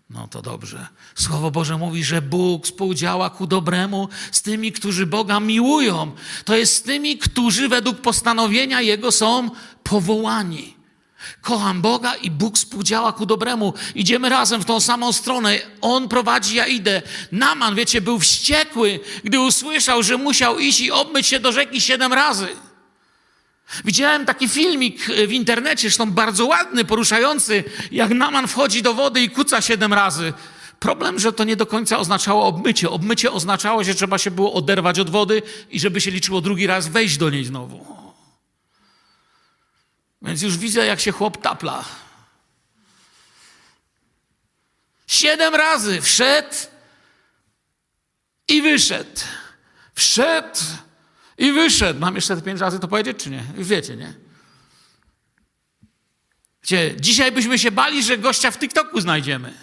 No 0.09 0.27
to 0.27 0.41
dobrze. 0.41 0.87
Słowo 1.15 1.51
Boże 1.51 1.77
mówi, 1.77 2.03
że 2.03 2.21
Bóg 2.21 2.65
współdziała 2.65 3.29
ku 3.29 3.47
dobremu 3.47 4.09
z 4.31 4.41
tymi, 4.41 4.71
którzy 4.71 5.05
Boga 5.05 5.39
miłują. 5.39 6.11
To 6.45 6.55
jest 6.55 6.75
z 6.75 6.81
tymi, 6.81 7.17
którzy 7.17 7.69
według 7.69 8.01
postanowienia 8.01 8.81
Jego 8.81 9.11
są 9.11 9.49
powołani. 9.83 10.75
Kocham 11.41 11.81
Boga 11.81 12.15
i 12.15 12.31
Bóg 12.31 12.55
współdziała 12.55 13.13
ku 13.13 13.25
dobremu. 13.25 13.73
Idziemy 13.95 14.29
razem 14.29 14.61
w 14.61 14.65
tą 14.65 14.79
samą 14.79 15.11
stronę. 15.11 15.59
On 15.81 16.09
prowadzi, 16.09 16.55
ja 16.55 16.67
idę. 16.67 17.01
Naman, 17.31 17.75
wiecie, 17.75 18.01
był 18.01 18.19
wściekły, 18.19 18.99
gdy 19.23 19.39
usłyszał, 19.39 20.03
że 20.03 20.17
musiał 20.17 20.59
iść 20.59 20.81
i 20.81 20.91
obmyć 20.91 21.27
się 21.27 21.39
do 21.39 21.51
rzeki 21.51 21.81
siedem 21.81 22.13
razy. 22.13 22.47
Widziałem 23.85 24.25
taki 24.25 24.49
filmik 24.49 25.05
w 25.05 25.31
internecie, 25.31 25.81
zresztą 25.81 26.11
bardzo 26.11 26.45
ładny, 26.45 26.85
poruszający, 26.85 27.63
jak 27.91 28.11
Naman 28.11 28.47
wchodzi 28.47 28.81
do 28.81 28.93
wody 28.93 29.21
i 29.21 29.29
kuca 29.29 29.61
siedem 29.61 29.93
razy. 29.93 30.33
Problem, 30.79 31.19
że 31.19 31.33
to 31.33 31.43
nie 31.43 31.55
do 31.55 31.65
końca 31.65 31.97
oznaczało 31.97 32.45
obmycie. 32.45 32.89
Obmycie 32.89 33.31
oznaczało, 33.31 33.83
że 33.83 33.95
trzeba 33.95 34.17
się 34.17 34.31
było 34.31 34.53
oderwać 34.53 34.99
od 34.99 35.09
wody 35.09 35.41
i 35.69 35.79
żeby 35.79 36.01
się 36.01 36.11
liczyło 36.11 36.41
drugi 36.41 36.67
raz 36.67 36.87
wejść 36.87 37.17
do 37.17 37.29
niej 37.29 37.45
znowu. 37.45 37.85
Więc 40.21 40.41
już 40.41 40.57
widzę, 40.57 40.85
jak 40.85 40.99
się 40.99 41.11
chłop 41.11 41.41
tapla. 41.41 41.85
Siedem 45.07 45.55
razy 45.55 46.01
wszedł 46.01 46.55
i 48.47 48.61
wyszedł. 48.61 49.21
Wszedł 49.95 50.59
i 51.37 51.51
wyszedł. 51.51 51.99
Mam 51.99 52.15
jeszcze 52.15 52.35
te 52.35 52.41
pięć 52.41 52.61
razy 52.61 52.79
to 52.79 52.87
powiedzieć, 52.87 53.23
czy 53.23 53.29
nie? 53.29 53.43
Już 53.57 53.67
wiecie, 53.67 53.95
nie? 53.95 54.13
Wiecie, 56.63 56.95
dzisiaj 56.99 57.31
byśmy 57.31 57.59
się 57.59 57.71
bali, 57.71 58.03
że 58.03 58.17
gościa 58.17 58.51
w 58.51 58.57
TikToku 58.57 59.01
znajdziemy. 59.01 59.53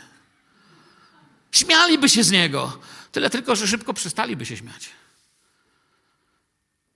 Śmialiby 1.53 2.09
się 2.09 2.25
z 2.25 2.31
niego. 2.31 2.79
Tyle 3.13 3.31
tylko, 3.31 3.57
że 3.57 3.69
szybko 3.69 3.95
przestaliby 3.95 4.47
się 4.47 4.57
śmiać. 4.57 4.91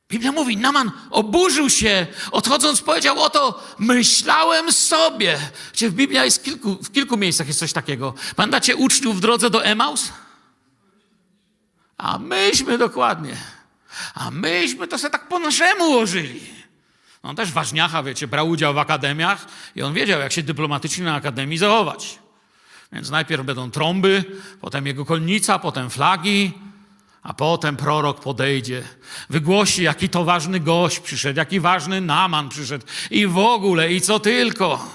Biblia 0.09 0.33
mówi, 0.33 0.57
Naman 0.57 0.93
oburzył 1.11 1.71
się, 1.71 2.07
odchodząc 2.31 2.83
powiedział, 2.83 3.23
oto 3.23 3.63
myślałem 3.79 4.73
sobie. 4.73 5.39
Wiecie, 5.73 5.91
w 5.91 5.95
Biblia 5.95 6.25
jest 6.25 6.45
kilku, 6.45 6.75
w 6.83 6.93
kilku 6.93 7.17
miejscach 7.17 7.47
jest 7.47 7.59
coś 7.59 7.73
takiego. 7.73 8.15
Pamiętacie 8.37 8.77
uczniów 8.77 9.17
w 9.17 9.21
drodze 9.21 9.51
do 9.51 9.65
Emaus? 9.65 10.13
A 11.97 12.19
myśmy 12.19 12.79
dokładnie. 12.79 13.37
A 14.15 14.31
myśmy 14.31 14.89
to 14.89 14.99
sobie 14.99 15.11
tak 15.11 15.29
po 15.29 15.39
naszemu 15.39 15.85
ułożyli. 15.85 16.41
On 17.23 17.37
też 17.37 17.53
ważniacha, 17.53 18.03
wiecie, 18.03 18.29
brał 18.29 18.49
udział 18.49 18.75
w 18.75 18.79
akademiach 18.79 19.47
i 19.77 19.83
on 19.83 19.95
wiedział, 19.95 20.21
jak 20.21 20.33
się 20.33 20.43
dyplomatycznie 20.43 21.05
na 21.05 21.15
akademii 21.15 21.59
zachować. 21.59 22.19
Więc 22.93 23.11
najpierw 23.11 23.45
będą 23.45 23.71
trąby, 23.71 24.25
potem 24.61 24.87
jego 24.87 25.05
kolnica, 25.05 25.59
potem 25.59 25.91
flagi, 25.91 26.53
a 27.23 27.35
potem 27.35 27.77
prorok 27.77 28.21
podejdzie, 28.21 28.83
wygłosi, 29.31 29.83
jaki 29.83 30.09
to 30.09 30.25
ważny 30.25 30.61
gość 30.61 31.01
przyszedł, 31.01 31.39
jaki 31.39 31.61
ważny 31.61 32.01
Naman 32.01 32.49
przyszedł 32.49 32.87
i 33.11 33.27
w 33.27 33.39
ogóle, 33.39 33.93
i 33.93 34.01
co 34.01 34.21
tylko. 34.21 34.91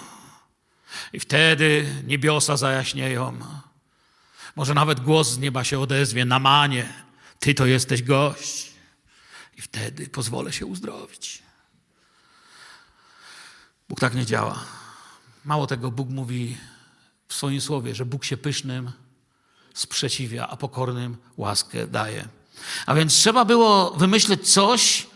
I 1.13 1.19
wtedy 1.19 1.85
niebiosa 2.07 2.57
zajaśnieją. 2.57 3.39
Może 4.55 4.73
nawet 4.73 4.99
głos 4.99 5.29
z 5.29 5.37
nieba 5.37 5.63
się 5.63 5.79
odezwie, 5.79 6.25
Namanie, 6.25 6.93
ty 7.39 7.53
to 7.53 7.65
jesteś 7.65 8.03
gość. 8.03 8.68
I 9.59 9.61
wtedy 9.61 10.07
pozwolę 10.07 10.53
się 10.53 10.65
uzdrowić. 10.65 11.43
Bóg 13.89 13.99
tak 13.99 14.15
nie 14.15 14.25
działa. 14.25 14.65
Mało 15.45 15.67
tego, 15.67 15.91
Bóg 15.91 16.09
mówi 16.09 16.57
w 17.27 17.33
swoim 17.33 17.61
słowie, 17.61 17.95
że 17.95 18.05
Bóg 18.05 18.25
się 18.25 18.37
pysznym 18.37 18.91
sprzeciwia, 19.73 20.47
a 20.47 20.57
pokornym 20.57 21.17
łaskę 21.37 21.87
daje. 21.87 22.27
A 22.85 22.95
więc 22.95 23.13
trzeba 23.13 23.45
było 23.45 23.91
wymyśleć 23.91 24.53
coś, 24.53 25.07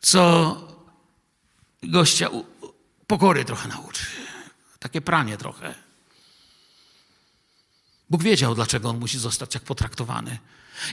co 0.00 0.56
gościa 1.82 2.30
pokory 3.06 3.44
trochę 3.44 3.68
nauczy. 3.68 4.06
Takie 4.78 5.00
pranie 5.00 5.36
trochę. 5.36 5.74
Bóg 8.10 8.22
wiedział, 8.22 8.54
dlaczego 8.54 8.90
on 8.90 8.98
musi 8.98 9.18
zostać 9.18 9.50
tak 9.50 9.62
potraktowany. 9.62 10.38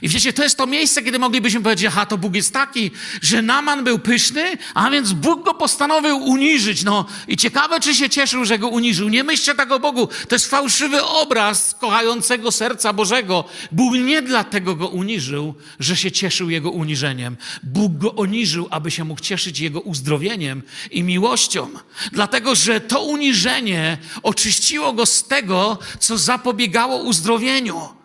I 0.02 0.08
wiecie, 0.08 0.32
to 0.32 0.42
jest 0.42 0.56
to 0.56 0.66
miejsce, 0.66 1.02
kiedy 1.02 1.18
moglibyśmy 1.18 1.60
powiedzieć, 1.60 1.86
aha, 1.86 2.06
to 2.06 2.18
Bóg 2.18 2.34
jest 2.34 2.52
taki, 2.52 2.90
że 3.22 3.42
Naman 3.42 3.84
był 3.84 3.98
pyszny, 3.98 4.58
a 4.74 4.90
więc 4.90 5.12
Bóg 5.12 5.44
go 5.44 5.54
postanowił 5.54 6.16
uniżyć. 6.16 6.84
No 6.84 7.06
i 7.28 7.36
ciekawe, 7.36 7.80
czy 7.80 7.94
się 7.94 8.10
cieszył, 8.10 8.44
że 8.44 8.58
go 8.58 8.68
uniżył. 8.68 9.08
Nie 9.08 9.24
myślcie 9.24 9.54
tak 9.54 9.72
o 9.72 9.80
Bogu. 9.80 10.08
To 10.28 10.34
jest 10.34 10.50
fałszywy 10.50 11.04
obraz 11.04 11.74
kochającego 11.80 12.52
serca 12.52 12.92
Bożego. 12.92 13.44
Bóg 13.72 13.94
nie 13.94 14.22
dlatego 14.22 14.76
go 14.76 14.88
uniżył, 14.88 15.54
że 15.80 15.96
się 15.96 16.12
cieszył 16.12 16.50
jego 16.50 16.70
uniżeniem. 16.70 17.36
Bóg 17.62 17.92
go 17.98 18.10
uniżył, 18.10 18.68
aby 18.70 18.90
się 18.90 19.04
mógł 19.04 19.20
cieszyć 19.20 19.60
jego 19.60 19.80
uzdrowieniem 19.80 20.62
i 20.90 21.02
miłością. 21.02 21.68
Dlatego, 22.12 22.54
że 22.54 22.80
to 22.80 23.02
uniżenie 23.02 23.98
oczyściło 24.22 24.92
go 24.92 25.06
z 25.06 25.24
tego, 25.24 25.78
co 25.98 26.18
zapobiegało 26.18 26.96
uzdrowieniu. 26.96 27.96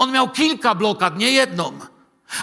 On 0.00 0.12
miał 0.12 0.30
kilka 0.30 0.74
blokad, 0.74 1.18
nie 1.18 1.32
jedną. 1.32 1.78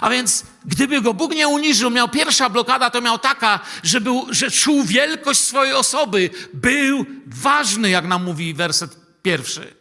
A 0.00 0.10
więc 0.10 0.44
gdyby 0.64 1.00
go 1.00 1.14
Bóg 1.14 1.34
nie 1.34 1.48
uniżył, 1.48 1.90
miał 1.90 2.08
pierwsza 2.08 2.50
blokada, 2.50 2.90
to 2.90 3.00
miał 3.00 3.18
taka, 3.18 3.60
że, 3.82 4.00
był, 4.00 4.26
że 4.30 4.50
czuł 4.50 4.84
wielkość 4.84 5.40
swojej 5.40 5.74
osoby. 5.74 6.30
Był 6.54 7.06
ważny, 7.26 7.90
jak 7.90 8.06
nam 8.06 8.24
mówi 8.24 8.54
werset 8.54 8.96
pierwszy. 9.22 9.74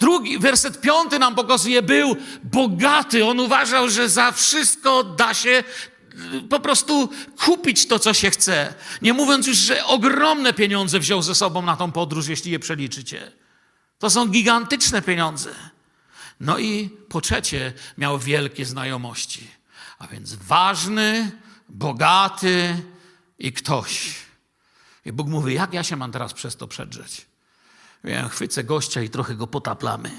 Drugi, 0.00 0.38
werset 0.38 0.80
piąty 0.80 1.18
nam 1.18 1.34
pokazuje, 1.34 1.82
był 1.82 2.16
bogaty. 2.44 3.24
On 3.24 3.40
uważał, 3.40 3.90
że 3.90 4.08
za 4.08 4.32
wszystko 4.32 5.04
da 5.04 5.34
się 5.34 5.64
y, 6.34 6.42
po 6.50 6.60
prostu 6.60 7.08
kupić 7.44 7.86
to, 7.86 7.98
co 7.98 8.14
się 8.14 8.30
chce. 8.30 8.74
Nie 9.02 9.12
mówiąc 9.12 9.46
już, 9.46 9.56
że 9.56 9.84
ogromne 9.84 10.52
pieniądze 10.52 11.00
wziął 11.00 11.22
ze 11.22 11.34
sobą 11.34 11.62
na 11.62 11.76
tą 11.76 11.92
podróż, 11.92 12.28
jeśli 12.28 12.52
je 12.52 12.58
przeliczycie. 12.58 13.32
To 13.98 14.10
są 14.10 14.26
gigantyczne 14.26 15.02
pieniądze. 15.02 15.73
No 16.40 16.58
i 16.58 16.88
po 17.08 17.20
trzecie, 17.20 17.72
miał 17.98 18.18
wielkie 18.18 18.64
znajomości. 18.64 19.50
A 19.98 20.06
więc 20.06 20.34
ważny, 20.34 21.30
bogaty 21.68 22.82
i 23.38 23.52
ktoś. 23.52 24.14
I 25.04 25.12
Bóg 25.12 25.28
mówi, 25.28 25.54
jak 25.54 25.72
ja 25.72 25.82
się 25.82 25.96
mam 25.96 26.12
teraz 26.12 26.32
przez 26.32 26.56
to 26.56 26.68
przedrzeć? 26.68 27.26
Ja 28.04 28.28
chwycę 28.28 28.64
gościa 28.64 29.02
i 29.02 29.10
trochę 29.10 29.34
go 29.34 29.46
potaplamy. 29.46 30.10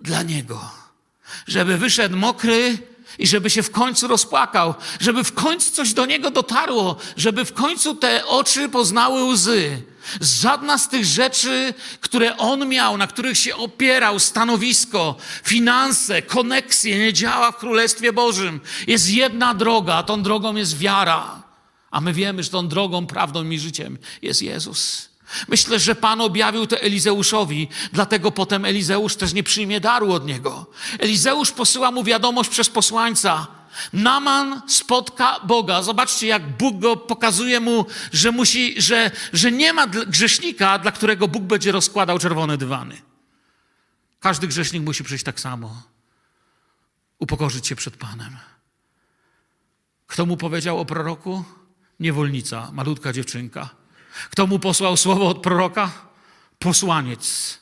Dla 0.00 0.22
niego. 0.22 0.70
Żeby 1.46 1.78
wyszedł 1.78 2.16
mokry 2.16 2.78
i 3.18 3.26
żeby 3.26 3.50
się 3.50 3.62
w 3.62 3.70
końcu 3.70 4.08
rozpłakał, 4.08 4.74
żeby 5.00 5.24
w 5.24 5.32
końcu 5.32 5.70
coś 5.70 5.92
do 5.94 6.06
niego 6.06 6.30
dotarło, 6.30 6.96
żeby 7.16 7.44
w 7.44 7.52
końcu 7.52 7.94
te 7.94 8.26
oczy 8.26 8.68
poznały 8.68 9.24
łzy. 9.24 9.82
Żadna 10.20 10.78
z 10.78 10.88
tych 10.88 11.04
rzeczy, 11.04 11.74
które 12.00 12.36
on 12.36 12.68
miał, 12.68 12.96
na 12.96 13.06
których 13.06 13.38
się 13.38 13.56
opierał, 13.56 14.18
stanowisko, 14.18 15.16
finanse, 15.44 16.22
koneksje, 16.22 16.98
nie 16.98 17.12
działa 17.12 17.52
w 17.52 17.56
Królestwie 17.56 18.12
Bożym. 18.12 18.60
Jest 18.86 19.10
jedna 19.10 19.54
droga, 19.54 19.94
a 19.94 20.02
tą 20.02 20.22
drogą 20.22 20.56
jest 20.56 20.78
wiara. 20.78 21.42
A 21.90 22.00
my 22.00 22.12
wiemy, 22.12 22.42
że 22.42 22.50
tą 22.50 22.68
drogą, 22.68 23.06
prawdą 23.06 23.50
i 23.50 23.58
życiem 23.58 23.98
jest 24.22 24.42
Jezus. 24.42 25.08
Myślę, 25.48 25.78
że 25.78 25.94
Pan 25.94 26.20
objawił 26.20 26.66
to 26.66 26.80
Elizeuszowi, 26.80 27.68
dlatego 27.92 28.30
potem 28.30 28.64
Elizeusz 28.64 29.16
też 29.16 29.32
nie 29.32 29.42
przyjmie 29.42 29.80
daru 29.80 30.12
od 30.12 30.26
niego. 30.26 30.66
Elizeusz 30.98 31.52
posyła 31.52 31.90
mu 31.90 32.04
wiadomość 32.04 32.50
przez 32.50 32.70
posłańca. 32.70 33.46
Naman 33.92 34.62
spotka 34.68 35.40
Boga. 35.40 35.82
Zobaczcie, 35.82 36.26
jak 36.26 36.56
Bóg 36.56 36.78
go 36.78 36.96
pokazuje 36.96 37.60
mu, 37.60 37.86
że, 38.12 38.32
musi, 38.32 38.82
że, 38.82 39.10
że 39.32 39.52
nie 39.52 39.72
ma 39.72 39.86
grzesznika, 39.86 40.78
dla 40.78 40.92
którego 40.92 41.28
Bóg 41.28 41.42
będzie 41.42 41.72
rozkładał 41.72 42.18
czerwone 42.18 42.58
dywany. 42.58 43.02
Każdy 44.20 44.46
grzesznik 44.46 44.82
musi 44.82 45.04
przyjść 45.04 45.24
tak 45.24 45.40
samo. 45.40 45.82
Upokorzyć 47.18 47.66
się 47.66 47.76
przed 47.76 47.96
Panem. 47.96 48.36
Kto 50.06 50.26
mu 50.26 50.36
powiedział 50.36 50.80
o 50.80 50.84
proroku? 50.84 51.44
Niewolnica, 52.00 52.70
malutka 52.72 53.12
dziewczynka. 53.12 53.68
Kto 54.30 54.46
mu 54.46 54.58
posłał 54.58 54.96
słowo 54.96 55.28
od 55.28 55.42
proroka? 55.42 55.90
Posłaniec, 56.58 57.58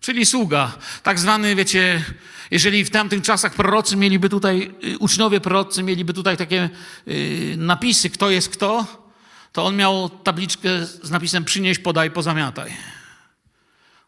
czyli 0.00 0.26
sługa. 0.26 0.72
Tak 1.02 1.18
zwany, 1.18 1.54
wiecie, 1.54 2.04
jeżeli 2.50 2.84
w 2.84 2.90
tamtych 2.90 3.22
czasach 3.22 3.54
prorocy 3.54 3.96
mieliby 3.96 4.28
tutaj, 4.28 4.74
y, 4.84 4.98
uczniowie 4.98 5.40
prorocy 5.40 5.82
mieliby 5.82 6.14
tutaj 6.14 6.36
takie 6.36 6.70
y, 7.08 7.54
napisy, 7.58 8.10
kto 8.10 8.30
jest 8.30 8.48
kto, 8.48 8.86
to 9.52 9.64
on 9.66 9.76
miał 9.76 10.08
tabliczkę 10.08 10.86
z 10.86 11.10
napisem 11.10 11.44
przynieś, 11.44 11.78
podaj, 11.78 12.10
pozamiataj. 12.10 12.76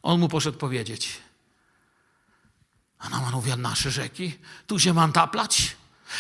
On 0.02 0.20
mu 0.20 0.28
poszedł 0.28 0.58
powiedzieć. 0.58 1.08
A 2.98 3.08
Naman 3.08 3.32
mówi, 3.32 3.50
nasze 3.56 3.90
rzeki, 3.90 4.34
tu 4.66 4.78
się 4.78 4.94
mam 4.94 5.12
taplać? 5.12 5.76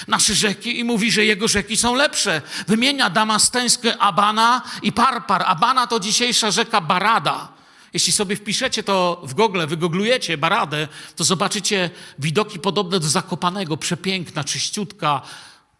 nasze 0.08 0.34
rzeki 0.34 0.78
i 0.78 0.84
mówi, 0.84 1.12
że 1.12 1.24
jego 1.24 1.48
rzeki 1.48 1.76
są 1.76 1.94
lepsze. 1.94 2.42
Wymienia 2.68 3.10
damasteńskie 3.10 3.98
Abana 3.98 4.62
i 4.82 4.92
Parpar. 4.92 5.42
Abana 5.46 5.86
to 5.86 6.00
dzisiejsza 6.00 6.50
rzeka 6.50 6.80
Barada. 6.80 7.48
Jeśli 7.92 8.12
sobie 8.12 8.36
wpiszecie 8.36 8.82
to 8.82 9.22
w 9.24 9.34
Google, 9.34 9.66
wygooglujecie 9.66 10.38
Baradę, 10.38 10.88
to 11.16 11.24
zobaczycie 11.24 11.90
widoki 12.18 12.58
podobne 12.58 13.00
do 13.00 13.08
Zakopanego. 13.08 13.76
Przepiękna, 13.76 14.44
czyściutka, 14.44 15.22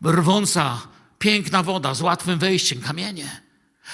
rwąca, 0.05 0.81
piękna 1.19 1.63
woda 1.63 1.95
z 1.95 2.01
łatwym 2.01 2.39
wejściem, 2.39 2.81
kamienie. 2.81 3.43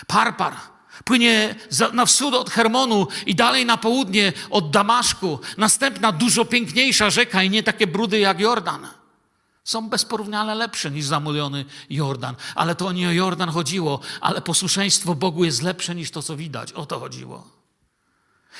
Parpar 0.06 0.56
płynie 1.04 1.54
na 1.92 2.06
wschód 2.06 2.34
od 2.34 2.50
Hermonu 2.50 3.06
i 3.26 3.34
dalej 3.34 3.66
na 3.66 3.76
południe 3.76 4.32
od 4.50 4.70
Damaszku. 4.70 5.38
Następna, 5.56 6.12
dużo 6.12 6.44
piękniejsza 6.44 7.10
rzeka 7.10 7.42
i 7.42 7.50
nie 7.50 7.62
takie 7.62 7.86
brudy 7.86 8.18
jak 8.18 8.40
Jordan. 8.40 8.86
Są 9.64 9.88
bezporównania 9.88 10.54
lepsze 10.54 10.90
niż 10.90 11.04
zamulony 11.04 11.64
Jordan. 11.90 12.34
Ale 12.54 12.74
to 12.74 12.92
nie 12.92 13.08
o 13.08 13.12
Jordan 13.12 13.48
chodziło, 13.48 14.00
ale 14.20 14.40
posłuszeństwo 14.40 15.14
Bogu 15.14 15.44
jest 15.44 15.62
lepsze 15.62 15.94
niż 15.94 16.10
to, 16.10 16.22
co 16.22 16.36
widać. 16.36 16.72
O 16.72 16.86
to 16.86 17.00
chodziło. 17.00 17.57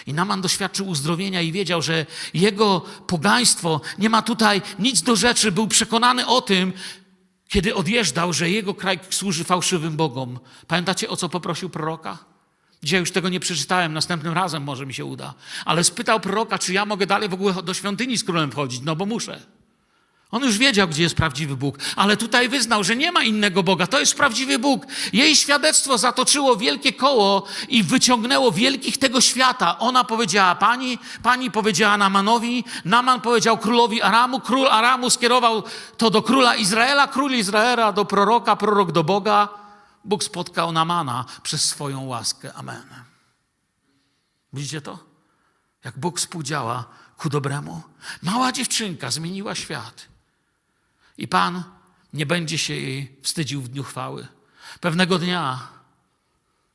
I 0.07 0.15
Naman 0.15 0.41
doświadczył 0.41 0.89
uzdrowienia 0.89 1.43
i 1.43 1.53
wiedział, 1.53 1.83
że 1.83 2.07
jego 2.35 2.81
pogaństwo 3.07 3.81
nie 3.99 4.11
ma 4.11 4.23
tutaj 4.23 4.63
nic 4.79 5.03
do 5.03 5.17
rzeczy. 5.17 5.53
Był 5.53 5.67
przekonany 5.67 6.27
o 6.27 6.43
tym, 6.43 6.73
kiedy 7.49 7.75
odjeżdżał, 7.75 8.33
że 8.33 8.51
jego 8.51 8.75
kraj 8.75 8.99
służy 9.11 9.45
fałszywym 9.45 9.97
bogom. 9.97 10.39
Pamiętacie, 10.67 11.09
o 11.09 11.17
co 11.17 11.29
poprosił 11.29 11.71
proroka? 11.71 12.19
Dzisiaj 12.83 13.01
już 13.01 13.13
tego 13.13 13.29
nie 13.29 13.41
przeczytałem, 13.41 13.93
następnym 13.93 14.35
razem 14.35 14.63
może 14.63 14.87
mi 14.87 14.95
się 14.95 15.05
uda. 15.05 15.35
Ale 15.65 15.85
spytał 15.85 16.21
proroka, 16.21 16.59
czy 16.59 16.73
ja 16.73 16.87
mogę 16.87 17.07
dalej 17.07 17.29
w 17.29 17.35
ogóle 17.35 17.55
do 17.63 17.75
świątyni 17.75 18.19
z 18.19 18.25
królem 18.25 18.51
wchodzić. 18.51 18.81
No 18.85 18.97
bo 18.97 19.07
muszę. 19.07 19.58
On 20.31 20.43
już 20.43 20.59
wiedział, 20.59 20.89
gdzie 20.89 21.03
jest 21.03 21.15
prawdziwy 21.15 21.57
Bóg, 21.57 21.79
ale 21.97 22.17
tutaj 22.17 22.49
wyznał, 22.49 22.85
że 22.85 22.97
nie 22.97 23.13
ma 23.13 23.23
innego 23.23 23.63
Boga. 23.63 23.87
To 23.87 24.01
jest 24.01 24.15
prawdziwy 24.15 24.59
Bóg. 24.59 24.87
Jej 25.13 25.37
świadectwo 25.37 25.99
zatoczyło 25.99 26.57
wielkie 26.57 26.93
koło 26.93 27.47
i 27.69 27.83
wyciągnęło 27.83 28.53
wielkich 28.53 28.99
tego 28.99 29.21
świata. 29.21 29.79
Ona 29.79 30.05
powiedziała 30.05 30.55
pani, 30.55 30.99
pani 31.23 31.51
powiedziała 31.51 31.97
Namanowi, 31.97 32.65
Naman 32.85 33.21
powiedział 33.21 33.59
królowi 33.59 34.03
Aramu, 34.03 34.41
król 34.41 34.69
Aramu 34.69 35.11
skierował 35.11 35.63
to 35.97 36.11
do 36.11 36.23
króla 36.23 36.57
Izraela, 36.57 37.07
król 37.07 37.33
Izraela 37.33 37.93
do 37.93 38.05
proroka, 38.05 38.57
prorok 38.57 38.93
do 38.93 39.05
Boga. 39.05 39.49
Bóg 40.05 40.25
spotkał 40.25 40.73
Namana 40.73 41.25
przez 41.43 41.65
swoją 41.65 42.05
łaskę. 42.07 42.55
Amen. 42.55 42.85
Widzicie 44.53 44.81
to? 44.81 44.99
Jak 45.85 45.99
Bóg 45.99 46.19
współdziała 46.19 46.85
ku 47.19 47.29
dobremu. 47.29 47.83
Mała 48.23 48.53
dziewczynka 48.53 49.11
zmieniła 49.11 49.55
świat. 49.55 50.18
I 51.19 51.29
Pan 51.29 51.63
nie 52.13 52.27
będzie 52.27 52.59
się 52.59 52.75
jej 52.75 53.17
wstydził 53.23 53.63
w 53.63 53.69
dniu 53.69 53.85
chwały. 53.85 54.27
Pewnego 54.81 55.19
dnia 55.19 55.69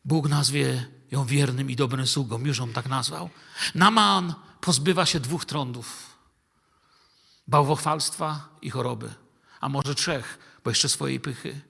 Bóg 0.05 0.29
nazwie 0.29 0.85
ją 1.11 1.25
wiernym 1.25 1.71
i 1.71 1.75
dobrym 1.75 2.07
sługą, 2.07 2.39
już 2.39 2.59
on 2.59 2.73
tak 2.73 2.85
nazwał. 2.85 3.29
Naman 3.75 4.33
pozbywa 4.61 5.05
się 5.05 5.19
dwóch 5.19 5.45
trądów. 5.45 6.17
Bałwochwalstwa 7.47 8.49
i 8.61 8.69
choroby. 8.69 9.13
A 9.61 9.69
może 9.69 9.95
trzech, 9.95 10.39
bo 10.63 10.71
jeszcze 10.71 10.89
swojej 10.89 11.19
pychy. 11.19 11.61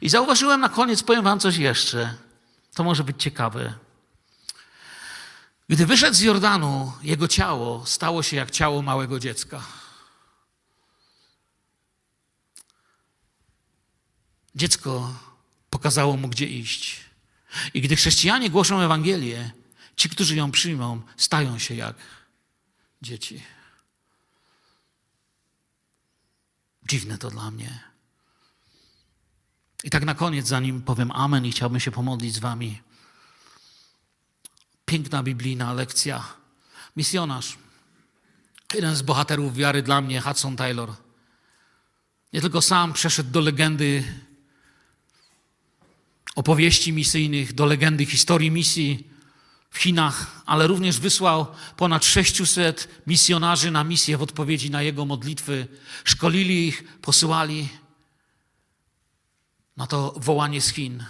I 0.00 0.08
zauważyłem 0.08 0.60
na 0.60 0.68
koniec, 0.68 1.02
powiem 1.02 1.24
wam 1.24 1.40
coś 1.40 1.56
jeszcze. 1.56 2.14
To 2.74 2.84
może 2.84 3.04
być 3.04 3.22
ciekawe. 3.22 3.74
Gdy 5.68 5.86
wyszedł 5.86 6.16
z 6.16 6.20
Jordanu, 6.20 6.92
jego 7.02 7.28
ciało 7.28 7.86
stało 7.86 8.22
się 8.22 8.36
jak 8.36 8.50
ciało 8.50 8.82
małego 8.82 9.18
dziecka. 9.18 9.62
Dziecko 14.58 15.14
pokazało 15.70 16.16
mu, 16.16 16.28
gdzie 16.28 16.46
iść. 16.46 17.00
I 17.74 17.80
gdy 17.80 17.96
chrześcijanie 17.96 18.50
głoszą 18.50 18.80
Ewangelię, 18.80 19.50
ci, 19.96 20.08
którzy 20.08 20.36
ją 20.36 20.50
przyjmą, 20.50 21.02
stają 21.16 21.58
się 21.58 21.74
jak 21.74 21.96
dzieci. 23.02 23.42
Dziwne 26.88 27.18
to 27.18 27.30
dla 27.30 27.50
mnie. 27.50 27.80
I 29.84 29.90
tak 29.90 30.04
na 30.04 30.14
koniec, 30.14 30.46
zanim 30.46 30.82
powiem 30.82 31.10
Amen 31.10 31.46
i 31.46 31.52
chciałbym 31.52 31.80
się 31.80 31.90
pomodlić 31.90 32.34
z 32.34 32.38
Wami. 32.38 32.82
Piękna 34.84 35.22
biblijna 35.22 35.72
lekcja. 35.72 36.24
Misjonarz. 36.96 37.58
Jeden 38.74 38.96
z 38.96 39.02
bohaterów 39.02 39.54
wiary 39.54 39.82
dla 39.82 40.00
mnie, 40.00 40.20
Hudson 40.20 40.56
Taylor. 40.56 40.94
Nie 42.32 42.40
tylko 42.40 42.62
sam 42.62 42.92
przeszedł 42.92 43.30
do 43.30 43.40
legendy 43.40 44.04
opowieści 46.38 46.92
misyjnych, 46.92 47.54
do 47.54 47.66
legendy 47.66 48.06
historii 48.06 48.50
misji 48.50 49.10
w 49.70 49.78
Chinach, 49.78 50.42
ale 50.46 50.66
również 50.66 51.00
wysłał 51.00 51.46
ponad 51.76 52.04
600 52.04 52.88
misjonarzy 53.06 53.70
na 53.70 53.84
misję 53.84 54.18
w 54.18 54.22
odpowiedzi 54.22 54.70
na 54.70 54.82
jego 54.82 55.04
modlitwy. 55.04 55.66
Szkolili 56.04 56.68
ich, 56.68 56.84
posyłali 57.00 57.68
na 59.76 59.86
to 59.86 60.14
wołanie 60.16 60.60
z 60.60 60.68
Chin. 60.68 61.04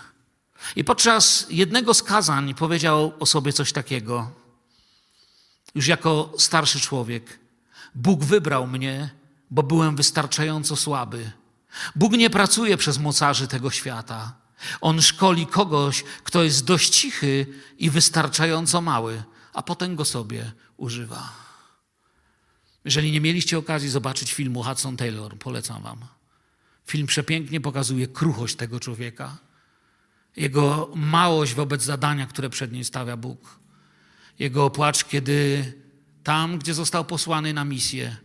I 0.76 0.85
podczas 0.85 1.47
jednego 1.51 1.95
z 1.95 2.03
kazań 2.03 2.55
powiedział 2.55 3.12
o 3.20 3.26
sobie 3.26 3.53
coś 3.53 3.72
takiego. 3.72 4.31
Już 5.74 5.87
jako 5.87 6.33
starszy 6.39 6.81
człowiek. 6.81 7.39
Bóg 7.95 8.24
wybrał 8.24 8.66
mnie, 8.66 9.11
bo 9.51 9.62
byłem 9.62 9.97
wystarczająco 9.97 10.76
słaby. 10.76 11.31
Bóg 11.97 12.12
nie 12.12 12.31
pracuje 12.31 12.76
przez 12.76 12.99
mocarzy 12.99 13.49
tego 13.49 13.70
świata. 13.70 14.47
On 14.80 15.02
szkoli 15.02 15.46
kogoś, 15.46 16.04
kto 16.24 16.42
jest 16.42 16.64
dość 16.64 16.90
cichy 16.90 17.46
i 17.78 17.90
wystarczająco 17.90 18.80
mały, 18.80 19.22
a 19.52 19.62
potem 19.62 19.96
go 19.96 20.04
sobie 20.04 20.52
używa. 20.76 21.32
Jeżeli 22.84 23.12
nie 23.12 23.20
mieliście 23.20 23.59
okazji 23.59 23.88
zobaczyć 23.88 24.32
filmu 24.32 24.62
Hudson 24.62 24.96
Taylor, 24.96 25.38
polecam 25.38 25.82
wam. 25.82 25.98
Film 26.86 27.06
przepięknie 27.06 27.61
pokazuje 27.61 28.06
kruchość 28.06 28.56
tego 28.56 28.80
człowieka, 28.80 29.38
jego 30.36 30.90
małość 30.94 31.54
wobec 31.54 31.82
zadania, 31.82 32.26
które 32.26 32.50
przed 32.50 32.72
nim 32.72 32.84
stawia 32.84 33.16
Bóg, 33.16 33.59
jego 34.38 34.70
płacz, 34.70 35.04
kiedy 35.04 35.72
tam, 36.24 36.59
gdzie 36.59 36.74
został 36.74 37.04
posłany 37.04 37.54
na 37.54 37.64
misję, 37.64 38.16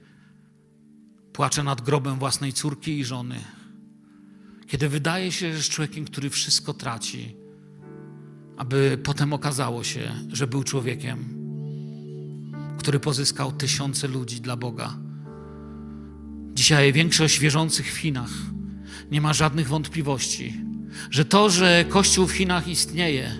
płacze 1.34 1.63
nad 1.63 1.81
grobem 1.81 2.19
własnej 2.19 2.53
córki 2.53 2.99
i 2.99 3.05
żony. 3.05 3.43
Kiedy 4.74 4.89
wydaje 4.89 5.32
się, 5.32 5.49
że 5.49 5.57
jest 5.57 5.69
człowiekiem, 5.69 6.05
który 6.05 6.30
wszystko 6.30 6.74
traci, 6.74 7.36
aby 8.57 8.97
potem 9.03 9.34
okazało 9.34 9.84
się, 9.84 10.11
że 10.32 10.47
był 10.47 10.63
człowiekiem, 10.63 11.26
który 12.78 12.99
pozyskał 12.99 13.51
tysiące 13.51 14.07
ludzi 14.07 14.41
dla 14.41 14.55
Boga. 14.55 14.97
Dzisiaj 16.53 16.93
większość 16.93 17.39
wierzących 17.39 17.93
w 17.93 17.97
Chinach 17.97 18.30
nie 19.11 19.21
ma 19.21 19.34
żadnych 19.34 19.67
wątpliwości, 19.67 20.53
że 21.09 21.26
to, 21.26 21.49
że 21.49 21.86
Kościół 21.89 22.28
w 22.28 22.32
Chinach 22.32 22.67
istnieje 22.67 23.32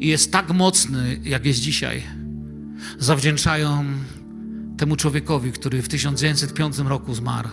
i 0.00 0.06
jest 0.06 0.32
tak 0.32 0.50
mocny, 0.50 1.20
jak 1.24 1.46
jest 1.46 1.60
dzisiaj, 1.60 2.02
zawdzięczają 2.98 3.84
temu 4.78 4.96
człowiekowi, 4.96 5.52
który 5.52 5.82
w 5.82 5.88
1905 5.88 6.78
roku 6.78 7.14
zmarł, 7.14 7.48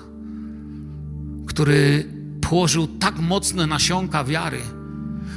który 1.47 2.16
położył 2.49 2.87
tak 2.87 3.19
mocne 3.19 3.67
nasionka 3.67 4.23
wiary, 4.23 4.61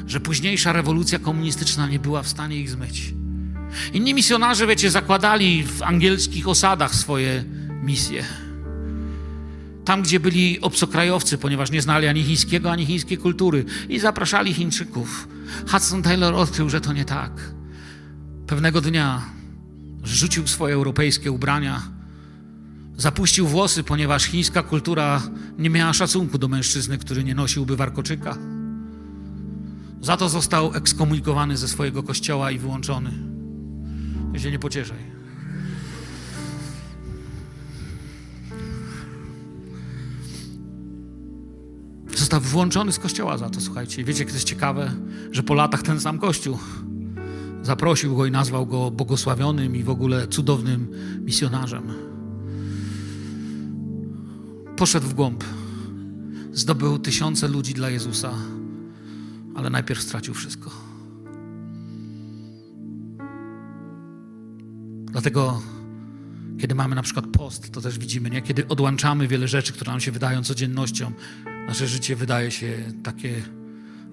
że 0.07 0.21
późniejsza 0.21 0.73
rewolucja 0.73 1.19
komunistyczna 1.19 1.89
nie 1.89 1.99
była 1.99 2.23
w 2.23 2.29
stanie 2.29 2.57
ich 2.57 2.71
zmyć. 2.71 3.15
Inni 3.93 4.15
misjonarze, 4.15 4.67
wiecie, 4.67 4.91
zakładali 4.91 5.65
w 5.65 5.83
angielskich 5.83 6.49
osadach 6.49 6.95
swoje 6.95 7.45
misje. 7.83 8.25
Tam, 9.85 10.03
gdzie 10.03 10.21
byli 10.21 10.61
obcokrajowcy, 10.61 11.39
ponieważ 11.39 11.71
nie 11.71 11.83
znali 11.83 12.07
ani 12.07 12.23
chińskiego, 12.23 12.73
ani 12.73 12.87
chińskiej 12.87 13.19
kultury 13.19 13.65
i 13.89 13.99
zapraszali 13.99 14.55
Chińczyków. 14.55 15.29
Hudson 15.69 16.03
Taylor 16.03 16.35
odkrył, 16.35 16.71
że 16.71 16.81
to 16.81 16.93
nie 16.93 17.05
tak. 17.05 17.33
Pewnego 18.47 18.81
dnia 18.81 19.23
rzucił 20.05 20.47
swoje 20.47 20.75
europejskie 20.75 21.33
ubrania, 21.33 21.83
zapuścił 23.01 23.47
włosy, 23.47 23.85
ponieważ 23.85 24.25
chińska 24.25 24.63
kultura 24.63 25.23
nie 25.59 25.71
miała 25.71 25.93
szacunku 25.93 26.39
do 26.39 26.49
mężczyzny, 26.49 26.99
który 26.99 27.25
nie 27.25 27.35
nosiłby 27.35 27.77
warkoczyka. 27.77 28.37
Za 30.01 30.17
to 30.17 30.29
został 30.29 30.75
ekskomunikowany 30.75 31.57
ze 31.57 31.69
swojego 31.69 32.03
kościoła 32.03 32.51
i 32.51 32.59
wyłączony. 32.59 33.11
Się 34.39 34.51
nie 34.51 34.59
pocieszaj. 34.59 34.99
Został 42.17 42.41
włączony 42.41 42.93
z 42.93 42.99
kościoła 42.99 43.39
za 43.39 43.51
to, 43.51 43.61
słuchajcie. 43.61 44.05
Wiecie, 44.05 44.21
jak 44.21 44.29
to 44.29 44.35
jest 44.35 44.49
ciekawe, 44.49 44.93
że 45.31 45.43
po 45.43 45.55
latach 45.55 45.83
ten 45.83 46.01
sam 46.01 46.19
kościół 46.19 46.59
zaprosił 47.63 48.17
go 48.17 48.27
i 48.27 48.31
nazwał 48.31 48.67
go 48.67 48.91
błogosławionym 48.91 49.77
i 49.77 49.83
w 49.83 49.91
ogóle 49.91 50.29
cudownym 50.29 50.89
misjonarzem. 51.25 52.10
Poszedł 54.81 55.09
w 55.09 55.15
głąb, 55.15 55.45
zdobył 56.53 56.99
tysiące 56.99 57.49
ludzi 57.49 57.75
dla 57.75 57.91
Jezusa, 57.91 58.33
ale 59.55 59.71
najpierw 59.71 60.03
stracił 60.03 60.35
wszystko. 60.35 60.71
Dlatego, 65.05 65.63
kiedy 66.59 66.75
mamy 66.75 66.95
na 66.95 67.03
przykład 67.03 67.27
post, 67.27 67.71
to 67.71 67.81
też 67.81 67.99
widzimy, 67.99 68.31
nie? 68.31 68.43
kiedy 68.43 68.69
odłączamy 68.69 69.29
wiele 69.29 69.49
rzeczy, 69.49 69.73
które 69.73 69.91
nam 69.91 70.01
się 70.01 70.13
wydają 70.13 70.43
codziennością, 70.43 71.13
nasze 71.67 71.87
życie 71.87 72.17
wydaje 72.17 72.51
się 72.51 72.93
takie, 73.03 73.43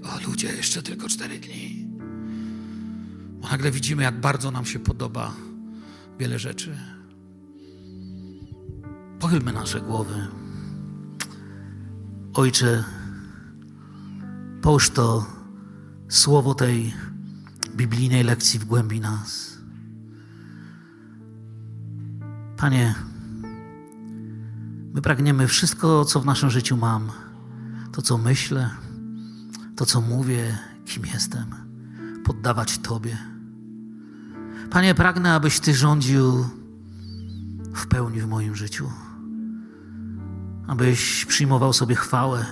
o 0.03 0.27
ludzie, 0.29 0.47
jeszcze 0.47 0.83
tylko 0.83 1.09
cztery 1.09 1.39
dni. 1.39 1.87
Bo 3.41 3.47
nagle 3.49 3.71
widzimy, 3.71 4.03
jak 4.03 4.19
bardzo 4.19 4.51
nam 4.51 4.65
się 4.65 4.79
podoba 4.79 5.33
wiele 6.19 6.39
rzeczy. 6.39 6.77
Pochylmy 9.19 9.53
nasze 9.53 9.81
głowy. 9.81 10.46
Ojcze, 12.37 12.83
połóż 14.61 14.89
to 14.89 15.25
słowo 16.09 16.55
tej 16.55 16.93
biblijnej 17.75 18.23
lekcji 18.23 18.59
w 18.59 18.65
głębi 18.65 18.99
nas. 18.99 19.57
Panie, 22.57 22.95
my 24.93 25.01
pragniemy 25.01 25.47
wszystko, 25.47 26.05
co 26.05 26.19
w 26.19 26.25
naszym 26.25 26.49
życiu 26.49 26.77
mam, 26.77 27.11
to, 27.91 28.01
co 28.01 28.17
myślę, 28.17 28.69
to, 29.75 29.85
co 29.85 30.01
mówię, 30.01 30.57
kim 30.85 31.05
jestem, 31.05 31.45
poddawać 32.25 32.77
Tobie. 32.77 33.17
Panie, 34.69 34.95
pragnę, 34.95 35.33
abyś 35.33 35.59
Ty 35.59 35.73
rządził 35.73 36.49
w 37.73 37.87
pełni 37.87 38.21
w 38.21 38.27
moim 38.27 38.55
życiu, 38.55 38.89
abyś 40.67 41.25
przyjmował 41.25 41.73
sobie 41.73 41.95
chwałę, 41.95 42.45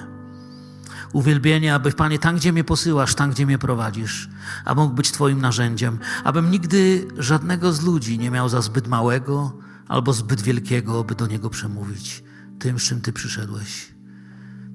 uwielbienie, 1.14 1.76
aby 1.76 1.92
Panie, 1.92 2.20
tam, 2.20 2.36
gdzie 2.36 2.54
mnie 2.54 2.64
posyłasz, 2.64 3.16
tam, 3.16 3.32
gdzie 3.32 3.46
mnie 3.46 3.58
prowadzisz, 3.58 4.30
a 4.66 4.76
mógł 4.76 4.96
być 4.96 5.12
Twoim 5.12 5.42
narzędziem, 5.42 6.00
abym 6.24 6.52
nigdy 6.52 7.08
żadnego 7.18 7.74
z 7.74 7.84
ludzi 7.84 8.20
nie 8.20 8.32
miał 8.32 8.50
za 8.50 8.62
zbyt 8.62 8.88
małego 8.88 9.58
albo 9.88 10.14
zbyt 10.14 10.42
wielkiego, 10.42 11.04
by 11.04 11.16
do 11.16 11.28
Niego 11.28 11.50
przemówić 11.50 12.24
tym, 12.60 12.80
z 12.80 12.84
czym 12.84 13.02
Ty 13.02 13.14
przyszedłeś. 13.14 13.96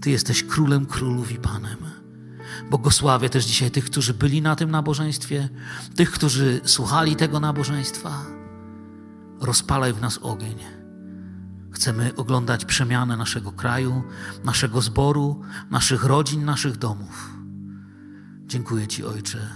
Ty 0.01 0.11
jesteś 0.11 0.45
królem 0.45 0.87
królów 0.87 1.33
i 1.33 1.37
Panem. 1.37 1.79
Błogosławię 2.71 3.31
też 3.31 3.45
dzisiaj 3.45 3.71
tych, 3.71 3.85
którzy 3.85 4.15
byli 4.15 4.43
na 4.43 4.57
tym 4.57 4.71
nabożeństwie, 4.71 5.49
tych, 5.97 6.11
którzy 6.11 6.61
słuchali 6.65 7.17
tego 7.17 7.41
nabożeństwa. 7.41 8.25
Rozpalaj 9.41 9.93
w 9.93 10.01
nas 10.01 10.19
ogień. 10.23 10.80
Chcemy 11.73 12.17
oglądać 12.17 12.65
przemianę 12.65 13.17
naszego 13.17 13.53
kraju, 13.53 14.03
naszego 14.45 14.81
zboru, 14.81 15.43
naszych 15.71 16.05
rodzin, 16.05 16.45
naszych 16.45 16.77
domów. 16.77 17.31
Dziękuję 18.47 18.89
Ci, 18.89 19.05
Ojcze. 19.05 19.51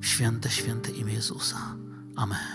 Święte, 0.00 0.50
święte 0.50 0.90
imię 0.90 1.12
Jezusa. 1.12 1.56
Amen. 2.16 2.53